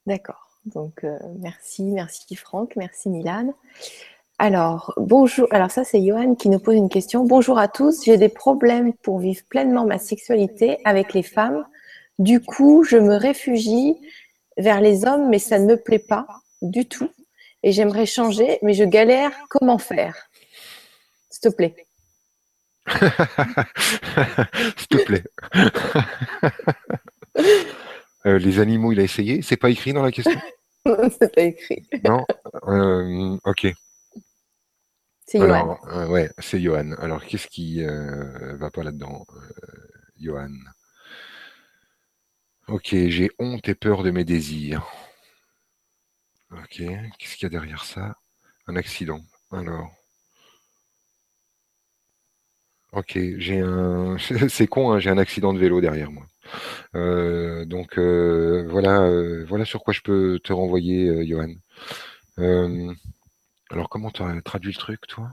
[0.06, 0.48] D'accord.
[0.66, 1.06] Donc,
[1.38, 3.54] merci, merci Franck, merci Milan.
[4.42, 5.46] Alors, bonjour.
[5.50, 7.26] Alors, ça, c'est Johan qui nous pose une question.
[7.26, 8.06] Bonjour à tous.
[8.06, 11.62] J'ai des problèmes pour vivre pleinement ma sexualité avec les femmes.
[12.18, 13.96] Du coup, je me réfugie
[14.56, 16.26] vers les hommes, mais ça ne me plaît pas
[16.62, 17.10] du tout.
[17.62, 19.30] Et j'aimerais changer, mais je galère.
[19.50, 20.16] Comment faire?
[21.28, 21.76] S'il te plaît.
[24.78, 25.24] S'il te plaît.
[28.26, 29.40] Euh, les animaux, il a essayé.
[29.40, 30.38] C'est pas écrit dans la question?
[30.84, 31.88] C'est pas écrit.
[32.04, 32.26] Non?
[32.68, 33.72] Euh, ok.
[35.30, 35.78] C'est Johan.
[35.86, 36.92] Euh, c'est.
[36.98, 39.40] Alors, qu'est-ce qui euh, va pas là-dedans, euh,
[40.18, 40.50] Johan?
[42.66, 44.84] Ok, j'ai honte et peur de mes désirs.
[46.50, 46.82] Ok,
[47.18, 48.16] qu'est-ce qu'il y a derrière ça?
[48.66, 49.20] Un accident.
[49.52, 49.92] Alors.
[52.92, 54.16] Ok, j'ai un.
[54.48, 56.26] c'est con, hein, j'ai un accident de vélo derrière moi.
[57.66, 59.08] donc voilà,
[59.46, 61.54] voilà sur quoi je peux te renvoyer, Johan.
[63.70, 65.32] Alors, comment tu as traduit le truc, toi?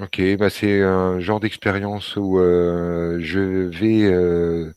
[0.00, 4.72] Ok, bah c'est un genre d'expérience où euh, je vais euh,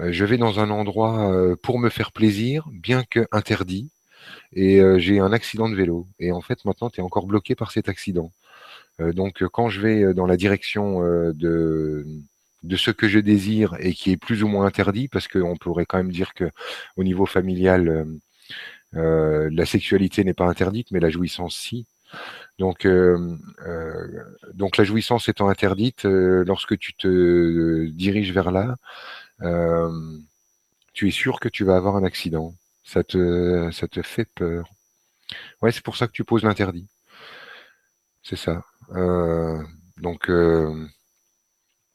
[0.00, 3.90] je vais dans un endroit euh, pour me faire plaisir, bien que interdit,
[4.54, 6.08] et j'ai un accident de vélo.
[6.20, 8.32] Et en fait, maintenant, tu es encore bloqué par cet accident.
[9.00, 11.00] donc, quand je vais dans la direction
[11.34, 12.06] de
[12.62, 15.86] de ce que je désire et qui est plus ou moins interdit, parce qu'on pourrait
[15.86, 16.50] quand même dire que
[16.96, 18.06] au niveau familial,
[18.96, 21.86] euh, la sexualité n'est pas interdite, mais la jouissance si.
[22.58, 22.86] Donc,
[24.54, 28.76] donc la jouissance étant interdite, lorsque tu te diriges vers là,
[30.92, 32.54] tu es sûr que tu vas avoir un accident.
[32.84, 34.68] Ça te, ça te fait peur.
[35.62, 36.88] Ouais, c'est pour ça que tu poses l'interdit.
[38.22, 38.62] C'est ça.
[38.94, 39.62] Euh,
[39.98, 40.86] donc, euh,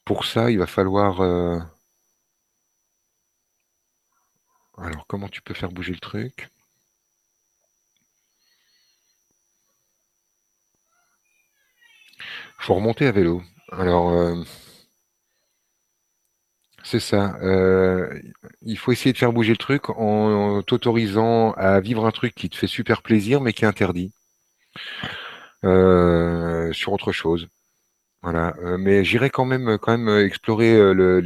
[0.06, 1.22] pour ça, il va falloir.
[1.22, 1.60] Euh,
[4.78, 6.50] alors, comment tu peux faire bouger le truc?
[12.60, 13.42] Il faut remonter à vélo.
[13.72, 14.12] Alors,
[16.84, 17.38] c'est ça.
[18.62, 22.50] il faut essayer de faire bouger le truc en t'autorisant à vivre un truc qui
[22.50, 24.12] te fait super plaisir, mais qui est interdit.
[25.66, 27.48] Euh, sur autre chose.
[28.26, 28.56] Voilà.
[28.64, 31.22] Euh, mais j'irai quand même, quand même explorer euh,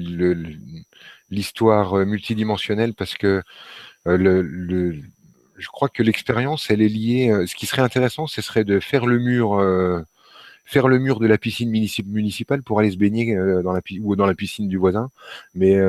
[1.29, 3.41] l'histoire multidimensionnelle parce que
[4.03, 5.01] le,
[5.57, 7.45] je crois que l'expérience, elle est liée.
[7.47, 9.63] Ce qui serait intéressant, ce serait de faire le mur,
[10.65, 14.25] faire le mur de la piscine municipale pour aller se baigner dans la ou dans
[14.25, 15.09] la piscine du voisin,
[15.53, 15.79] mais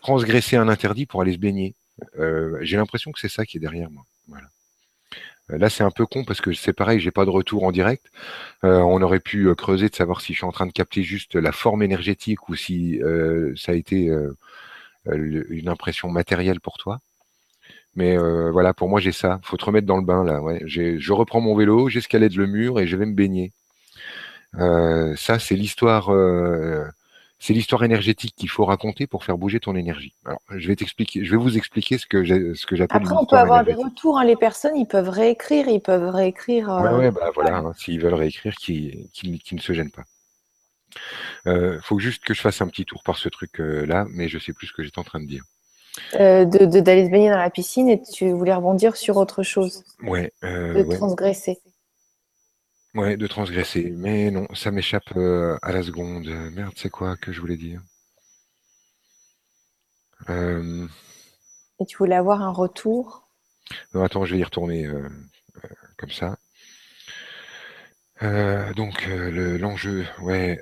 [0.00, 1.74] transgresser un interdit pour aller se baigner.
[2.60, 4.04] J'ai l'impression que c'est ça qui est derrière moi.
[4.28, 4.46] Voilà.
[5.50, 7.72] Euh, là, c'est un peu con parce que c'est pareil, j'ai pas de retour en
[7.72, 8.06] direct.
[8.64, 11.02] Euh, on aurait pu euh, creuser de savoir si je suis en train de capter
[11.02, 13.00] juste la forme énergétique ou si
[13.56, 14.10] ça a été
[15.06, 17.00] une impression matérielle pour toi.
[17.94, 19.40] Mais voilà, pour moi, j'ai ça.
[19.42, 20.40] Faut te remettre dans le bain là.
[20.66, 23.52] Je reprends mon vélo, j'escalade le mur et je vais me baigner.
[24.54, 26.10] ça, c'est l'histoire
[27.38, 30.14] c'est l'histoire énergétique qu'il faut raconter pour faire bouger ton énergie.
[30.24, 33.02] Alors, je vais t'expliquer, je vais vous expliquer ce que j'ai, ce que j'appelle.
[33.02, 34.18] Après, on peut avoir des retours.
[34.18, 36.70] Hein, les personnes, ils peuvent réécrire, ils peuvent réécrire.
[36.70, 36.98] Euh...
[36.98, 37.58] Ouais, bah voilà.
[37.58, 40.04] Hein, s'ils veulent réécrire, qui, qui, ne se gênent pas.
[41.44, 44.28] Il euh, faut juste que je fasse un petit tour par ce truc-là, euh, mais
[44.28, 45.44] je sais plus ce que j'étais en train de dire.
[46.14, 49.84] Euh, de, d'aller se baigner dans la piscine et tu voulais rebondir sur autre chose.
[50.02, 50.32] Ouais.
[50.42, 51.58] de transgresser.
[52.96, 53.92] Ouais, de transgresser.
[53.96, 56.26] Mais non, ça m'échappe euh, à la seconde.
[56.52, 57.80] Merde, c'est quoi que je voulais dire?
[60.28, 60.88] Euh,
[61.80, 63.30] Et tu voulais avoir un retour?
[63.94, 65.08] Non, attends, je vais y retourner euh,
[65.98, 66.36] comme ça.
[68.76, 69.06] donc,
[69.58, 70.58] l'enjeu, ouais.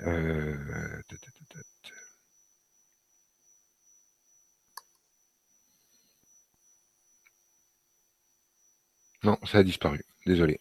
[9.25, 10.05] Non, ça a disparu.
[10.25, 10.61] Désolé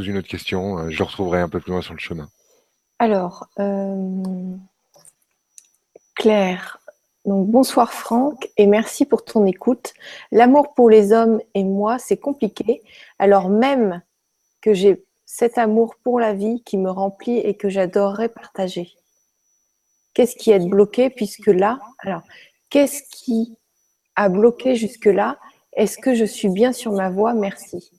[0.00, 0.78] une autre question.
[0.78, 2.28] Euh, je le retrouverai un peu plus loin sur le chemin.
[2.98, 4.56] Alors, euh,
[6.14, 6.78] Claire,
[7.26, 9.92] donc bonsoir Franck et merci pour ton écoute.
[10.32, 12.82] L'amour pour les hommes et moi, c'est compliqué.
[13.18, 14.02] Alors même
[14.62, 18.94] que j'ai cet amour pour la vie qui me remplit et que j'adorerais partager.
[20.14, 22.22] Qu'est-ce qui est bloqué puisque là, alors,
[22.70, 23.58] qu'est-ce qui
[24.14, 25.38] a bloqué jusque-là?
[25.74, 27.34] Est-ce que je suis bien sur ma voie?
[27.34, 27.90] Merci.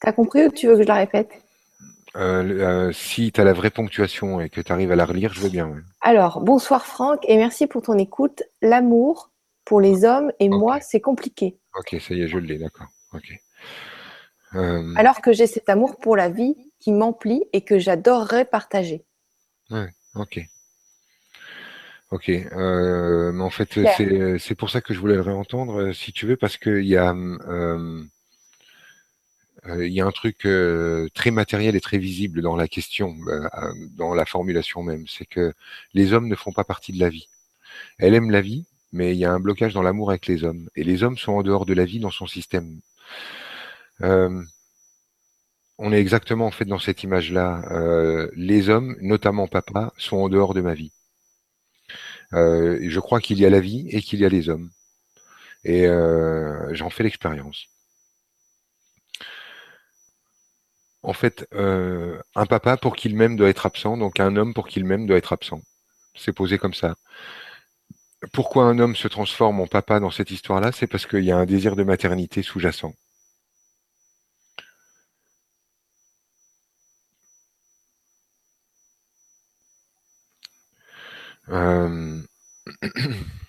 [0.00, 1.30] T'as compris ou tu veux que je la répète?
[2.16, 5.32] Euh, euh, si tu as la vraie ponctuation et que tu arrives à la relire,
[5.32, 5.72] je veux bien.
[6.00, 8.42] Alors, bonsoir Franck et merci pour ton écoute.
[8.62, 9.30] L'amour
[9.64, 11.58] pour les hommes et moi, c'est compliqué.
[11.78, 12.88] Ok, ça y est, je l'ai, d'accord.
[14.54, 19.04] Euh, Alors que j'ai cet amour pour la vie qui m'emplit et que j'adorerais partager.
[19.70, 20.40] Ouais, ok.
[22.10, 23.78] Ok, mais en fait,
[24.38, 27.14] c'est pour ça que je voulais le réentendre, si tu veux, parce qu'il y a
[29.66, 33.48] il y a un truc euh, très matériel et très visible dans la question, euh,
[33.96, 35.52] dans la formulation même, c'est que
[35.94, 37.28] les hommes ne font pas partie de la vie.
[37.98, 40.68] Elle aime la vie, mais il y a un blocage dans l'amour avec les hommes.
[40.76, 42.80] Et les hommes sont en dehors de la vie dans son système.
[45.78, 47.62] on est exactement en fait dans cette image-là.
[48.34, 50.92] les hommes, notamment papa, sont en dehors de ma vie.
[52.32, 54.70] je crois qu'il y a la vie et qu'il y a les hommes.
[55.64, 55.86] Et
[56.72, 57.68] j'en fais l'expérience.
[61.02, 64.66] En fait, euh, un papa pour qu'il m'aime doit être absent, donc un homme pour
[64.68, 65.60] qu'il m'aime doit être absent.
[66.14, 66.96] C'est posé comme ça.
[68.32, 70.72] Pourquoi un homme se transforme en papa dans cette histoire-là?
[70.72, 72.92] C'est parce qu'il y a un désir de maternité sous-jacent.
[81.50, 82.22] Euh...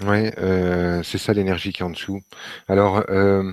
[0.00, 2.20] Ouais, euh, c'est ça l'énergie qui est en dessous.
[2.68, 3.52] Alors, euh,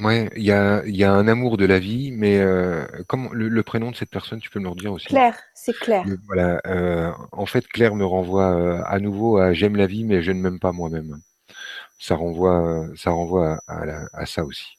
[0.00, 3.62] ouais, il y a, y a un amour de la vie, mais euh, comme le,
[3.62, 5.06] prénom de cette personne, tu peux me le redire aussi?
[5.06, 6.04] Claire, c'est Claire.
[6.26, 6.60] voilà,
[7.32, 10.60] en fait, Claire me renvoie à nouveau à j'aime la vie, mais je ne m'aime
[10.60, 11.18] pas moi-même.
[11.98, 14.78] Ça renvoie, ça renvoie à, à ça aussi.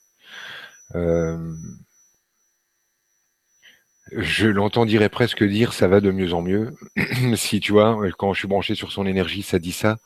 [4.12, 6.76] Je l'entendirais presque dire ça va de mieux en mieux.
[7.36, 9.98] si tu vois, quand je suis branché sur son énergie, ça dit ça.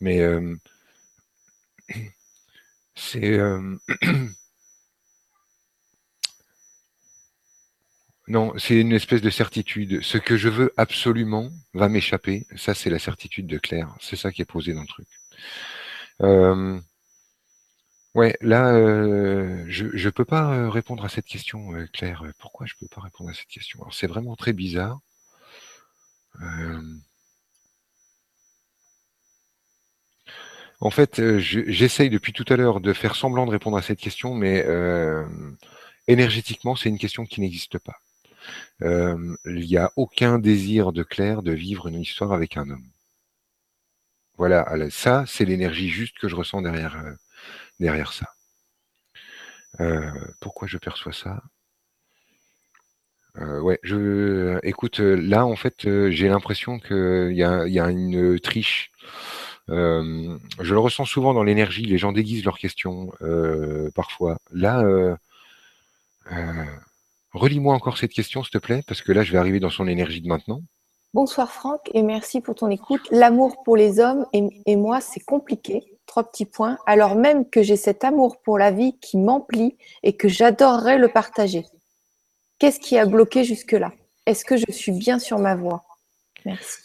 [0.00, 0.56] Mais euh,
[2.94, 3.38] c'est.
[3.38, 3.76] Euh,
[8.28, 10.02] non, c'est une espèce de certitude.
[10.02, 12.46] Ce que je veux absolument va m'échapper.
[12.56, 13.94] Ça, c'est la certitude de Claire.
[14.00, 15.08] C'est ça qui est posé dans le truc.
[16.22, 16.80] Euh,
[18.14, 22.24] Ouais, là, euh, je ne peux pas euh, répondre à cette question, euh, Claire.
[22.38, 23.80] Pourquoi je ne peux pas répondre à cette question?
[23.80, 25.00] Alors, c'est vraiment très bizarre.
[30.80, 34.34] En fait, j'essaye depuis tout à l'heure de faire semblant de répondre à cette question,
[34.34, 34.66] mais
[36.08, 37.98] énergétiquement, c'est une question qui n'existe pas.
[38.80, 42.88] il n'y a aucun désir de Claire de vivre une histoire avec un homme.
[44.36, 47.02] Voilà, ça, c'est l'énergie juste que je ressens derrière,
[47.82, 48.26] derrière ça.
[49.80, 50.10] Euh,
[50.40, 51.42] pourquoi je perçois ça?
[53.38, 58.90] Euh, je écoute, là en fait, j'ai l'impression qu'il y a, y a une triche.
[59.70, 63.12] Euh, je le ressens souvent dans l'énergie, les gens déguisent leurs questions
[63.94, 64.38] parfois.
[64.52, 64.84] Là,
[67.32, 69.88] relis-moi encore cette question, s'il te plaît, parce que là, je vais arriver dans son
[69.88, 70.62] énergie de maintenant.
[71.14, 73.06] Bonsoir Franck et merci pour ton écoute.
[73.10, 77.76] L'amour pour les hommes et moi, c'est compliqué trois petits points, alors même que j'ai
[77.76, 81.64] cet amour pour la vie qui m'emplit et que j'adorerais le partager.
[82.58, 83.92] Qu'est-ce qui a bloqué jusque-là?
[84.26, 85.84] Est-ce que je suis bien sur ma voie?
[86.44, 86.78] Merci.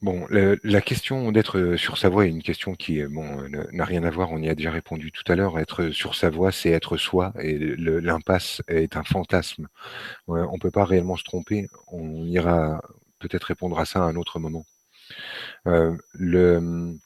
[0.00, 4.10] Bon, la question d'être sur sa voie est une question qui bon, n'a rien à
[4.10, 5.58] voir, on y a déjà répondu tout à l'heure.
[5.58, 9.66] Être sur sa voie, c'est être soi, et l'impasse est un fantasme.
[10.28, 12.80] On ne peut pas réellement se tromper, on ira
[13.18, 14.64] peut-être répondre à ça à un autre moment.
[15.66, 16.96] Euh, le,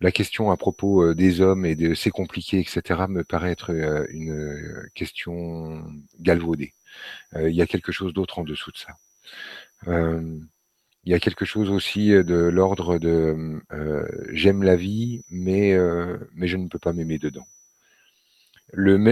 [0.00, 3.72] la question à propos euh, des hommes et de c'est compliqué, etc., me paraît être
[3.72, 5.84] euh, une euh, question
[6.20, 6.74] galvaudée.
[7.36, 8.96] Il y a quelque chose d'autre en dessous de ça.
[9.86, 13.60] il y a quelque chose aussi de l'ordre de
[14.32, 17.46] j'aime la vie, mais, je ne peux pas m'aimer dedans.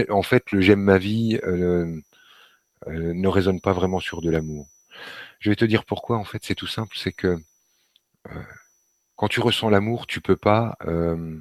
[0.09, 4.67] En fait, le j'aime ma vie ne résonne pas vraiment sur de l'amour.
[5.39, 7.37] Je vais te dire pourquoi, en fait, c'est tout simple, c'est que
[9.17, 10.77] quand tu ressens l'amour, tu peux pas.
[10.85, 11.39] Euh,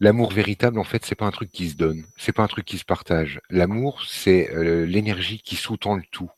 [0.00, 2.66] l'amour véritable, en fait, c'est pas un truc qui se donne, c'est pas un truc
[2.66, 3.40] qui se partage.
[3.48, 6.30] L'amour, c'est euh, l'énergie qui sous-tend le tout,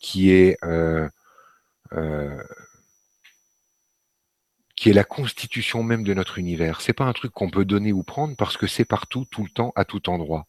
[0.00, 1.08] qui est euh,
[4.76, 6.80] qui est la constitution même de notre univers.
[6.80, 9.50] C'est pas un truc qu'on peut donner ou prendre parce que c'est partout, tout le
[9.50, 10.46] temps, à tout endroit.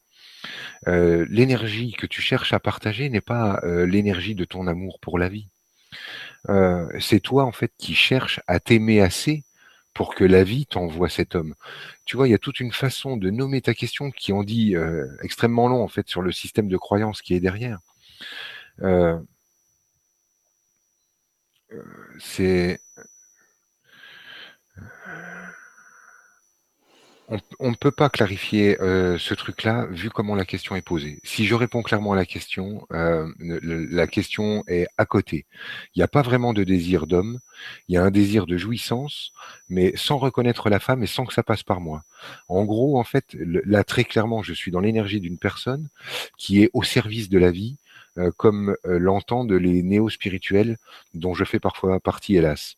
[0.87, 5.50] l'énergie que tu cherches à partager n'est pas l'énergie de ton amour pour la vie.
[6.49, 9.43] Euh, c'est toi en fait qui cherches à t'aimer assez
[9.93, 11.55] pour que la vie t'envoie cet homme.
[12.05, 14.75] Tu vois, il y a toute une façon de nommer ta question qui en dit
[14.75, 17.79] euh, extrêmement long en fait sur le système de croyance qui est derrière.
[18.81, 19.19] Euh,
[22.19, 22.79] c'est
[27.59, 31.19] on ne peut pas clarifier euh, ce truc-là vu comment la question est posée.
[31.23, 35.45] Si je réponds clairement à la question, euh, la question est à côté.
[35.95, 37.39] Il n'y a pas vraiment de désir d'homme,
[37.87, 39.31] il y a un désir de jouissance,
[39.69, 42.03] mais sans reconnaître la femme et sans que ça passe par moi.
[42.49, 45.87] En gros, en fait, là très clairement, je suis dans l'énergie d'une personne
[46.37, 47.77] qui est au service de la vie,
[48.17, 50.77] euh, comme l'entendent les néo-spirituels
[51.13, 52.75] dont je fais parfois partie, hélas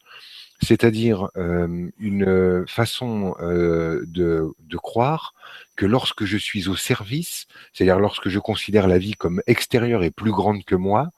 [0.64, 5.34] c'est-à-dire euh, une façon euh, de, croire
[5.76, 10.12] que lorsque je suis au service, c'est-à-dire lorsque je considère la vie comme extérieure et
[10.12, 11.10] plus grande que moi,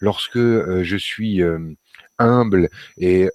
[0.00, 1.42] lorsque euh, je suis
[2.18, 3.28] humble et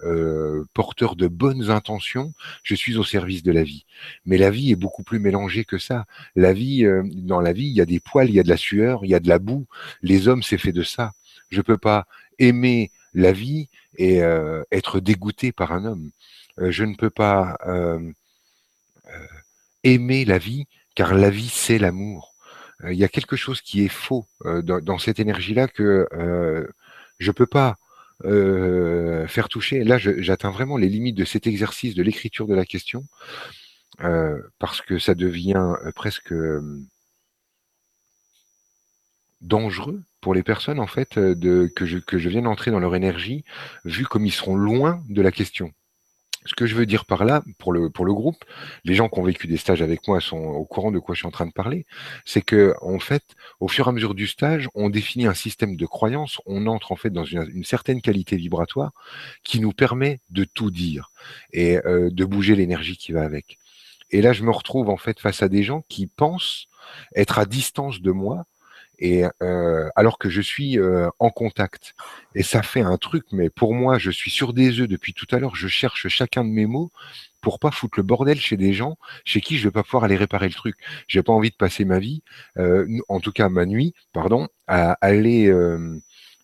[0.73, 2.33] porteur de bonnes intentions,
[2.63, 3.85] je suis au service de la vie.
[4.25, 6.05] Mais la vie est beaucoup plus mélangée que ça.
[6.35, 8.57] La vie, dans la vie, il y a des poils, il y a de la
[8.57, 9.67] sueur, il y a de la boue.
[10.01, 11.11] Les hommes, c'est fait de ça.
[11.49, 12.07] Je peux pas
[12.39, 16.11] aimer la vie et euh, être dégoûté par un homme.
[16.59, 18.11] Euh, je ne peux pas euh,
[19.83, 20.65] aimer la vie
[20.95, 22.35] car la vie c'est l'amour.
[22.89, 26.07] Il y a quelque chose qui est faux dans, cette énergie-là que
[27.19, 27.77] je ne peux pas
[28.23, 29.83] faire toucher.
[29.83, 33.05] Là, j'atteins vraiment les limites de cet exercice de l'écriture de la question
[34.57, 36.33] parce que ça devient presque
[39.41, 42.79] dangereux pour les personnes en fait euh, de, que, je, que je viens d'entrer dans
[42.79, 43.43] leur énergie,
[43.85, 45.71] vu comme ils seront loin de la question.
[46.45, 48.43] Ce que je veux dire par là, pour le, pour le groupe,
[48.83, 51.19] les gens qui ont vécu des stages avec moi sont au courant de quoi je
[51.19, 51.85] suis en train de parler,
[52.25, 53.23] c'est que en fait,
[53.59, 56.91] au fur et à mesure du stage, on définit un système de croyance, on entre
[56.91, 58.91] en fait dans une, certaine qualité vibratoire
[59.43, 61.11] qui nous permet de tout dire
[61.53, 63.59] et euh, de bouger l'énergie qui va avec.
[64.09, 66.67] Et là, je me retrouve en fait face à des gens qui pensent
[67.15, 68.45] être à distance de moi
[69.01, 69.23] et
[69.95, 70.79] alors que je suis
[71.19, 71.95] en contact.
[72.35, 75.27] Et ça fait un truc, mais pour moi, je suis sur des œufs depuis tout
[75.31, 75.55] à l'heure.
[75.55, 76.91] Je cherche chacun de mes mots
[77.41, 80.15] pour pas foutre le bordel chez des gens chez qui je vais pas pouvoir aller
[80.15, 80.77] réparer le truc.
[81.07, 82.21] J'ai pas envie de passer ma vie,
[83.09, 85.51] en tout cas ma nuit, pardon, à aller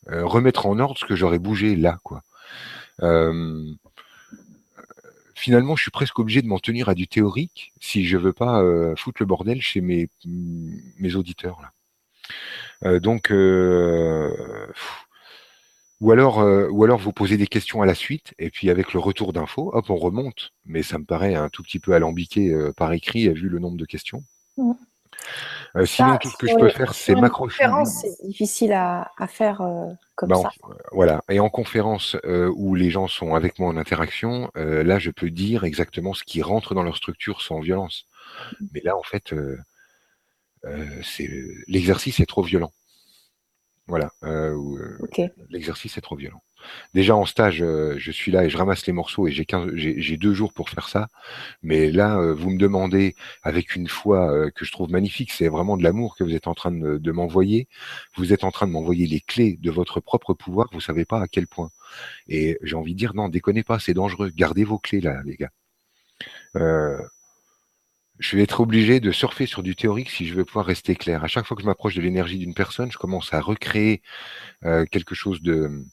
[0.08, 2.24] remettre en ordre ce que j'aurais bougé là, quoi.
[5.36, 8.64] finalement, je suis presque obligé de m'en tenir à du théorique si je veux pas
[8.96, 11.72] foutre le bordel chez mes, mes auditeurs là.
[12.86, 14.32] Euh, donc, euh,
[16.00, 18.94] ou alors, euh, ou alors vous posez des questions à la suite, et puis avec
[18.94, 20.52] le retour d'infos, hop, on remonte.
[20.66, 23.86] Mais ça me paraît un tout petit peu alambiqué par écrit, vu le nombre de
[23.86, 24.24] questions.
[24.58, 24.74] Mmh.
[25.86, 27.64] sinon, tout ce que je peux faire, c'est m'accrocher.
[27.64, 29.58] conférence, c'est difficile à, faire
[30.16, 30.50] comme bah, ça.
[30.92, 31.22] voilà.
[31.30, 32.16] Et en conférence
[32.56, 36.42] où les gens sont avec moi en interaction, là, je peux dire exactement ce qui
[36.42, 38.06] rentre dans leur structure sans violence.
[38.60, 38.66] Mmh.
[38.74, 39.34] Mais là, en fait,
[41.68, 42.72] l'exercice est trop violent.
[43.88, 44.12] Voilà.
[44.24, 46.42] Euh, euh, l'exercice est trop violent.
[46.94, 50.52] Déjà en stage, je suis là et je ramasse les morceaux et j'ai deux jours
[50.52, 51.08] pour faire ça.
[51.64, 55.84] Mais là, vous me demandez avec une foi que je trouve magnifique, c'est vraiment de
[55.84, 57.70] l'amour que vous êtes en train de, m'envoyer.
[58.18, 60.68] Vous êtes en train de m'envoyer les clés de votre propre pouvoir.
[60.74, 61.70] Vous savez pas à quel point.
[62.28, 64.32] Et j'ai envie de dire non, déconnez pas, c'est dangereux.
[64.36, 65.52] Gardez vos clés là, les gars
[68.20, 71.24] je vais être obligé de surfer sur du théorique si je veux pouvoir rester clair.
[71.24, 74.02] À chaque fois que je m'approche de l'énergie d'une personne, je commence à recréer
[74.64, 75.86] euh, quelque chose de,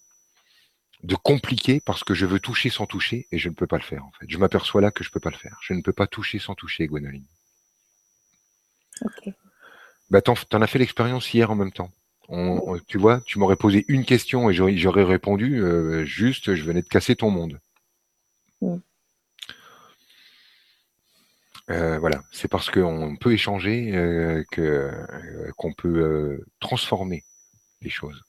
[1.03, 3.83] de compliqué parce que je veux toucher sans toucher et je ne peux pas le
[3.83, 4.27] faire en fait.
[4.29, 5.59] Je m'aperçois là que je ne peux pas le faire.
[5.63, 7.27] Je ne peux pas toucher sans toucher, Gwenoline.
[9.03, 9.33] Ok.
[10.11, 11.91] Bah, t'en, en as fait l'expérience hier en même temps.
[12.87, 16.89] tu vois, tu m'aurais posé une question et j'aurais, répondu euh, juste, je venais de
[16.89, 17.61] casser ton monde.
[18.63, 18.77] Mm.
[21.71, 27.25] Euh, voilà, c'est parce qu'on peut échanger euh, que euh, qu'on peut transformer
[27.81, 28.23] les choses.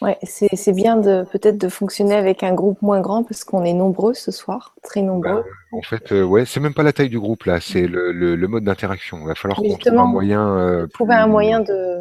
[0.00, 3.72] Ouais, c'est bien de peut-être de fonctionner avec un groupe moins grand parce qu'on est
[3.72, 5.42] nombreux ce soir, très nombreux.
[5.42, 8.48] Bah, en fait, ouais, c'est même pas la taille du groupe là, c'est le, le,
[8.48, 9.18] mode d'interaction.
[9.22, 10.86] Il va falloir qu'on trouve un moyen.
[10.94, 11.98] trouver un moyen de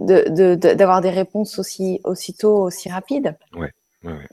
[0.00, 3.36] d'avoir de, des réponses aussi aussitôt aussi rapides.
[3.54, 3.72] Ouais.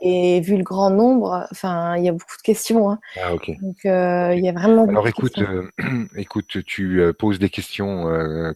[0.02, 2.91] Et vu le grand nombre, enfin, il y a beaucoup de questions.
[2.91, 2.99] Hein.
[3.22, 3.52] Ah, ok.
[3.61, 4.88] Donc, euh, il y a vraiment.
[4.88, 5.69] Alors, écoute, euh,
[6.18, 8.06] écoute, tu euh, poses des questions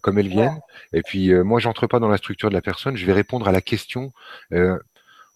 [0.02, 0.60] comme elles viennent,
[0.94, 2.98] et puis moi, j'entre pas dans la structure de la personne.
[2.98, 4.12] Je vais répondre à la question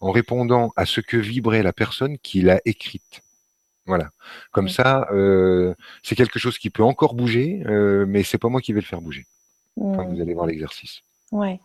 [0.00, 3.22] en répondant à ce que vibrait la personne qui l'a écrite.
[3.86, 4.10] Voilà.
[4.52, 5.08] Comme ça,
[6.02, 7.62] c'est quelque chose qui peut encore bouger,
[8.06, 9.26] mais c'est pas moi qui vais le faire bouger.
[9.80, 11.02] Enfin, vous allez voir l'exercice.
[11.32, 11.60] Ouais.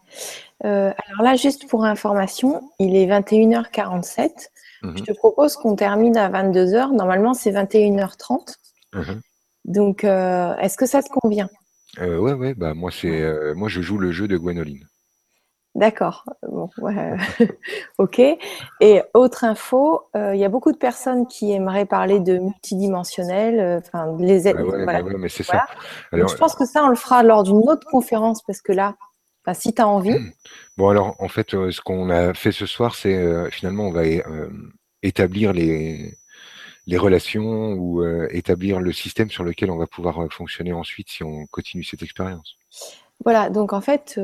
[0.64, 4.50] Euh, alors là, juste pour information, il est 21h47.
[4.84, 4.98] Mhm.
[4.98, 6.94] Je te propose qu'on termine à 22h.
[6.94, 8.56] Normalement, c'est 21h30.
[8.94, 9.22] Mhm.
[9.66, 11.50] Donc, euh, est-ce que ça te convient?
[12.00, 12.54] Euh, Ouais, ouais.
[12.54, 14.88] Bah, moi, c'est, euh, moi, je joue le jeu de Gwenoline.
[15.74, 16.24] D'accord.
[17.98, 18.22] ok.
[18.80, 24.16] Et autre info, il y a beaucoup de personnes qui aimeraient parler de multidimensionnel, enfin,
[24.18, 24.62] les aides.
[24.62, 25.66] Ouais, ouais, mais c'est ça.
[26.14, 28.96] je pense que ça, on le fera lors d'une autre conférence parce que là,
[29.54, 30.18] si tu as envie.
[30.78, 33.92] Bon, alors, en fait, euh, ce qu'on a fait ce soir, c'est euh, finalement, on
[33.92, 34.50] va euh,
[35.04, 36.18] établir les,
[36.88, 41.46] les relations ou établir le système sur lequel on va pouvoir fonctionner ensuite si on
[41.48, 42.56] continue cette expérience.
[43.24, 44.20] Voilà, donc en fait,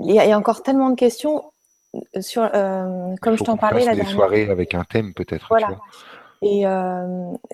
[0.00, 1.42] il y, a encore tellement de questions
[2.20, 5.46] sur, comme je t'en parlais la des soirées avec un thème peut-être.
[5.48, 5.78] Voilà.
[6.42, 6.64] Et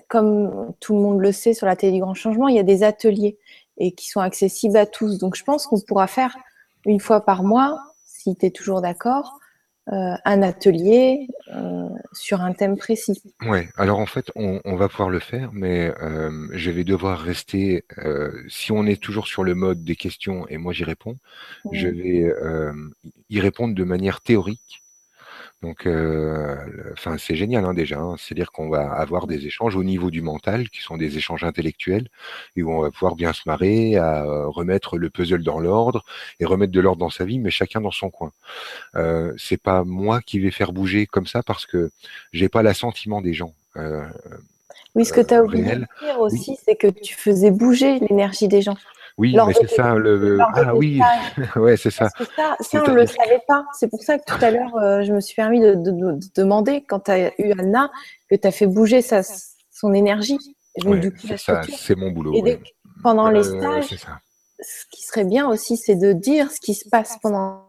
[0.07, 2.63] comme tout le monde le sait sur la télé du grand changement, il y a
[2.63, 3.37] des ateliers
[3.79, 5.17] et qui sont accessibles à tous.
[5.17, 6.37] Donc je pense qu'on pourra faire
[6.85, 9.39] une fois par mois, si tu es toujours d'accord,
[9.91, 13.23] euh, un atelier euh, sur un thème précis.
[13.41, 17.85] Oui, alors en fait, on, va pouvoir le faire, mais euh, je vais devoir rester,
[18.47, 21.15] si on est toujours sur le mode des questions et moi j'y réponds,
[21.71, 22.31] je vais
[23.29, 24.83] y répondre de manière théorique
[25.61, 26.55] donc, euh,
[26.93, 27.99] enfin, c'est génial hein, déjà.
[27.99, 28.15] Hein.
[28.17, 32.07] C'est-à-dire qu'on va avoir des échanges au niveau du mental, qui sont des échanges intellectuels,
[32.55, 36.05] et où on va pouvoir bien se marrer à remettre le puzzle dans l'ordre
[36.39, 38.31] et remettre de l'ordre dans sa vie, mais chacun dans son coin.
[38.95, 41.91] Euh, c'est pas moi qui vais faire bouger comme ça parce que
[42.31, 43.53] j'ai pas l'assentiment des gens.
[43.75, 44.05] Euh,
[44.95, 48.47] oui, ce que tu as oublié de dire aussi, c'est que tu faisais bouger l'énergie
[48.47, 48.77] des gens.
[49.19, 50.37] Oui, mais c'est ça le.
[50.39, 51.01] Ah oui,
[51.57, 52.07] ouais, c'est ça.
[52.37, 53.65] ça, ça on ne le savait pas.
[53.73, 55.75] C'est pour ça que tout à l'heure, euh, je me suis permis de,
[56.35, 57.91] demander, quand tu as eu Anna,
[58.29, 59.21] que tu as fait bouger sa,
[59.71, 60.39] son énergie.
[60.77, 62.33] c'est ça, c'est mon boulot.
[62.33, 62.61] Et
[63.03, 63.99] pendant les euh, stages,
[64.61, 67.65] ce qui serait bien aussi, c'est de dire ce qui se passe pendant.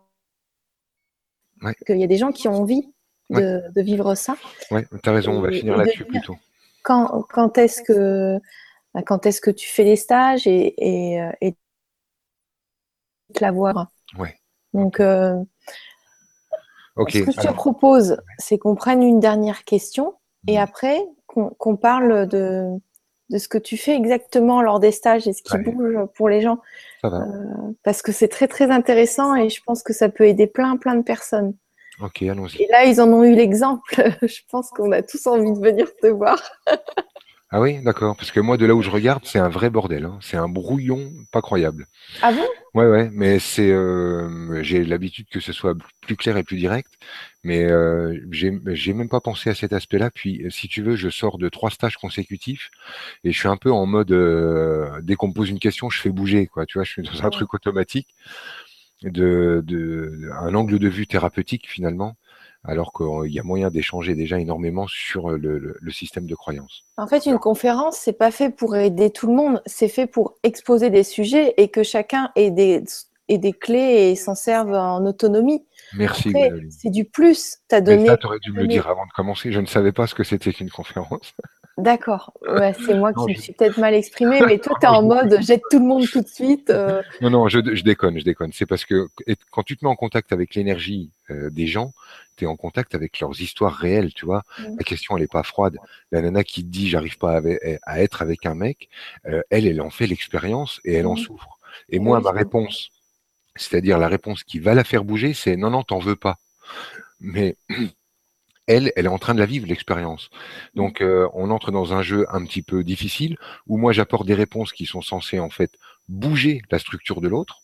[1.85, 2.95] Qu'il y a des gens qui ont envie
[3.29, 4.37] de, vivre ça.
[4.71, 6.37] Oui, tu as raison, on va finir là-dessus plutôt.
[6.85, 8.45] Quand, quand est-ce que bah,
[9.07, 11.51] quand est-ce que tu fais les stages et, et, euh,
[13.41, 13.87] la voir.
[14.19, 14.35] Ouais.
[14.75, 15.37] Donc, euh,
[16.97, 20.15] ce que je te propose, c'est qu'on prenne une dernière question
[20.49, 20.63] et mhm.
[20.63, 22.67] après qu'on parle de,
[23.31, 26.41] de, ce que tu fais exactement lors des stages et ce qui bouge pour les
[26.41, 26.59] gens.
[27.01, 27.25] Ça va.
[27.85, 30.97] parce que c'est très très intéressant et je pense que ça peut aider plein plein
[30.97, 31.55] de personnes.
[32.03, 32.63] Ok, allons-y.
[32.63, 33.95] Et là, ils en ont eu l'exemple.
[34.23, 36.43] je pense qu'on a tous envie de venir te voir.
[37.53, 38.17] Ah oui, d'accord.
[38.17, 40.05] Parce que moi, de là où je regarde, c'est un vrai bordel.
[40.05, 40.19] Hein.
[40.21, 41.87] C'est un brouillon pas croyable.
[42.23, 42.47] Ah bon?
[42.75, 43.11] Ouais, ouais.
[43.13, 46.93] Mais c'est, euh, j'ai l'habitude que ce soit plus clair et plus direct.
[47.43, 50.11] Mais euh, j'ai même pas pensé à cet aspect-là.
[50.13, 52.71] Puis, si tu veux, je sors de trois stages consécutifs
[53.25, 56.01] et je suis un peu en mode euh, dès qu'on me pose une question, je
[56.01, 56.47] fais bouger.
[56.47, 56.67] Quoi.
[56.67, 58.15] Tu vois, je suis dans un truc automatique
[59.03, 62.17] de, de un angle de vue thérapeutique finalement
[62.65, 66.85] alors qu'il y a moyen d'échanger déjà énormément sur le, système de croyance.
[66.97, 70.37] En fait, une conférence, c'est pas fait pour aider tout le monde, c'est fait pour
[70.43, 72.85] exposer des sujets et que chacun ait des,
[73.29, 75.65] des clés et s'en serve en autonomie.
[75.95, 76.33] Merci.
[76.71, 77.59] C'est du plus.
[77.71, 78.07] As donné.
[78.07, 79.53] ça, aurais dû me le dire avant de commencer.
[79.53, 81.35] Je ne savais pas ce que c'était qu'une conférence.
[81.81, 82.33] D'accord.
[82.43, 85.41] Ouais, c'est moi qui me suis peut-être mal exprimé, mais toi, tu es en mode
[85.41, 86.71] jette tout le monde tout de suite.
[86.71, 87.03] Euh.
[87.21, 88.53] Non, non, je, déconne, je déconne.
[88.53, 89.09] C'est parce que
[89.51, 91.93] quand tu te mets en contact avec l'énergie euh, des gens,
[92.37, 94.43] tu es en contact avec leurs histoires réelles, tu vois.
[94.59, 94.77] Mmh.
[94.79, 95.77] La question, elle n'est pas froide.
[96.13, 97.41] La nana qui te dit j'arrive pas
[97.85, 98.89] à, être avec un mec,
[99.27, 101.19] euh, elle, elle en fait l'expérience et elle en mmh.
[101.19, 101.59] souffre.
[101.89, 102.91] Et moi, ma réponse,
[103.57, 106.39] c'est-à-dire la réponse qui va la faire bouger, c'est non, non, t'en veux pas.
[107.21, 107.57] Mais
[108.71, 110.31] elle, elle est en train de la vivre, l'expérience.
[110.75, 113.37] Donc, euh, on entre dans un jeu un petit peu difficile
[113.67, 115.73] où moi, j'apporte des réponses qui sont censées, en fait,
[116.09, 117.63] bouger la structure de l'autre.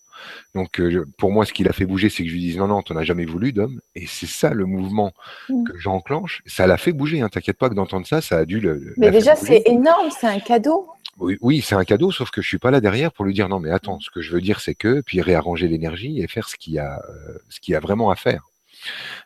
[0.55, 2.69] Donc, euh, pour moi, ce qui l'a fait bouger, c'est que je lui dise non,
[2.69, 3.81] non, t'en as jamais voulu d'homme.
[3.95, 5.13] Et c'est ça le mouvement
[5.49, 5.65] mmh.
[5.65, 6.43] que j'enclenche.
[6.47, 7.21] Ça l'a fait bouger.
[7.21, 7.29] Hein.
[7.29, 8.95] T'inquiète pas que d'entendre ça, ça a dû le.
[8.97, 10.09] Mais déjà, c'est énorme.
[10.19, 10.89] C'est un cadeau.
[11.19, 13.49] Oui, oui c'est un cadeau, sauf que je suis pas là derrière pour lui dire
[13.49, 16.49] non, mais attends, ce que je veux dire, c'est que, puis réarranger l'énergie et faire
[16.49, 18.45] ce qu'il y a, euh, ce qu'il y a vraiment à faire.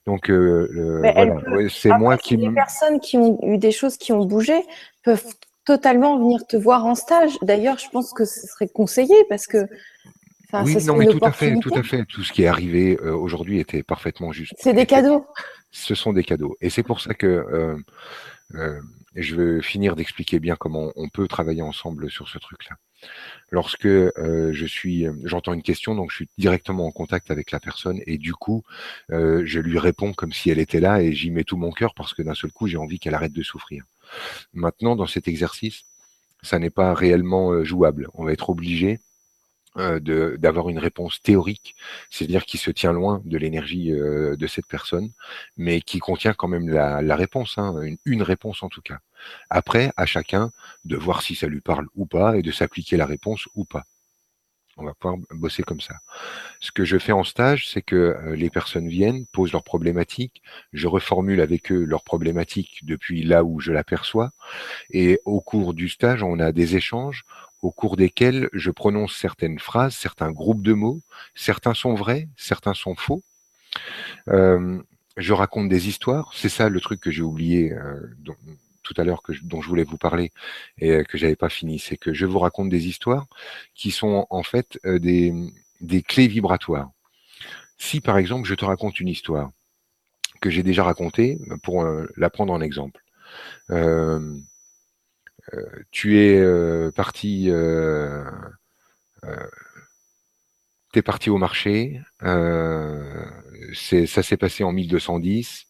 [0.07, 2.37] Donc, euh, c'est moi qui.
[2.37, 4.65] Les personnes qui ont eu des choses qui ont bougé
[5.03, 5.25] peuvent
[5.65, 7.39] totalement venir te voir en stage.
[7.43, 9.67] D'ailleurs, je pense que ce serait conseillé parce que.
[10.53, 12.05] Oui, non, mais tout à fait, tout à fait.
[12.07, 14.55] Tout ce qui est arrivé euh, aujourd'hui était parfaitement juste.
[14.59, 15.25] C'est des cadeaux.
[15.71, 16.57] Ce sont des cadeaux.
[16.61, 17.77] Et c'est pour ça que
[18.55, 18.81] euh,
[19.15, 22.77] je veux finir d'expliquer bien comment on peut travailler ensemble sur ce truc-là
[23.51, 27.61] lorsque euh, je suis, j'entends une question, donc je suis directement en contact avec la
[27.61, 28.63] personne et du coup,
[29.11, 31.95] euh, je lui réponds comme si elle était là et j'y mets tout mon cœur
[31.95, 33.85] parce que d'un seul coup, j'ai envie qu'elle arrête de souffrir.
[34.53, 35.85] Maintenant, dans cet exercice,
[36.43, 38.09] ça n'est pas réellement euh, jouable.
[38.15, 39.01] On va être obligé
[39.77, 41.77] euh, d'avoir une réponse théorique,
[42.11, 45.11] c'est-à-dire qui se tient loin de l'énergie euh, de cette personne,
[45.57, 48.99] mais qui contient quand même la, réponse, hein, une, réponse en tout cas.
[49.49, 50.51] Après, à chacun
[50.85, 53.85] de voir si ça lui parle ou pas et de s'appliquer la réponse ou pas.
[54.77, 55.97] On va pouvoir bosser comme ça.
[56.61, 60.43] Ce que je fais en stage, c'est que euh, les personnes viennent, posent leurs problématiques,
[60.73, 64.31] je reformule avec eux leurs problématiques depuis là où je l'aperçois,
[64.91, 67.25] et au cours du stage, on a des échanges,
[67.63, 71.01] au cours desquels je prononce certaines phrases, certains groupes de mots.
[71.35, 73.23] Certains sont vrais, certains sont faux.
[74.29, 74.83] Euh,
[75.17, 76.33] je raconte des histoires.
[76.35, 78.01] C'est ça le truc que j'ai oublié euh,
[78.93, 80.33] tout à l'heure, dont je voulais vous parler
[80.79, 81.79] et euh, que j'avais pas fini.
[81.79, 83.27] C'est que je vous raconte des histoires
[83.75, 85.33] qui sont en fait des,
[85.81, 86.91] des clés vibratoires.
[87.79, 89.51] Si par exemple je te raconte une histoire
[90.41, 91.85] que j'ai déjà racontée, pour
[92.17, 93.03] la prendre en exemple.
[93.71, 94.39] Euh,
[95.55, 98.25] euh, tu es euh, parti euh,
[100.95, 105.67] es parti au marché, ça s'est passé en 1210.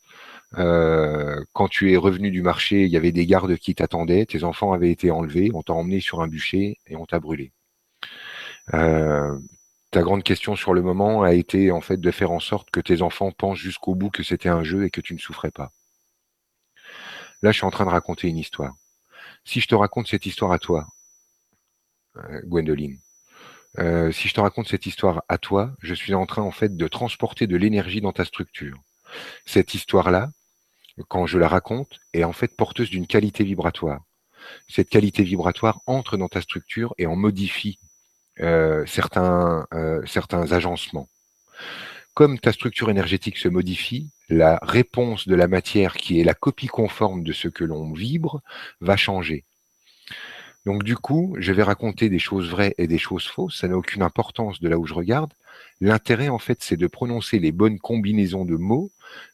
[0.54, 4.72] Quand tu es revenu du marché, il y avait des gardes qui t'attendaient, tes enfants
[4.72, 7.52] avaient été enlevés, on t'a emmené sur un bûcher et on t'a brûlé.
[8.70, 12.80] ta grande question sur le moment a été en fait de faire en sorte que
[12.80, 15.72] tes enfants pensent jusqu'au bout que c'était un jeu et que tu ne souffrais pas.
[17.42, 18.74] Là, je suis en train de raconter une histoire.
[19.44, 20.86] Si je te raconte cette histoire à toi,
[22.16, 22.98] euh, Gwendoline,
[23.78, 26.76] euh, si je te raconte cette histoire à toi, je suis en train en fait
[26.76, 28.76] de transporter de l'énergie dans ta structure.
[29.46, 30.30] Cette histoire-là,
[31.08, 34.00] quand je la raconte, est en fait porteuse d'une qualité vibratoire.
[34.68, 37.78] Cette qualité vibratoire entre dans ta structure et en modifie
[38.40, 39.66] euh, certains,
[40.06, 41.08] certains agencements.
[42.14, 46.66] Comme ta structure énergétique se modifie, la réponse de la matière, qui est la copie
[46.66, 48.42] conforme de ce que l'on vibre,
[48.80, 49.44] va changer.
[50.66, 53.76] Donc du coup, je vais raconter des choses vraies et des choses fausses, ça n'a
[53.76, 55.32] aucune importance de là où je regarde.
[55.80, 58.90] L'intérêt, en fait, c'est de prononcer les bonnes combinaisons de mots,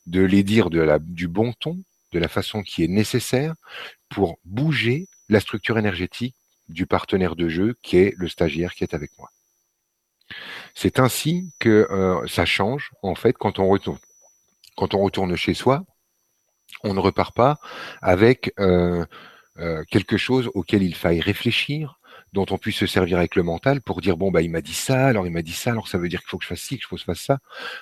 [0.07, 1.83] de les dire du bon ton,
[2.13, 3.55] de la façon qui est nécessaire
[4.09, 6.37] pour bouger la structure énergétique
[6.69, 9.31] du partenaire de jeu qui est le stagiaire qui est avec moi.
[10.75, 13.99] C'est ainsi que euh, ça change, en fait, quand on retourne.
[14.77, 15.85] Quand on retourne chez soi,
[16.83, 17.59] on ne repart pas
[18.03, 19.05] avec euh,
[19.59, 21.99] euh, quelque chose auquel il faille réfléchir,
[22.37, 24.75] dont on puisse se servir avec le mental pour dire bon bah il m'a dit
[24.75, 26.61] ça, alors il m'a dit ça, alors ça veut dire qu'il faut que je fasse
[26.61, 27.39] ci, que je fasse ça.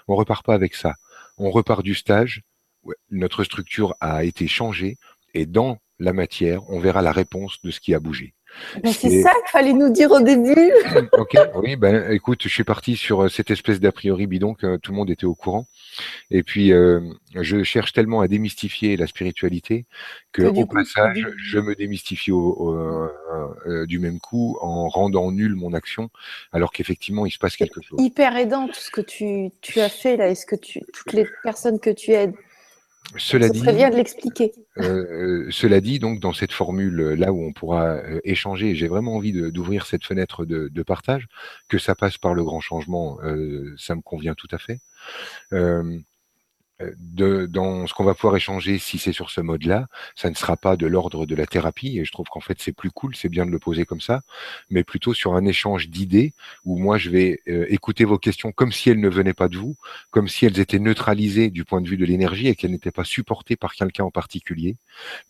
[0.07, 0.95] On repart pas avec ça.
[1.39, 2.43] On repart du stage.
[3.11, 4.97] Notre structure a été changée
[5.35, 8.33] et dans la matière, on verra la réponse de ce qui a bougé.
[8.85, 10.73] C'est ça qu'il fallait nous dire au début.
[11.13, 14.77] ok, oui, ben écoute, je suis parti sur euh, cette espèce d'a priori bidon que
[14.77, 15.67] tout le monde était au courant.
[16.31, 17.01] Et puis, euh,
[17.35, 19.87] je cherche tellement à démystifier la spiritualité
[20.33, 26.11] que, au passage, je me démystifie euh, du même coup en rendant nul mon action,
[26.53, 28.01] alors qu'effectivement, il se passe quelque chose.
[28.01, 30.29] Hyper aidant tout ce que tu, tu as fait là.
[30.29, 32.35] Est-ce que tu, toutes les personnes que tu aides
[33.17, 34.53] cela dit, bien de l'expliquer.
[34.79, 38.89] Euh, cela dit, donc dans cette formule euh, là où on pourra euh, échanger, j'ai
[38.89, 41.27] vraiment envie d'ouvrir cette fenêtre de, de, partage,
[41.69, 44.81] que ça passe par le grand changement, euh, ça me convient tout à fait.
[46.81, 49.87] Euh, de, dans ce qu'on va pouvoir échanger, si c'est sur ce mode-là,
[50.17, 52.73] ça ne sera pas de l'ordre de la thérapie, et je trouve qu'en fait c'est
[52.73, 54.23] plus cool, c'est bien de le poser comme ça,
[54.71, 56.35] mais plutôt sur un échange d'idées
[56.65, 59.57] où moi je vais euh, écouter vos questions comme si elles ne venaient pas de
[59.57, 59.77] vous,
[60.11, 63.05] comme si elles étaient neutralisées du point de vue de l'énergie et qu'elles n'étaient pas
[63.05, 64.77] supportées par quelqu'un en particulier,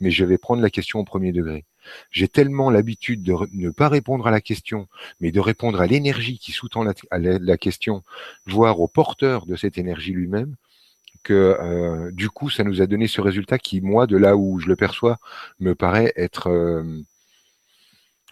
[0.01, 1.67] mais je vais prendre la question au premier degré.
[2.11, 4.89] J'ai tellement l'habitude de ne pas répondre à la question,
[5.21, 8.03] mais de répondre à l'énergie qui sous-tend la, la question,
[8.47, 10.57] voire au porteur de cette énergie lui-même,
[11.25, 14.61] que euh, du coup, ça nous a donné ce résultat qui, moi, de là où
[14.61, 15.19] je le perçois,
[15.59, 16.85] me paraît être euh,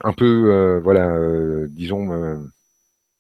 [0.05, 1.17] un peu, euh, voilà,
[1.69, 2.07] disons,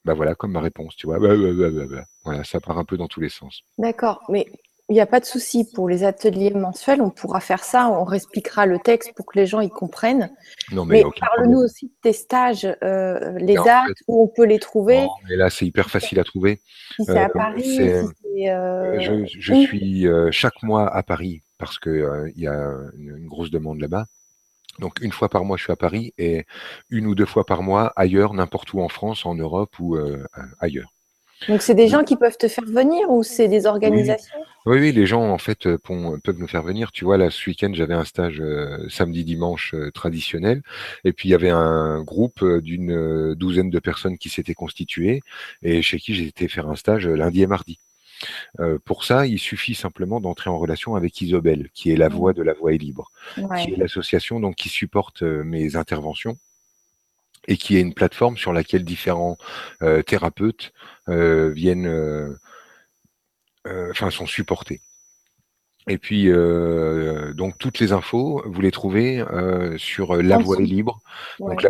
[0.04, 1.18] bah voilà, comme ma réponse, tu vois.
[1.18, 3.62] Bah, bah, bah, voilà, ça part un peu dans tous les sens.
[3.78, 4.46] D'accord, mais
[4.88, 8.04] il n'y a pas de souci pour les ateliers mensuels, on pourra faire ça, on
[8.04, 10.30] réexpliquera le texte pour que les gens y comprennent.
[10.70, 15.02] Non, mais, parle-nous aussi de tes stages, euh, les dates où on peut les trouver.
[15.02, 16.60] Non, mais là, c'est hyper facile à trouver.
[16.96, 21.42] Si c'est à euh, Paris, si c'est, euh, je, je suis chaque mois à Paris
[21.58, 24.06] parce qu'il il y a une, une grosse demande là-bas.
[24.78, 26.44] Donc une fois par mois, je suis à Paris et
[26.90, 29.96] une ou deux fois par mois ailleurs, n'importe où en France, en Europe ou
[30.58, 30.91] ailleurs.
[31.48, 34.38] Donc c'est des gens qui peuvent te faire venir ou c'est des organisations?
[34.66, 34.78] Oui.
[34.78, 36.92] oui, les gens en fait euh, peuvent me faire venir.
[36.92, 40.62] Tu vois, là ce week-end j'avais un stage euh, samedi-dimanche euh, traditionnel
[41.04, 45.22] et puis il y avait un groupe d'une douzaine de personnes qui s'étaient constituées
[45.62, 47.78] et chez qui j'ai été faire un stage lundi et mardi.
[48.84, 52.12] pour ça, il suffit simplement d'entrer en relation avec Isobel, qui est la mmh.
[52.12, 56.36] voix de la voix est libre, qui est l'association donc qui supporte mes interventions
[57.48, 59.36] et qui est une plateforme sur laquelle différents
[59.82, 60.72] euh, thérapeutes
[61.08, 62.38] euh, viennent, euh,
[63.90, 64.80] enfin sont supportés.
[65.88, 66.30] Et puis,
[67.34, 69.24] donc toutes les infos, vous les trouvez
[69.78, 71.00] sur La Voix est libre,
[71.40, 71.60] donc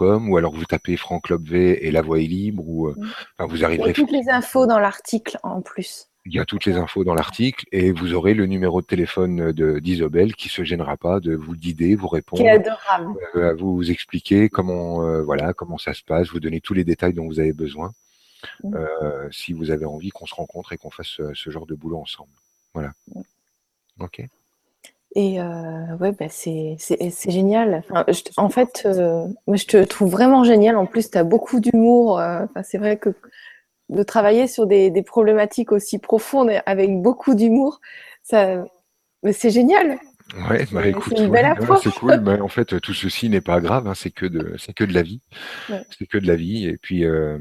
[0.00, 2.94] ou alors vous tapez Franck Lobvé et La Voix est libre, ou mmh.
[3.40, 3.92] vous arriverez.
[3.92, 6.06] toutes les infos dans l'article en plus.
[6.26, 9.52] Il y a toutes les infos dans l'article et vous aurez le numéro de téléphone
[9.52, 12.42] de d'Isobel qui se gênera pas de vous guider, vous répondre,
[13.34, 17.12] euh, vous expliquer comment euh, voilà comment ça se passe, vous donner tous les détails
[17.12, 17.92] dont vous avez besoin.
[18.62, 18.74] Mm.
[18.74, 21.98] Euh, si vous avez envie qu'on se rencontre et qu'on fasse ce, genre de boulot
[21.98, 22.32] ensemble.
[22.72, 22.92] Voilà.
[23.14, 23.20] Mm.
[24.00, 24.26] Ok.
[25.16, 26.76] Et ouais, bah c'est
[27.28, 27.84] génial.
[28.36, 28.88] en fait,
[29.46, 30.76] moi, je te trouve vraiment génial.
[30.76, 32.20] En plus, tu as beaucoup d'humour.
[32.64, 33.10] c'est vrai que
[33.88, 37.80] de travailler sur des, problématiques aussi profondes avec beaucoup d'humour,
[38.22, 38.64] ça,
[39.32, 39.98] c'est génial.
[40.48, 41.14] Ouais, bah écoute,
[41.82, 42.20] c'est cool.
[42.20, 43.86] Mais en fait, tout ceci n'est pas grave.
[43.86, 45.20] Hein, c'est que de, c'est que de la vie.
[45.68, 46.66] C'est que de la vie.
[46.66, 47.38] Et puis, euh,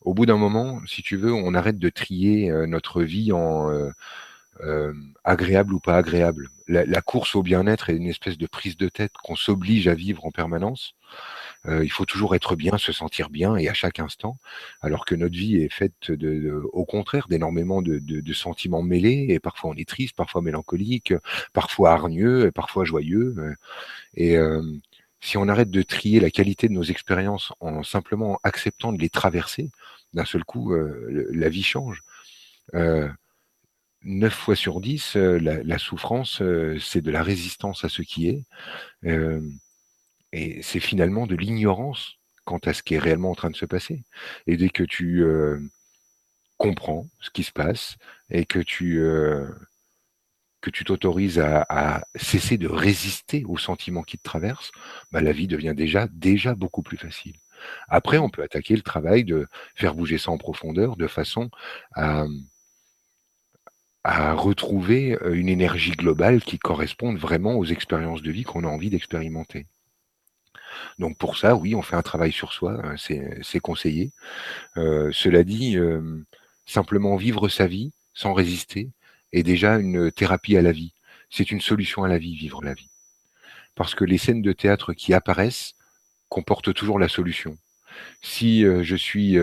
[0.00, 3.70] au bout d'un moment, si tu veux, on arrête de trier euh, notre vie en
[4.60, 4.92] euh,
[5.22, 6.48] agréable ou pas agréable.
[6.66, 10.24] la course au bien-être est une espèce de prise de tête qu'on s'oblige à vivre
[10.24, 10.94] en permanence.
[11.66, 14.38] Euh, il faut toujours être bien, se sentir bien et à chaque instant,
[14.82, 19.40] alors que notre vie est faite de, au contraire d'énormément de, de, sentiments mêlés et
[19.40, 21.14] parfois on est triste, parfois mélancolique,
[21.52, 23.34] parfois hargneux, et parfois joyeux.
[23.38, 23.54] Euh,
[24.14, 24.62] et euh,
[25.20, 29.08] si on arrête de trier la qualité de nos expériences en simplement acceptant de les
[29.08, 29.70] traverser,
[30.12, 32.02] d'un seul coup, la vie change.
[32.74, 33.08] Euh,
[34.02, 36.42] 9 fois sur 10, la, la souffrance,
[36.78, 38.44] c'est de la résistance à ce qui est.
[40.34, 43.66] Et c'est finalement de l'ignorance quant à ce qui est réellement en train de se
[43.66, 44.02] passer.
[44.48, 45.60] Et dès que tu euh,
[46.58, 47.96] comprends ce qui se passe
[48.30, 49.48] et que tu euh,
[50.60, 54.72] que tu t'autorises à, cesser de résister aux sentiments qui te traversent,
[55.12, 57.36] bah, la vie devient déjà déjà beaucoup plus facile.
[57.88, 59.46] Après, on peut attaquer le travail de
[59.76, 61.48] faire bouger ça en profondeur de façon
[61.94, 62.24] à,
[64.02, 68.68] à retrouver euh, une énergie globale qui corresponde vraiment aux expériences de vie qu'on a
[68.68, 69.66] envie d'expérimenter.
[70.98, 74.12] Donc pour ça, oui, on fait un travail sur soi, hein, c'est conseillé.
[74.76, 75.76] Euh, cela dit,
[76.66, 78.90] simplement vivre sa vie sans résister
[79.32, 80.92] est déjà une thérapie à la vie.
[81.30, 82.90] C'est une solution à la vie, vivre la vie.
[83.74, 85.74] Parce que les scènes de théâtre qui apparaissent
[86.28, 87.58] comportent toujours la solution.
[88.22, 89.36] Si euh, je suis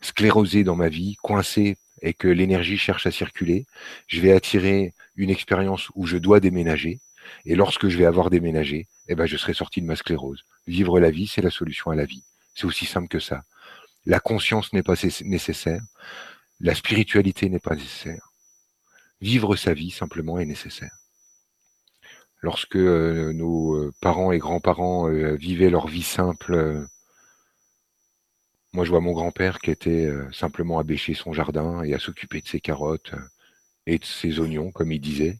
[0.00, 3.66] sclérosé dans ma vie, coincé et que l'énergie cherche à circuler,
[4.06, 7.00] je vais attirer une expérience où je dois déménager.
[7.44, 10.44] Et lorsque je vais avoir déménagé, eh ben, je serai sorti de ma sclérose.
[10.66, 12.24] Vivre la vie, c'est la solution à la vie.
[12.54, 13.44] C'est aussi simple que ça.
[14.06, 14.94] La conscience n'est pas
[15.24, 15.82] nécessaire.
[16.60, 18.30] La spiritualité n'est pas nécessaire.
[19.20, 20.96] Vivre sa vie, simplement, est nécessaire.
[22.42, 26.86] Lorsque euh, nos euh, parents et grands-parents euh, vivaient leur vie simple,
[28.72, 32.40] moi, je vois mon grand-père qui était simplement à bêcher son jardin et à s'occuper
[32.40, 33.12] de ses carottes
[33.86, 35.38] et de ses oignons, comme il disait.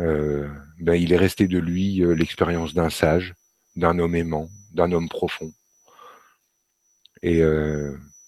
[0.00, 0.48] Euh,
[0.80, 3.34] ben, il est resté de lui l'expérience d'un sage,
[3.76, 5.52] d'un homme aimant, d'un homme profond.
[7.22, 7.40] Et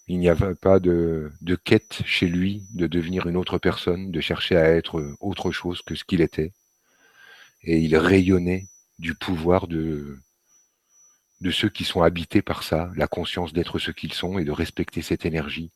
[0.09, 4.21] il n'y avait pas de, de, quête chez lui de devenir une autre personne, de
[4.21, 6.53] chercher à être autre chose que ce qu'il était.
[7.63, 8.69] Et il rayonnait
[8.99, 10.19] du pouvoir de,
[11.41, 14.53] de ceux qui sont habités par ça, la conscience d'être ce qu'ils sont et de
[14.53, 15.71] respecter cette énergie,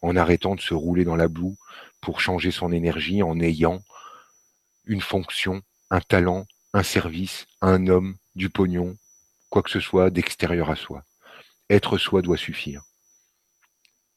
[0.00, 1.56] en arrêtant de se rouler dans la boue
[2.00, 3.82] pour changer son énergie, en ayant
[4.84, 8.96] une fonction, un talent, un service, un homme, du pognon,
[9.50, 11.04] quoi que ce soit d'extérieur à soi.
[11.68, 12.82] Être soi doit suffire.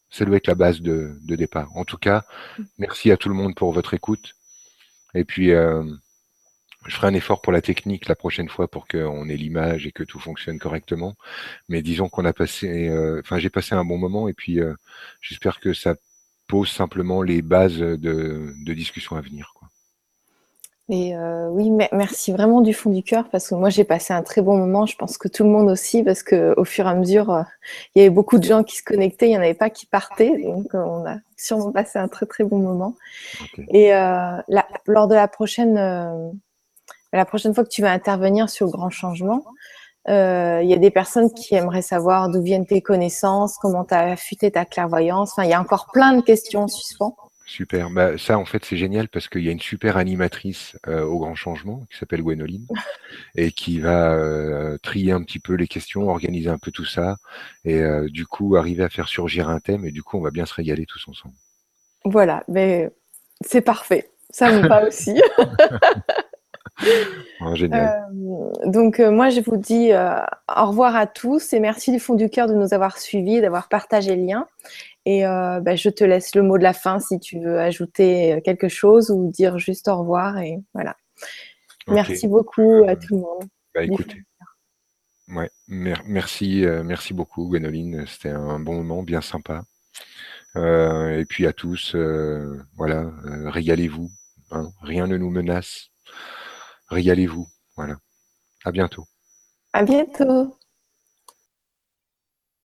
[0.10, 1.76] Ça doit être la base de, départ.
[1.76, 2.24] En tout cas,
[2.78, 4.34] merci à tout le monde pour votre écoute.
[5.14, 5.84] Et puis, euh,
[6.86, 9.92] je ferai un effort pour la technique la prochaine fois pour qu'on ait l'image et
[9.92, 11.16] que tout fonctionne correctement.
[11.70, 14.74] Mais disons qu'on a passé, euh, enfin j'ai passé un bon moment et puis euh,
[15.22, 15.96] j'espère que ça
[16.48, 19.55] pose simplement les bases de, discussion à venir.
[20.88, 24.22] Et euh, oui, merci vraiment du fond du cœur parce que moi j'ai passé un
[24.22, 24.86] très bon moment.
[24.86, 27.44] Je pense que tout le monde aussi parce que au fur et à mesure,
[27.96, 29.88] il y avait beaucoup de gens qui se connectaient, il n'y en avait pas qui
[29.88, 32.96] partaient, donc on a sûrement passé un très très bon moment.
[33.70, 35.76] Et lors de la prochaine
[37.16, 39.44] la prochaine fois que tu vas intervenir sur le grand changement,
[40.08, 43.94] euh, il y a des personnes qui aimeraient savoir d'où viennent tes connaissances, comment tu
[43.94, 45.32] as affûté ta clairvoyance.
[45.32, 47.16] Enfin, il y a encore plein de questions en suspens.
[47.46, 47.90] Super.
[47.90, 51.20] Bah, ça, en fait, c'est génial parce qu'il y a une super animatrice euh, au
[51.20, 52.68] Grand Changement qui s'appelle Gwenoline
[53.36, 57.18] et qui va euh, trier un petit peu les questions, organiser un peu tout ça
[57.64, 60.46] et du coup arriver à faire surgir un thème et du coup, on va bien
[60.46, 61.36] se régaler tous ensemble.
[62.04, 62.92] Voilà, mais
[63.42, 64.12] c'est parfait.
[64.30, 65.22] Ça me va aussi.
[67.54, 68.08] génial.
[68.12, 70.20] Euh, donc euh, moi je vous dis euh,
[70.56, 73.70] au revoir à tous et merci du fond du cœur de nous avoir suivis, d'avoir
[73.70, 74.48] partagé le lien.
[75.06, 78.68] Et bah, je te laisse le mot de la fin si tu veux ajouter quelque
[78.68, 80.96] chose ou dire juste au revoir et voilà.
[81.88, 83.44] Merci beaucoup à tout le monde.
[83.76, 84.24] Bah, écoutez.
[85.28, 88.06] Ouais, merci, merci beaucoup Gwenoline.
[88.08, 89.64] C'était un bon moment, bien sympa.
[90.56, 91.96] et puis à tous,
[92.76, 93.12] voilà,
[93.46, 94.10] régalez-vous.
[94.52, 94.70] Hein.
[94.82, 95.92] rien ne nous menace
[96.90, 97.48] régalez-vous.
[97.76, 97.98] Voilà.
[98.64, 99.06] À bientôt.
[99.74, 100.58] À bientôt.